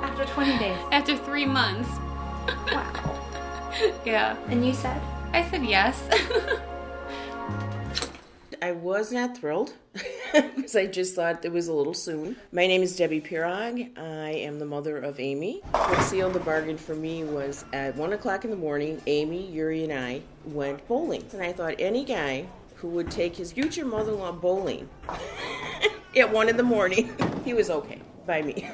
after 0.02 0.24
20 0.24 0.58
days, 0.58 0.78
after 0.94 1.18
three 1.18 1.46
months. 1.46 1.90
Wow. 2.72 3.20
yeah. 4.06 4.38
And 4.48 4.66
you 4.66 4.74
said? 4.74 5.02
I 5.34 5.46
said 5.50 5.66
yes. 5.66 6.02
I 8.62 8.72
was 8.72 9.12
not 9.12 9.38
thrilled 9.38 9.74
because 10.34 10.76
I 10.76 10.86
just 10.86 11.16
thought 11.16 11.44
it 11.44 11.52
was 11.52 11.68
a 11.68 11.74
little 11.74 11.94
soon. 11.94 12.36
My 12.52 12.68
name 12.68 12.82
is 12.84 12.96
Debbie 12.96 13.22
Pirog. 13.22 13.98
I 13.98 14.30
am 14.30 14.60
the 14.60 14.66
mother 14.66 14.98
of 14.98 15.20
Amy. 15.20 15.62
What 15.72 16.02
sealed 16.04 16.34
the 16.34 16.40
bargain 16.40 16.78
for 16.78 16.96
me 16.96 17.24
was 17.24 17.66
at 17.74 17.96
1 17.96 18.14
o'clock 18.14 18.46
in 18.46 18.52
the 18.52 18.58
morning, 18.58 19.02
Amy, 19.08 19.50
Yuri, 19.52 19.84
and 19.84 19.94
I 19.94 20.22
went 20.46 20.88
bowling. 20.88 21.26
And 21.34 21.42
I 21.42 21.54
thought 21.54 21.76
any 21.80 22.06
guy 22.06 22.46
who 22.76 22.90
would 22.90 23.10
take 23.10 23.36
his 23.36 23.52
future 23.52 23.86
mother 23.86 24.12
in 24.12 24.20
law 24.20 24.32
bowling 24.32 24.90
at 26.16 26.32
1 26.32 26.50
in 26.50 26.58
the 26.58 26.64
morning, 26.64 27.16
he 27.46 27.54
was 27.54 27.70
okay 27.70 28.02
by 28.26 28.42
me. 28.42 28.70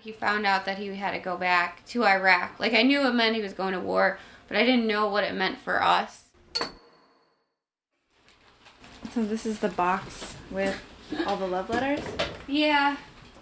he 0.00 0.12
found 0.12 0.44
out 0.44 0.66
that 0.66 0.78
he 0.78 0.94
had 0.94 1.12
to 1.12 1.18
go 1.18 1.36
back 1.36 1.84
to 1.86 2.04
Iraq. 2.04 2.60
Like, 2.60 2.74
I 2.74 2.82
knew 2.82 3.06
it 3.06 3.14
meant 3.14 3.34
he 3.34 3.42
was 3.42 3.54
going 3.54 3.72
to 3.72 3.80
war 3.80 4.18
but 4.48 4.56
I 4.56 4.64
didn't 4.64 4.86
know 4.86 5.08
what 5.08 5.24
it 5.24 5.34
meant 5.34 5.58
for 5.58 5.82
us. 5.82 6.24
So 9.12 9.24
this 9.24 9.46
is 9.46 9.60
the 9.60 9.68
box 9.68 10.34
with 10.50 10.80
all 11.26 11.36
the 11.36 11.46
love 11.46 11.70
letters? 11.70 12.00
Yeah, 12.46 12.96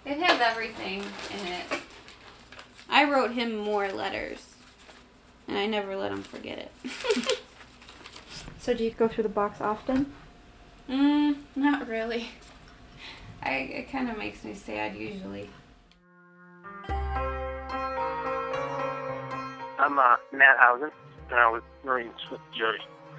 it 0.05 0.19
has 0.19 0.39
everything 0.39 0.99
in 0.99 1.47
it. 1.47 1.81
I 2.89 3.09
wrote 3.09 3.31
him 3.31 3.55
more 3.55 3.91
letters, 3.91 4.45
and 5.47 5.57
I 5.57 5.65
never 5.65 5.95
let 5.95 6.11
him 6.11 6.21
forget 6.21 6.59
it. 6.59 7.41
so 8.59 8.73
do 8.73 8.83
you 8.83 8.91
go 8.91 9.07
through 9.07 9.23
the 9.23 9.29
box 9.29 9.61
often? 9.61 10.13
Mm, 10.89 11.37
not 11.55 11.87
really. 11.87 12.29
I, 13.41 13.51
it 13.51 13.91
kind 13.91 14.09
of 14.09 14.17
makes 14.17 14.43
me 14.43 14.53
sad 14.53 14.95
usually. 14.95 15.49
I'm 19.83 19.99
uh, 19.99 20.15
Matt 20.31 20.55
Hausen, 20.59 20.91
and 21.29 21.37
I 21.37 21.51
was 21.51 21.61
Marines 21.83 22.13
with 22.31 22.39
your 22.55 22.73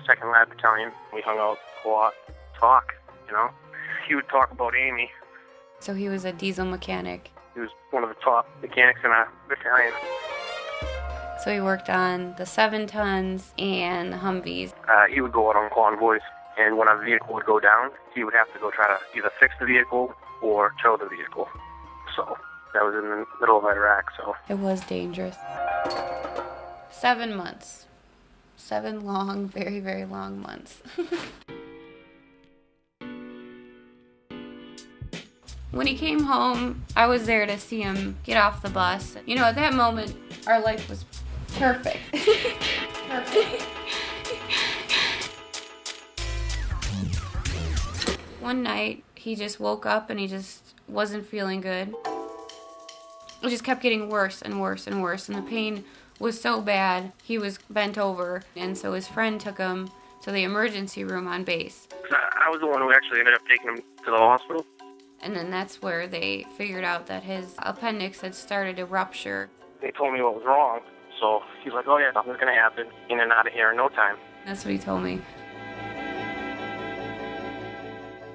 Second 0.07 0.31
Lab 0.31 0.49
Battalion. 0.49 0.93
We 1.13 1.21
hung 1.21 1.37
out 1.37 1.59
a 1.85 1.89
lot, 1.89 2.15
talk, 2.59 2.95
you 3.27 3.35
know. 3.35 3.51
He 4.09 4.15
would 4.15 4.31
talk 4.31 4.51
about 4.51 4.75
Amy. 4.75 5.11
So 5.81 5.93
he 5.93 6.09
was 6.09 6.25
a 6.25 6.33
diesel 6.33 6.65
mechanic. 6.65 7.33
He 7.53 7.61
was 7.61 7.69
one 7.91 8.03
of 8.03 8.09
the 8.09 8.15
top 8.15 8.49
mechanics 8.63 9.01
in 9.05 9.11
our 9.11 9.29
battalion. 9.47 9.93
So 11.45 11.53
he 11.53 11.61
worked 11.61 11.91
on 11.91 12.35
the 12.39 12.47
seven 12.47 12.87
tons 12.87 13.53
and 13.59 14.11
the 14.11 14.17
Humvees. 14.17 14.73
Uh, 14.89 15.05
he 15.13 15.21
would 15.21 15.33
go 15.33 15.51
out 15.51 15.57
on 15.57 15.69
convoys, 15.69 16.23
and 16.59 16.79
when 16.79 16.89
a 16.89 16.97
vehicle 16.97 17.35
would 17.35 17.45
go 17.45 17.61
down, 17.61 17.91
he 18.15 18.25
would 18.25 18.33
have 18.33 18.51
to 18.55 18.59
go 18.59 18.71
try 18.71 18.87
to 18.87 19.19
either 19.19 19.31
fix 19.39 19.53
the 19.61 19.67
vehicle 19.67 20.15
or 20.41 20.73
tow 20.83 20.97
the 20.97 21.11
vehicle. 21.15 21.47
So 22.17 22.39
that 22.73 22.83
was 22.83 22.95
in 22.95 23.03
the 23.11 23.27
middle 23.39 23.59
of 23.59 23.65
Iraq. 23.65 24.13
So 24.17 24.35
it 24.49 24.57
was 24.57 24.81
dangerous. 24.87 25.37
Seven 26.97 27.35
months. 27.35 27.87
Seven 28.57 29.05
long, 29.05 29.49
very, 29.49 29.81
very 29.81 30.05
long 30.07 30.41
months. 30.41 30.81
when 35.71 35.87
he 35.87 35.97
came 35.97 36.21
home, 36.21 36.85
I 36.97 37.07
was 37.07 37.27
there 37.27 37.45
to 37.47 37.59
see 37.59 37.83
him 37.83 38.17
get 38.25 38.39
off 38.39 38.63
the 38.63 38.71
bus. 38.71 39.17
You 39.27 39.35
know, 39.35 39.45
at 39.45 39.57
that 39.57 39.75
moment, 39.75 40.17
our 40.47 40.61
life 40.63 40.89
was 40.89 41.05
perfect. 41.57 41.99
perfect. 43.09 43.63
One 48.41 48.63
night, 48.63 49.05
he 49.15 49.35
just 49.35 49.61
woke 49.61 49.85
up 49.85 50.09
and 50.11 50.19
he 50.19 50.27
just 50.27 50.75
wasn't 50.89 51.27
feeling 51.27 51.61
good. 51.61 51.95
It 53.43 53.51
just 53.51 53.65
kept 53.65 53.83
getting 53.83 54.09
worse 54.09 54.41
and 54.41 54.59
worse 54.61 54.87
and 54.87 55.03
worse, 55.03 55.29
and 55.29 55.37
the 55.37 55.43
pain 55.43 55.85
was 56.19 56.41
so 56.41 56.61
bad, 56.61 57.13
he 57.23 57.39
was 57.39 57.59
bent 57.71 57.99
over, 57.99 58.43
and 58.57 58.77
so 58.77 58.93
his 58.93 59.09
friend 59.09 59.41
took 59.41 59.59
him 59.59 59.91
to 60.23 60.31
the 60.31 60.45
emergency 60.45 61.05
room 61.05 61.27
on 61.27 61.45
base. 61.45 61.89
I 62.11 62.49
was 62.51 62.61
the 62.61 62.67
one 62.67 62.81
who 62.81 62.93
actually 62.93 63.19
ended 63.19 63.35
up 63.35 63.43
taking 63.49 63.69
him 63.69 63.77
to 64.05 64.11
the 64.11 64.17
hospital. 64.17 64.65
And 65.21 65.35
then 65.35 65.51
that's 65.51 65.83
where 65.83 66.07
they 66.07 66.47
figured 66.57 66.85
out 66.85 67.07
that 67.07 67.23
his 67.23 67.55
appendix 67.59 68.21
had 68.21 68.35
started 68.35 68.77
to 68.77 68.87
rupture. 68.87 69.51
They 69.81 69.91
told 69.91 70.13
me 70.13 70.23
what 70.23 70.35
was 70.35 70.45
wrong, 70.45 70.81
so 71.21 71.41
he's 71.63 71.73
like, 71.73 71.87
oh 71.89 71.99
yeah, 71.99 72.11
nothing's 72.15 72.39
gonna 72.39 72.55
happen. 72.55 72.87
In 73.09 73.21
and 73.21 73.33
out 73.33 73.47
of 73.47 73.53
here 73.53 73.71
in 73.71 73.77
no 73.77 73.89
time. 73.89 74.17
That's 74.47 74.65
what 74.65 74.73
he 74.73 74.79
told 74.79 75.03
me. 75.03 75.21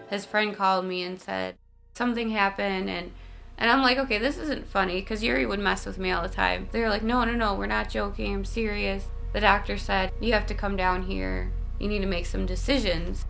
His 0.10 0.26
friend 0.26 0.56
called 0.56 0.86
me 0.86 1.04
and 1.04 1.20
said, 1.20 1.56
something 1.94 2.32
happened 2.32 2.90
and 2.90 3.12
and 3.60 3.70
I'm 3.70 3.82
like, 3.82 3.98
okay, 3.98 4.18
this 4.18 4.38
isn't 4.38 4.66
funny 4.68 5.02
because 5.02 5.22
Yuri 5.22 5.46
would 5.46 5.60
mess 5.60 5.86
with 5.86 5.98
me 5.98 6.12
all 6.12 6.24
the 6.24 6.30
time. 6.30 6.70
They 6.72 6.80
were 6.80 6.88
like, 6.88 7.04
no, 7.04 7.26
no, 7.26 7.34
no, 7.34 7.56
we're 7.56 7.66
not 7.66 7.90
joking. 7.90 8.34
I'm 8.34 8.46
serious. 8.46 9.04
The 9.34 9.42
doctor 9.42 9.78
said, 9.78 10.14
you 10.22 10.32
have 10.32 10.46
to 10.48 10.54
come 10.54 10.78
down 10.78 11.04
here. 11.04 11.52
You 11.78 11.90
need 11.90 12.00
to 12.00 12.08
make 12.08 12.26
some 12.26 12.46
decisions. 12.46 13.26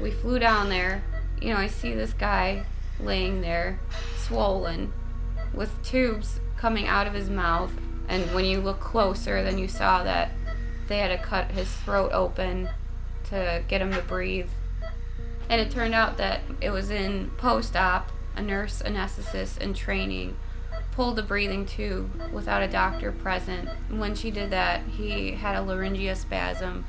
We 0.00 0.10
flew 0.10 0.40
down 0.40 0.70
there. 0.70 1.04
You 1.40 1.50
know, 1.50 1.56
I 1.56 1.68
see 1.68 1.94
this 1.94 2.12
guy 2.12 2.64
laying 2.98 3.40
there, 3.42 3.78
swollen, 4.18 4.92
with 5.54 5.80
tubes 5.84 6.40
coming 6.56 6.88
out 6.88 7.06
of 7.06 7.14
his 7.14 7.30
mouth. 7.30 7.70
And 8.08 8.24
when 8.34 8.44
you 8.44 8.60
look 8.60 8.80
closer, 8.80 9.44
then 9.44 9.56
you 9.56 9.68
saw 9.68 10.02
that 10.02 10.32
they 10.88 10.98
had 10.98 11.16
to 11.16 11.24
cut 11.24 11.52
his 11.52 11.72
throat 11.72 12.10
open 12.12 12.68
to 13.26 13.62
get 13.68 13.80
him 13.80 13.92
to 13.92 14.02
breathe. 14.02 14.50
And 15.48 15.60
it 15.60 15.70
turned 15.70 15.94
out 15.94 16.16
that 16.16 16.40
it 16.60 16.70
was 16.70 16.90
in 16.90 17.30
post 17.36 17.76
op 17.76 18.10
a 18.36 18.42
nurse 18.42 18.82
anesthetist 18.84 19.58
in 19.58 19.74
training 19.74 20.36
pulled 20.92 21.16
the 21.16 21.22
breathing 21.22 21.66
tube 21.66 22.10
without 22.32 22.62
a 22.62 22.68
doctor 22.68 23.12
present. 23.12 23.68
When 23.90 24.14
she 24.14 24.30
did 24.30 24.50
that, 24.50 24.82
he 24.84 25.32
had 25.32 25.56
a 25.56 25.66
laryngospasm, 25.66 26.84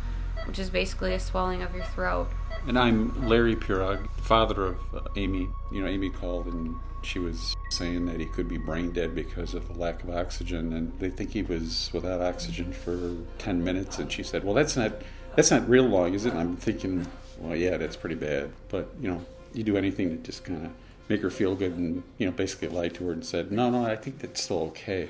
which 0.45 0.59
is 0.59 0.69
basically 0.69 1.13
a 1.13 1.19
swelling 1.19 1.61
of 1.61 1.73
your 1.73 1.85
throat. 1.85 2.29
And 2.67 2.77
I'm 2.77 3.27
Larry 3.27 3.55
Pirog, 3.55 4.09
father 4.21 4.67
of 4.67 4.77
uh, 4.93 5.01
Amy. 5.15 5.49
You 5.71 5.81
know, 5.81 5.87
Amy 5.87 6.09
called 6.09 6.47
and 6.47 6.75
she 7.01 7.19
was 7.19 7.55
saying 7.69 8.05
that 8.05 8.19
he 8.19 8.25
could 8.25 8.47
be 8.47 8.57
brain 8.57 8.91
dead 8.91 9.13
because 9.13 9.53
of 9.53 9.67
the 9.67 9.77
lack 9.77 10.03
of 10.03 10.09
oxygen, 10.09 10.73
and 10.73 10.97
they 10.99 11.09
think 11.09 11.31
he 11.31 11.41
was 11.41 11.89
without 11.93 12.21
oxygen 12.21 12.71
for 12.71 13.15
10 13.39 13.63
minutes. 13.63 13.99
And 13.99 14.11
she 14.11 14.23
said, 14.23 14.43
"Well, 14.43 14.53
that's 14.53 14.77
not 14.77 15.01
that's 15.35 15.51
not 15.51 15.67
real 15.67 15.85
long, 15.85 16.13
is 16.13 16.25
it?" 16.25 16.31
And 16.31 16.39
I'm 16.39 16.55
thinking, 16.55 17.07
"Well, 17.37 17.55
yeah, 17.55 17.77
that's 17.77 17.95
pretty 17.95 18.15
bad." 18.15 18.51
But 18.69 18.89
you 19.01 19.09
know, 19.09 19.25
you 19.53 19.63
do 19.63 19.77
anything 19.77 20.09
to 20.09 20.17
just 20.17 20.43
kind 20.43 20.65
of 20.65 20.71
make 21.09 21.21
her 21.21 21.29
feel 21.29 21.55
good 21.55 21.73
and 21.77 22.03
you 22.17 22.25
know 22.25 22.31
basically 22.31 22.67
lied 22.67 22.93
to 22.93 23.05
her 23.05 23.11
and 23.11 23.25
said 23.25 23.51
no 23.51 23.69
no 23.69 23.85
i 23.85 23.95
think 23.95 24.19
that's 24.19 24.41
still 24.41 24.61
okay 24.61 25.07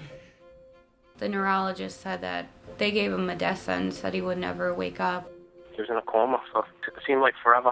The 1.20 1.30
neurologist 1.30 2.02
said 2.02 2.22
that 2.22 2.48
they 2.78 2.91
gave 2.91 3.14
him 3.14 3.30
a 3.30 3.36
death 3.36 3.62
sentence, 3.64 4.00
said 4.00 4.14
he 4.14 4.22
would 4.22 4.38
never 4.39 4.74
wake 4.74 5.00
up. 5.00 5.32
He 5.74 5.82
was 5.82 5.89
in 5.89 5.96
a 5.96 6.02
coma, 6.02 6.41
so 6.52 6.66
it 6.88 6.94
seemed 7.06 7.22
like 7.22 7.36
forever. 7.44 7.72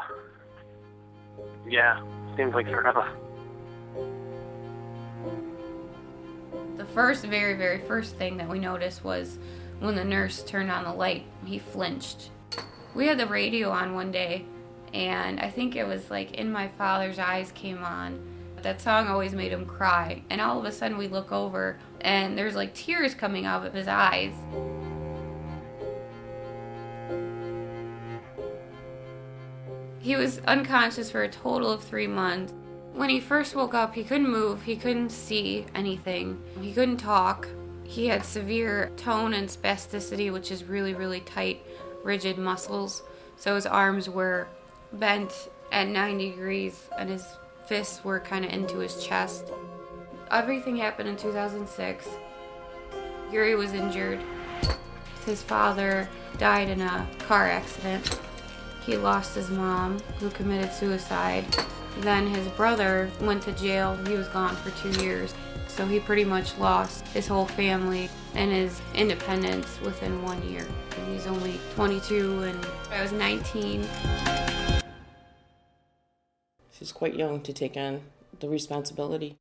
Yeah, 1.68 2.02
seems 2.38 2.54
like 2.54 2.68
forever. 2.68 3.10
The 6.78 6.86
first, 6.86 7.26
very, 7.26 7.56
very 7.56 7.80
first 7.80 8.16
thing 8.16 8.38
that 8.38 8.48
we 8.48 8.60
noticed 8.60 9.04
was 9.04 9.38
when 9.80 9.96
the 9.96 10.04
nurse 10.04 10.44
turned 10.44 10.72
on 10.72 10.84
the 10.84 10.94
light, 10.94 11.26
he 11.46 11.60
flinched. 11.60 12.30
We 12.94 13.08
had 13.08 13.18
the 13.18 13.28
radio 13.28 13.70
on 13.70 13.94
one 13.96 14.12
day, 14.12 14.46
and 14.94 15.40
I 15.40 15.50
think 15.50 15.76
it 15.76 15.88
was 15.88 16.10
like 16.10 16.34
In 16.34 16.52
My 16.52 16.68
Father's 16.68 17.20
Eyes 17.20 17.52
came 17.54 17.84
on. 17.84 18.20
That 18.62 18.80
song 18.80 19.08
always 19.08 19.34
made 19.34 19.52
him 19.52 19.66
cry, 19.66 20.22
and 20.30 20.40
all 20.40 20.60
of 20.60 20.66
a 20.66 20.72
sudden 20.72 20.98
we 20.98 21.08
look 21.08 21.32
over, 21.32 21.80
and 22.02 22.38
there's 22.38 22.56
like 22.56 22.76
tears 22.76 23.16
coming 23.16 23.46
out 23.46 23.66
of 23.66 23.74
his 23.74 23.88
eyes. 23.88 24.34
He 30.00 30.16
was 30.16 30.40
unconscious 30.40 31.10
for 31.10 31.24
a 31.24 31.30
total 31.30 31.72
of 31.72 31.84
three 31.84 32.08
months. 32.08 32.54
When 32.94 33.10
he 33.10 33.20
first 33.20 33.56
woke 33.56 33.74
up, 33.74 33.96
he 33.96 34.04
couldn't 34.04 34.30
move, 34.30 34.64
he 34.64 34.76
couldn't 34.76 35.12
see 35.12 35.66
anything, 35.74 36.42
he 36.60 36.74
couldn't 36.74 36.98
talk. 36.98 37.48
He 37.84 38.08
had 38.08 38.24
severe 38.24 38.92
tone 38.96 39.34
and 39.34 39.50
spasticity, 39.50 40.32
which 40.32 40.52
is 40.52 40.64
really, 40.64 40.94
really 40.94 41.22
tight, 41.22 41.62
rigid 42.04 42.38
muscles. 42.38 43.04
So 43.38 43.56
his 43.56 43.66
arms 43.66 44.08
were 44.10 44.48
bent 44.94 45.50
at 45.72 45.88
90 45.88 46.32
degrees 46.32 46.90
and 46.98 47.10
his 47.10 47.26
fists 47.66 48.04
were 48.04 48.20
kind 48.20 48.46
of 48.46 48.52
into 48.52 48.78
his 48.78 49.04
chest. 49.04 49.52
Everything 50.30 50.76
happened 50.76 51.10
in 51.10 51.18
2006. 51.18 52.08
Yuri 53.32 53.56
was 53.56 53.74
injured. 53.74 54.20
His 55.26 55.42
father 55.42 56.10
died 56.38 56.70
in 56.70 56.82
a 56.82 57.08
car 57.20 57.48
accident. 57.48 58.20
He 58.86 58.98
lost 58.98 59.36
his 59.36 59.50
mom, 59.50 60.00
who 60.20 60.30
committed 60.32 60.74
suicide. 60.74 61.46
Then 62.00 62.28
his 62.28 62.48
brother 62.50 63.10
went 63.22 63.44
to 63.44 63.52
jail. 63.54 63.96
He 64.08 64.16
was 64.16 64.28
gone 64.30 64.56
for 64.56 64.72
two 64.72 65.04
years. 65.04 65.34
So 65.68 65.86
he 65.86 66.00
pretty 66.00 66.26
much 66.26 66.58
lost 66.58 67.08
his 67.10 67.28
whole 67.28 67.46
family 67.46 68.10
and 68.36 68.52
his 68.52 68.82
independence 68.94 69.80
within 69.82 70.22
one 70.24 70.42
year. 70.50 70.68
And 70.98 71.14
he's 71.14 71.28
only 71.28 71.60
22 71.76 72.44
and 72.44 72.68
I 72.92 73.02
was 73.02 73.12
19. 73.12 73.88
She's 76.82 76.92
quite 76.92 77.14
young 77.14 77.42
to 77.42 77.54
take 77.54 77.78
on 77.78 78.02
the 78.40 78.50
responsibility. 78.50 79.38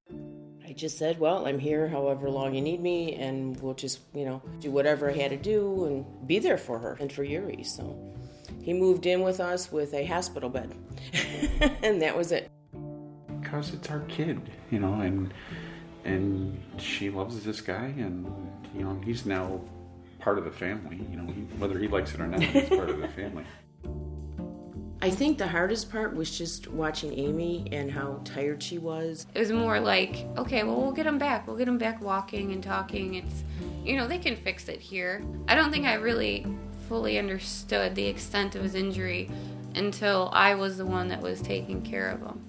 I 0.62 0.74
just 0.74 0.99
said, 0.99 1.18
well, 1.18 1.47
I'm 1.47 1.59
here 1.59 1.88
however 1.88 2.28
long 2.28 2.55
you 2.55 2.61
need 2.61 2.82
me, 2.82 3.14
and 3.14 3.59
we'll 3.62 3.72
just, 3.72 4.01
you 4.12 4.26
know, 4.26 4.43
do 4.61 4.70
whatever 4.70 5.09
I 5.09 5.14
had 5.14 5.30
to 5.30 5.38
do 5.38 5.86
and 5.86 6.28
be 6.28 6.38
there 6.38 6.59
for 6.59 6.78
her 6.78 6.99
and 7.01 7.11
for 7.11 7.24
Yuri. 7.24 7.64
So 7.64 7.99
he 8.62 8.74
moved 8.74 9.07
in 9.07 9.22
with 9.22 9.41
us 9.41 9.72
with 9.72 9.95
a 9.95 10.05
hospital 10.05 10.51
bed, 10.51 10.74
and 11.82 12.03
that 12.03 12.14
was 12.14 12.30
it. 12.30 12.51
Because 13.41 13.72
it's 13.72 13.88
our 13.88 14.01
kid, 14.01 14.38
you 14.70 14.78
know, 14.78 15.01
and 15.01 15.32
and 16.05 16.62
she 16.76 17.09
loves 17.09 17.43
this 17.43 17.62
guy, 17.62 17.86
and 17.97 18.26
you 18.76 18.84
know, 18.84 19.01
he's 19.03 19.24
now 19.24 19.62
part 20.18 20.36
of 20.36 20.45
the 20.45 20.53
family. 20.53 21.01
You 21.11 21.16
know, 21.16 21.32
he, 21.32 21.41
whether 21.57 21.78
he 21.78 21.88
likes 21.88 22.12
it 22.12 22.20
or 22.20 22.26
not, 22.26 22.43
he's 22.43 22.68
part 22.68 22.91
of 22.91 22.99
the 22.99 23.09
family. 23.09 23.45
I 25.03 25.09
think 25.09 25.38
the 25.38 25.48
hardest 25.48 25.90
part 25.90 26.14
was 26.14 26.36
just 26.36 26.68
watching 26.68 27.18
Amy 27.18 27.66
and 27.72 27.90
how 27.90 28.20
tired 28.24 28.62
she 28.62 28.76
was. 28.76 29.26
It 29.34 29.38
was 29.38 29.51
more 29.51 29.80
like, 29.80 30.26
okay, 30.36 30.62
well, 30.62 30.76
we'll 30.78 30.92
get 30.92 31.07
him 31.07 31.16
back. 31.16 31.46
We'll 31.46 31.57
get 31.57 31.66
him 31.66 31.78
back 31.78 32.03
walking 32.03 32.53
and 32.53 32.62
talking. 32.62 33.14
It's, 33.14 33.44
you 33.82 33.96
know, 33.96 34.07
they 34.07 34.18
can 34.18 34.36
fix 34.36 34.68
it 34.68 34.78
here. 34.78 35.24
I 35.48 35.55
don't 35.55 35.70
think 35.70 35.86
I 35.86 35.94
really 35.94 36.46
fully 36.86 37.18
understood 37.18 37.94
the 37.94 38.05
extent 38.05 38.55
of 38.55 38.62
his 38.62 38.74
injury 38.74 39.30
until 39.74 40.28
I 40.34 40.55
was 40.55 40.76
the 40.76 40.84
one 40.84 41.09
that 41.09 41.22
was 41.22 41.40
taking 41.40 41.80
care 41.80 42.11
of 42.11 42.20
him. 42.20 42.44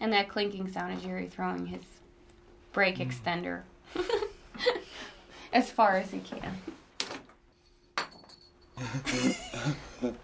And 0.00 0.12
that 0.12 0.28
clinking 0.28 0.68
sound 0.68 0.98
is 0.98 1.04
Yuri 1.04 1.28
throwing 1.28 1.66
his 1.66 1.82
brake 2.72 2.96
extender 2.98 3.62
as 5.52 5.70
far 5.70 5.96
as 5.96 6.10
he 6.10 6.20
can. 6.20 6.56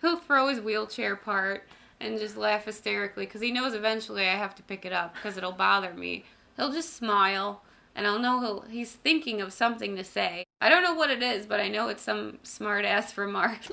He'll 0.00 0.16
throw 0.18 0.48
his 0.48 0.60
wheelchair 0.60 1.16
part 1.16 1.66
and 2.00 2.18
just 2.18 2.36
laugh 2.36 2.64
hysterically 2.66 3.24
because 3.24 3.40
he 3.40 3.50
knows 3.50 3.74
eventually 3.74 4.26
I 4.26 4.34
have 4.34 4.54
to 4.56 4.62
pick 4.62 4.84
it 4.84 4.92
up 4.92 5.14
because 5.14 5.36
it'll 5.36 5.52
bother 5.52 5.94
me. 5.94 6.24
He'll 6.56 6.72
just 6.72 6.94
smile 6.96 7.62
and 7.96 8.06
I'll 8.06 8.18
know 8.18 8.40
he'll, 8.40 8.60
he's 8.62 8.92
thinking 8.92 9.40
of 9.40 9.52
something 9.52 9.96
to 9.96 10.04
say. 10.04 10.44
I 10.60 10.68
don't 10.68 10.82
know 10.82 10.94
what 10.94 11.10
it 11.10 11.22
is, 11.22 11.46
but 11.46 11.60
I 11.60 11.68
know 11.68 11.88
it's 11.88 12.02
some 12.02 12.38
smart 12.42 12.84
ass 12.84 13.16
remark. 13.18 13.60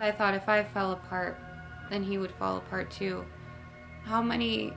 I 0.00 0.10
thought 0.10 0.34
if 0.34 0.48
I 0.48 0.64
fell 0.64 0.92
apart, 0.92 1.38
then 1.90 2.02
he 2.02 2.18
would 2.18 2.32
fall 2.32 2.58
apart 2.58 2.90
too. 2.90 3.24
How 4.04 4.20
many 4.20 4.72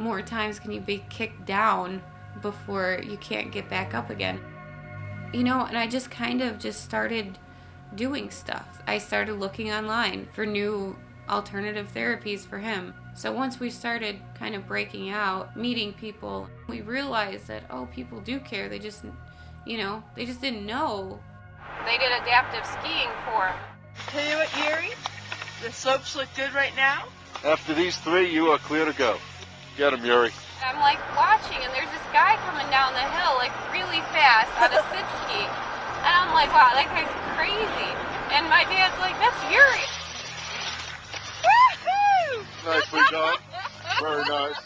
more 0.00 0.22
times 0.22 0.58
can 0.58 0.72
you 0.72 0.80
be 0.80 1.04
kicked 1.10 1.44
down 1.46 2.02
before 2.40 3.00
you 3.04 3.16
can't 3.18 3.52
get 3.52 3.68
back 3.68 3.94
up 3.94 4.10
again? 4.10 4.40
You 5.32 5.44
know, 5.44 5.66
and 5.66 5.78
I 5.78 5.86
just 5.86 6.10
kind 6.10 6.42
of 6.42 6.58
just 6.58 6.82
started 6.82 7.38
doing 7.94 8.30
stuff. 8.30 8.82
I 8.86 8.98
started 8.98 9.34
looking 9.34 9.70
online 9.70 10.26
for 10.32 10.46
new 10.46 10.96
alternative 11.28 11.88
therapies 11.94 12.40
for 12.40 12.58
him. 12.58 12.94
So 13.14 13.30
once 13.30 13.60
we 13.60 13.70
started 13.70 14.16
kind 14.34 14.54
of 14.54 14.66
breaking 14.66 15.10
out, 15.10 15.56
meeting 15.56 15.92
people, 15.92 16.48
we 16.66 16.80
realized 16.80 17.46
that, 17.48 17.64
oh, 17.70 17.86
people 17.92 18.20
do 18.20 18.40
care. 18.40 18.68
They 18.68 18.78
just, 18.78 19.04
you 19.66 19.78
know, 19.78 20.02
they 20.16 20.24
just 20.24 20.40
didn't 20.40 20.66
know. 20.66 21.20
They 21.84 21.98
did 21.98 22.10
adaptive 22.22 22.66
skiing 22.66 23.10
for 23.26 23.46
him. 23.46 23.56
Tell 24.08 24.28
you 24.28 24.36
what, 24.36 24.48
Yuri, 24.56 24.94
the 25.62 25.72
slopes 25.72 26.16
look 26.16 26.28
good 26.36 26.52
right 26.54 26.74
now. 26.74 27.04
After 27.44 27.74
these 27.74 27.96
three, 27.98 28.30
you 28.32 28.48
are 28.48 28.58
clear 28.58 28.84
to 28.84 28.92
go. 28.92 29.18
Get 29.76 29.92
him, 29.92 30.04
Yuri. 30.04 30.30
I'm 30.64 30.78
like 30.80 30.98
watching, 31.16 31.58
and 31.62 31.72
there's 31.72 31.90
this 31.90 32.02
guy 32.12 32.36
coming 32.46 32.68
down 32.70 32.92
the 32.92 33.00
hill 33.00 33.34
like 33.36 33.52
really 33.72 34.00
fast 34.12 34.52
on 34.60 34.70
a 34.72 34.82
sit 34.92 35.06
ski, 35.24 35.40
and 35.42 36.12
I'm 36.14 36.32
like, 36.34 36.52
wow, 36.52 36.70
that 36.74 36.86
guy's 36.92 37.08
crazy. 37.36 37.90
And 38.32 38.48
my 38.48 38.64
dad's 38.64 38.98
like, 39.00 39.18
that's 39.18 39.42
Yuri. 39.50 39.86
Woohoo! 41.42 42.44
Nicely 42.66 43.00
done. 43.10 43.38
Very 44.00 44.24
nice. 44.28 44.60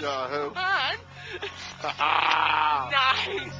Yahoo. 0.00 0.50
nice. 2.90 3.52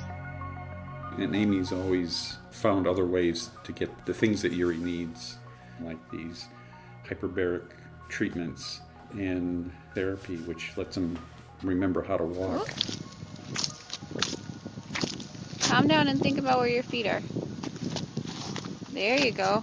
And 1.19 1.35
Amy's 1.37 1.73
always 1.73 2.39
found 2.51 2.87
other 2.87 3.05
ways 3.07 3.51
to 3.65 3.73
get 3.73 3.91
the 4.07 4.15
things 4.15 4.41
that 4.43 4.53
Yuri 4.53 4.77
needs, 4.79 5.37
like 5.83 5.99
these 6.11 6.47
hyperbaric 7.07 7.65
treatments 8.09 8.81
and 9.13 9.71
therapy, 9.95 10.37
which 10.39 10.77
lets 10.77 10.97
him 10.97 11.19
remember 11.63 12.03
how 12.03 12.17
to 12.17 12.25
walk. 12.25 12.69
Calm 15.61 15.87
down 15.87 16.09
and 16.09 16.21
think 16.21 16.39
about 16.39 16.59
where 16.59 16.69
your 16.69 16.83
feet 16.83 17.07
are. 17.07 17.23
There 18.93 19.19
you 19.25 19.31
go. 19.33 19.63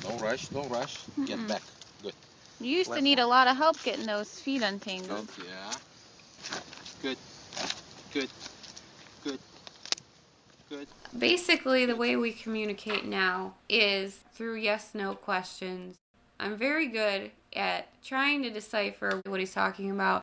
Don't 0.00 0.20
rush, 0.20 0.48
don't 0.48 0.68
rush. 0.70 0.98
Get 1.26 1.38
Mm-mm. 1.38 1.48
back. 1.48 1.62
Good. 2.02 2.14
You 2.60 2.76
used 2.78 2.88
to 2.88 2.94
Left 2.94 3.04
need 3.04 3.18
a 3.18 3.26
lot 3.26 3.46
of 3.46 3.56
help 3.56 3.82
getting 3.82 4.06
those 4.06 4.40
feet 4.40 4.62
untangled. 4.62 5.28
Yeah. 5.38 5.72
Good. 7.02 7.18
Good. 8.12 8.30
Good. 9.24 9.38
Good. 10.70 10.88
Basically, 11.18 11.84
the 11.86 11.96
way 11.96 12.16
we 12.16 12.32
communicate 12.32 13.04
now 13.04 13.54
is 13.68 14.20
through 14.34 14.56
yes 14.56 14.90
no 14.94 15.14
questions. 15.14 15.96
I'm 16.42 16.56
very 16.56 16.88
good 16.88 17.30
at 17.54 17.86
trying 18.02 18.42
to 18.42 18.50
decipher 18.50 19.22
what 19.26 19.38
he's 19.38 19.54
talking 19.54 19.92
about. 19.92 20.22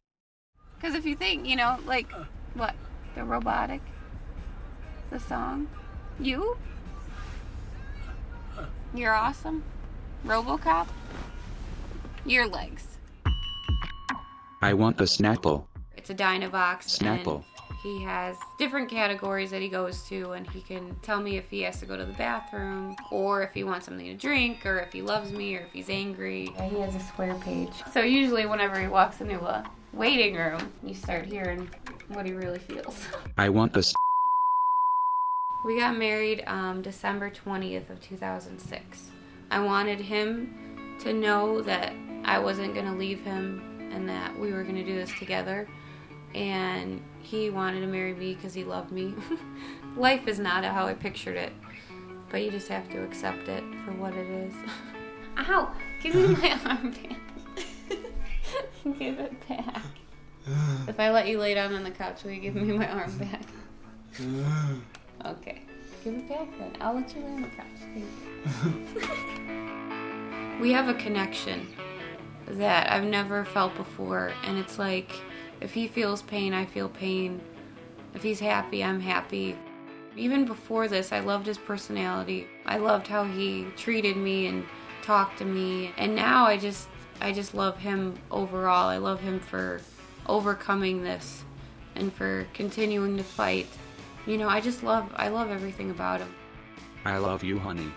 Because 0.75 0.93
if 0.93 1.05
you 1.05 1.15
think, 1.15 1.47
you 1.47 1.55
know, 1.55 1.77
like, 1.85 2.11
what? 2.55 2.75
The 3.15 3.23
robotic? 3.23 3.79
The 5.11 5.19
song? 5.21 5.69
You? 6.19 6.57
You're 8.93 9.13
awesome? 9.13 9.63
Robocop? 10.25 10.89
Your 12.25 12.47
legs. 12.47 12.85
I 14.61 14.73
want 14.73 14.97
the 14.97 15.05
Snapple. 15.05 15.67
It's 15.95 16.09
a 16.09 16.15
Dynavox. 16.15 16.99
Snapple. 16.99 17.45
And 17.81 17.93
he 17.93 18.03
has 18.03 18.37
different 18.57 18.89
categories 18.89 19.51
that 19.51 19.61
he 19.61 19.69
goes 19.69 20.03
to, 20.09 20.31
and 20.31 20.49
he 20.49 20.61
can 20.61 20.95
tell 21.01 21.21
me 21.21 21.37
if 21.37 21.49
he 21.49 21.61
has 21.61 21.79
to 21.79 21.85
go 21.85 21.97
to 21.97 22.05
the 22.05 22.13
bathroom, 22.13 22.95
or 23.11 23.43
if 23.43 23.53
he 23.53 23.63
wants 23.63 23.85
something 23.85 24.05
to 24.05 24.15
drink, 24.15 24.65
or 24.65 24.79
if 24.79 24.93
he 24.93 25.01
loves 25.01 25.31
me, 25.31 25.55
or 25.55 25.61
if 25.61 25.71
he's 25.71 25.89
angry. 25.89 26.51
Yeah, 26.55 26.69
he 26.69 26.79
has 26.79 26.95
a 26.95 26.99
square 26.99 27.35
page. 27.35 27.71
So 27.93 28.01
usually, 28.01 28.45
whenever 28.45 28.79
he 28.79 28.87
walks 28.87 29.21
into 29.21 29.39
a 29.41 29.69
waiting 29.93 30.35
room, 30.35 30.71
you 30.83 30.93
start 30.93 31.25
hearing 31.25 31.69
what 32.09 32.25
he 32.25 32.33
really 32.33 32.59
feels. 32.59 33.05
I 33.37 33.49
want 33.49 33.73
the. 33.73 33.93
We 35.65 35.77
got 35.77 35.97
married 35.97 36.43
um, 36.47 36.81
December 36.81 37.29
20th 37.29 37.89
of 37.89 38.01
2006. 38.01 39.11
I 39.51 39.59
wanted 39.59 39.99
him 39.99 40.97
to 41.01 41.13
know 41.13 41.61
that 41.61 41.93
I 42.23 42.39
wasn't 42.39 42.73
going 42.73 42.85
to 42.85 42.93
leave 42.93 43.21
him 43.21 43.89
and 43.91 44.07
that 44.07 44.37
we 44.37 44.53
were 44.53 44.63
going 44.63 44.75
to 44.75 44.83
do 44.83 44.95
this 44.95 45.11
together. 45.19 45.67
And 46.35 47.01
he 47.21 47.49
wanted 47.49 47.81
to 47.81 47.87
marry 47.87 48.13
me 48.13 48.35
because 48.35 48.53
he 48.53 48.63
loved 48.63 48.91
me. 48.91 49.13
Life 49.97 50.27
is 50.27 50.39
not 50.39 50.63
how 50.63 50.85
I 50.85 50.93
pictured 50.93 51.37
it, 51.37 51.53
but 52.29 52.43
you 52.43 52.51
just 52.51 52.67
have 52.67 52.89
to 52.89 53.03
accept 53.03 53.47
it 53.47 53.63
for 53.85 53.91
what 53.91 54.13
it 54.13 54.27
is. 54.29 54.53
Ow! 55.37 55.71
Give 56.01 56.15
me 56.15 56.27
my 56.27 56.35
armband. 56.63 57.15
give 58.97 59.19
it 59.19 59.47
back. 59.47 59.83
If 60.87 60.99
I 60.99 61.11
let 61.11 61.27
you 61.27 61.37
lay 61.37 61.53
down 61.53 61.75
on 61.75 61.83
the 61.83 61.91
couch, 61.91 62.23
will 62.23 62.31
you 62.31 62.41
give 62.41 62.55
me 62.55 62.75
my 62.75 62.87
arm 62.87 63.17
back? 63.17 63.41
Okay. 65.25 65.61
Give 66.03 66.13
it 66.13 66.29
back 66.29 66.47
then. 66.57 66.71
I'll 66.79 66.95
let 66.95 67.13
you 67.13 67.21
lay 67.21 67.27
on 67.27 67.41
the 67.41 67.49
couch. 67.49 67.65
Thank 67.93 68.05
you. 68.95 70.61
we 70.61 70.71
have 70.71 70.87
a 70.87 70.93
connection 70.93 71.67
that 72.47 72.89
I've 72.89 73.03
never 73.03 73.43
felt 73.43 73.75
before, 73.75 74.31
and 74.45 74.57
it's 74.57 74.79
like 74.79 75.11
if 75.61 75.73
he 75.73 75.87
feels 75.87 76.21
pain, 76.21 76.53
I 76.53 76.65
feel 76.65 76.89
pain. 76.89 77.41
If 78.13 78.23
he's 78.23 78.39
happy, 78.39 78.83
I'm 78.83 78.99
happy. 78.99 79.57
Even 80.15 80.45
before 80.45 80.87
this, 80.87 81.11
I 81.11 81.19
loved 81.19 81.45
his 81.45 81.57
personality. 81.57 82.47
I 82.65 82.77
loved 82.77 83.07
how 83.07 83.23
he 83.23 83.67
treated 83.75 84.17
me 84.17 84.47
and 84.47 84.65
talked 85.01 85.37
to 85.39 85.45
me. 85.45 85.93
And 85.97 86.15
now 86.15 86.45
I 86.45 86.57
just 86.57 86.87
I 87.21 87.31
just 87.31 87.53
love 87.53 87.77
him 87.77 88.17
overall. 88.31 88.87
I 88.87 88.97
love 88.97 89.19
him 89.19 89.39
for 89.39 89.81
overcoming 90.27 91.03
this 91.03 91.43
and 91.95 92.13
for 92.13 92.47
continuing 92.53 93.17
to 93.17 93.23
fight. 93.23 93.67
You 94.25 94.37
know, 94.37 94.47
I 94.47 94.61
just 94.61 94.83
love 94.83 95.11
I 95.15 95.27
love 95.29 95.51
everything 95.51 95.91
about 95.91 96.21
him. 96.21 96.33
I 97.05 97.17
love 97.17 97.43
you, 97.43 97.59
honey. 97.59 97.91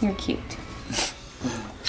You're 0.00 0.14
cute. 0.14 0.38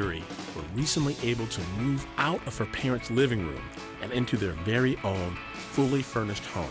And 0.00 0.24
were 0.56 0.62
recently 0.74 1.14
able 1.22 1.46
to 1.48 1.60
move 1.78 2.06
out 2.16 2.44
of 2.46 2.56
her 2.56 2.64
parents' 2.66 3.10
living 3.10 3.46
room 3.46 3.62
and 4.00 4.10
into 4.12 4.38
their 4.38 4.52
very 4.64 4.96
own 5.04 5.36
fully 5.52 6.00
furnished 6.00 6.46
home. 6.46 6.70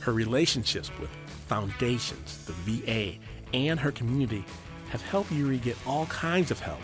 Her 0.00 0.12
relationships 0.12 0.90
with 0.98 1.10
foundations, 1.46 2.44
the 2.44 2.52
VA, 2.52 3.18
and 3.54 3.78
her 3.78 3.92
community 3.92 4.44
have 4.90 5.00
helped 5.02 5.30
Yuri 5.30 5.58
get 5.58 5.76
all 5.86 6.06
kinds 6.06 6.50
of 6.50 6.58
help, 6.58 6.80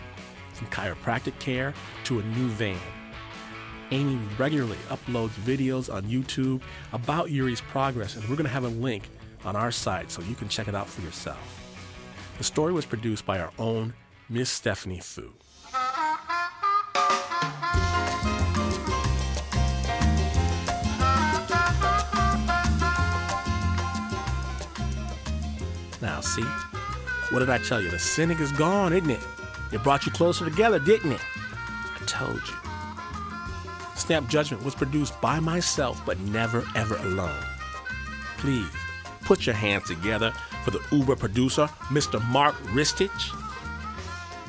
from 0.53 0.67
chiropractic 0.67 1.37
care 1.39 1.73
to 2.05 2.19
a 2.19 2.23
new 2.23 2.47
van. 2.47 2.79
Amy 3.91 4.17
regularly 4.37 4.77
uploads 4.87 5.31
videos 5.31 5.93
on 5.93 6.03
YouTube 6.03 6.61
about 6.93 7.29
Yuri's 7.29 7.61
progress, 7.61 8.15
and 8.15 8.23
we're 8.29 8.37
going 8.37 8.45
to 8.45 8.49
have 8.49 8.63
a 8.63 8.69
link 8.69 9.09
on 9.43 9.57
our 9.57 9.71
site 9.71 10.09
so 10.09 10.21
you 10.21 10.35
can 10.35 10.47
check 10.47 10.69
it 10.69 10.75
out 10.75 10.87
for 10.87 11.01
yourself. 11.01 11.61
The 12.37 12.45
story 12.45 12.71
was 12.71 12.85
produced 12.85 13.25
by 13.25 13.39
our 13.39 13.51
own 13.59 13.93
Miss 14.27 14.49
Stephanie 14.49 14.99
Fu. 15.01 15.33
Now, 26.01 26.21
see? 26.21 26.41
What 27.29 27.39
did 27.39 27.51
I 27.51 27.59
tell 27.59 27.79
you? 27.79 27.91
The 27.91 27.99
cynic 27.99 28.39
is 28.39 28.51
gone, 28.51 28.93
isn't 28.93 29.11
it? 29.11 29.19
It 29.71 29.83
brought 29.83 30.07
you 30.07 30.11
closer 30.11 30.43
together, 30.43 30.79
didn't 30.79 31.11
it? 31.11 31.21
I 31.23 32.03
told 32.07 32.41
you. 32.47 32.55
Snap 33.95 34.27
Judgment 34.27 34.63
was 34.63 34.73
produced 34.73 35.19
by 35.21 35.39
myself, 35.39 36.01
but 36.03 36.19
never 36.19 36.63
ever 36.75 36.97
alone. 36.97 37.43
Please 38.37 38.69
put 39.21 39.45
your 39.45 39.55
hands 39.55 39.85
together 39.87 40.31
for 40.63 40.71
the 40.71 40.81
Uber 40.91 41.15
producer, 41.15 41.67
Mr. 41.89 42.23
Mark 42.29 42.55
Ristich. 42.73 43.44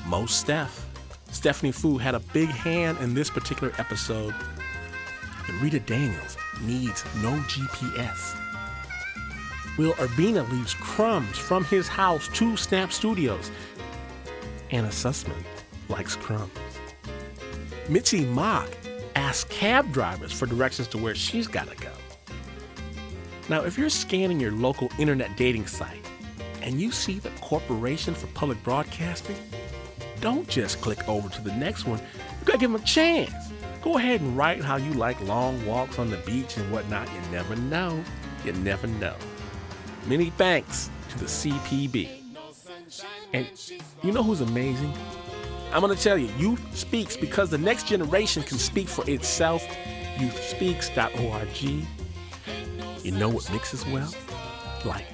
Mo 0.06 0.26
Steph. 0.26 0.86
Stephanie 1.32 1.72
Fu 1.72 1.98
had 1.98 2.14
a 2.14 2.20
big 2.20 2.48
hand 2.48 2.98
in 2.98 3.12
this 3.12 3.28
particular 3.28 3.72
episode. 3.78 4.34
And 5.48 5.60
Rita 5.60 5.80
Daniels 5.80 6.36
needs 6.62 7.04
no 7.22 7.32
GPS. 7.48 8.36
Will 9.76 9.92
Urbina 9.94 10.48
leaves 10.50 10.74
crumbs 10.74 11.36
from 11.36 11.64
his 11.64 11.88
house 11.88 12.28
to 12.34 12.56
Snap 12.56 12.92
Studios. 12.92 13.50
Anna 14.70 14.88
Sussman 14.88 15.42
likes 15.88 16.16
crumbs. 16.16 16.50
Mitzi 17.88 18.24
Mock 18.24 18.68
asks 19.16 19.44
cab 19.52 19.92
drivers 19.92 20.32
for 20.32 20.46
directions 20.46 20.88
to 20.88 20.98
where 20.98 21.14
she's 21.14 21.46
got 21.46 21.68
to 21.68 21.76
go. 21.76 21.92
Now, 23.48 23.62
if 23.62 23.76
you're 23.76 23.90
scanning 23.90 24.40
your 24.40 24.52
local 24.52 24.90
internet 24.98 25.36
dating 25.36 25.66
site 25.66 26.04
and 26.62 26.80
you 26.80 26.90
see 26.90 27.18
the 27.18 27.30
Corporation 27.40 28.14
for 28.14 28.26
Public 28.28 28.60
Broadcasting, 28.64 29.36
don't 30.20 30.48
just 30.48 30.80
click 30.80 31.08
over 31.08 31.28
to 31.28 31.40
the 31.42 31.52
next 31.52 31.86
one. 31.86 31.98
You 31.98 32.44
gotta 32.44 32.58
give 32.58 32.72
them 32.72 32.80
a 32.80 32.84
chance. 32.84 33.32
Go 33.82 33.96
ahead 33.98 34.20
and 34.20 34.36
write 34.36 34.62
how 34.62 34.76
you 34.76 34.92
like 34.94 35.20
long 35.22 35.64
walks 35.64 35.98
on 35.98 36.10
the 36.10 36.16
beach 36.18 36.56
and 36.56 36.70
whatnot. 36.72 37.08
You 37.08 37.20
never 37.30 37.54
know. 37.56 38.02
You 38.44 38.52
never 38.52 38.86
know. 38.86 39.14
Many 40.06 40.30
thanks 40.30 40.90
to 41.10 41.18
the 41.18 41.26
CPB. 41.26 42.22
And 43.32 43.46
you 44.02 44.12
know 44.12 44.22
who's 44.22 44.40
amazing? 44.40 44.92
I'm 45.72 45.80
gonna 45.80 45.94
tell 45.94 46.16
you, 46.16 46.28
Youth 46.38 46.76
Speaks 46.76 47.16
because 47.16 47.50
the 47.50 47.58
next 47.58 47.86
generation 47.86 48.42
can 48.42 48.58
speak 48.58 48.88
for 48.88 49.08
itself. 49.10 49.66
Youthspeaks.org. 50.16 51.62
You 53.04 53.12
know 53.12 53.28
what 53.28 53.50
mixes 53.52 53.84
well? 53.86 54.12
Like 54.84 55.06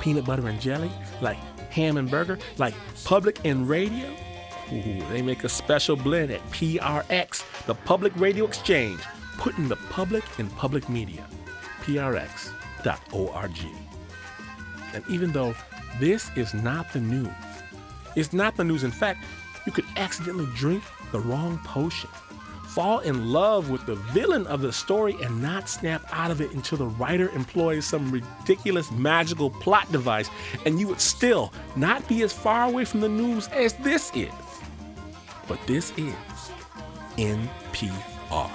peanut 0.00 0.24
butter 0.24 0.48
and 0.48 0.60
jelly, 0.60 0.90
like 1.20 1.36
ham 1.70 1.96
and 1.96 2.10
burger, 2.10 2.38
like 2.56 2.74
public 3.04 3.38
and 3.44 3.68
radio. 3.68 4.14
Ooh, 4.72 5.02
they 5.10 5.22
make 5.22 5.44
a 5.44 5.48
special 5.48 5.96
blend 5.96 6.30
at 6.30 6.42
PRX, 6.50 7.44
the 7.66 7.74
Public 7.74 8.12
Radio 8.16 8.44
Exchange, 8.44 9.00
putting 9.38 9.68
the 9.68 9.76
public 9.90 10.24
in 10.38 10.48
public 10.50 10.88
media. 10.88 11.26
PRX.org. 11.82 13.58
And 14.94 15.04
even 15.08 15.32
though 15.32 15.54
this 15.98 16.30
is 16.36 16.52
not 16.54 16.92
the 16.92 17.00
news, 17.00 17.28
it's 18.14 18.32
not 18.32 18.56
the 18.56 18.64
news. 18.64 18.84
In 18.84 18.90
fact, 18.90 19.24
you 19.64 19.72
could 19.72 19.86
accidentally 19.96 20.48
drink 20.54 20.82
the 21.12 21.20
wrong 21.20 21.58
potion, 21.64 22.10
fall 22.66 22.98
in 23.00 23.32
love 23.32 23.70
with 23.70 23.86
the 23.86 23.94
villain 23.94 24.46
of 24.46 24.60
the 24.60 24.72
story, 24.72 25.16
and 25.22 25.40
not 25.40 25.68
snap 25.68 26.04
out 26.12 26.30
of 26.30 26.40
it 26.40 26.52
until 26.52 26.78
the 26.78 26.86
writer 26.86 27.30
employs 27.30 27.86
some 27.86 28.10
ridiculous 28.10 28.90
magical 28.92 29.50
plot 29.50 29.90
device, 29.92 30.28
and 30.66 30.78
you 30.78 30.88
would 30.88 31.00
still 31.00 31.52
not 31.76 32.06
be 32.08 32.22
as 32.22 32.32
far 32.32 32.64
away 32.64 32.84
from 32.84 33.00
the 33.00 33.08
news 33.08 33.48
as 33.48 33.72
this 33.74 34.10
is. 34.14 34.32
But 35.48 35.66
this 35.66 35.92
is 35.96 36.14
NPR. 37.16 38.50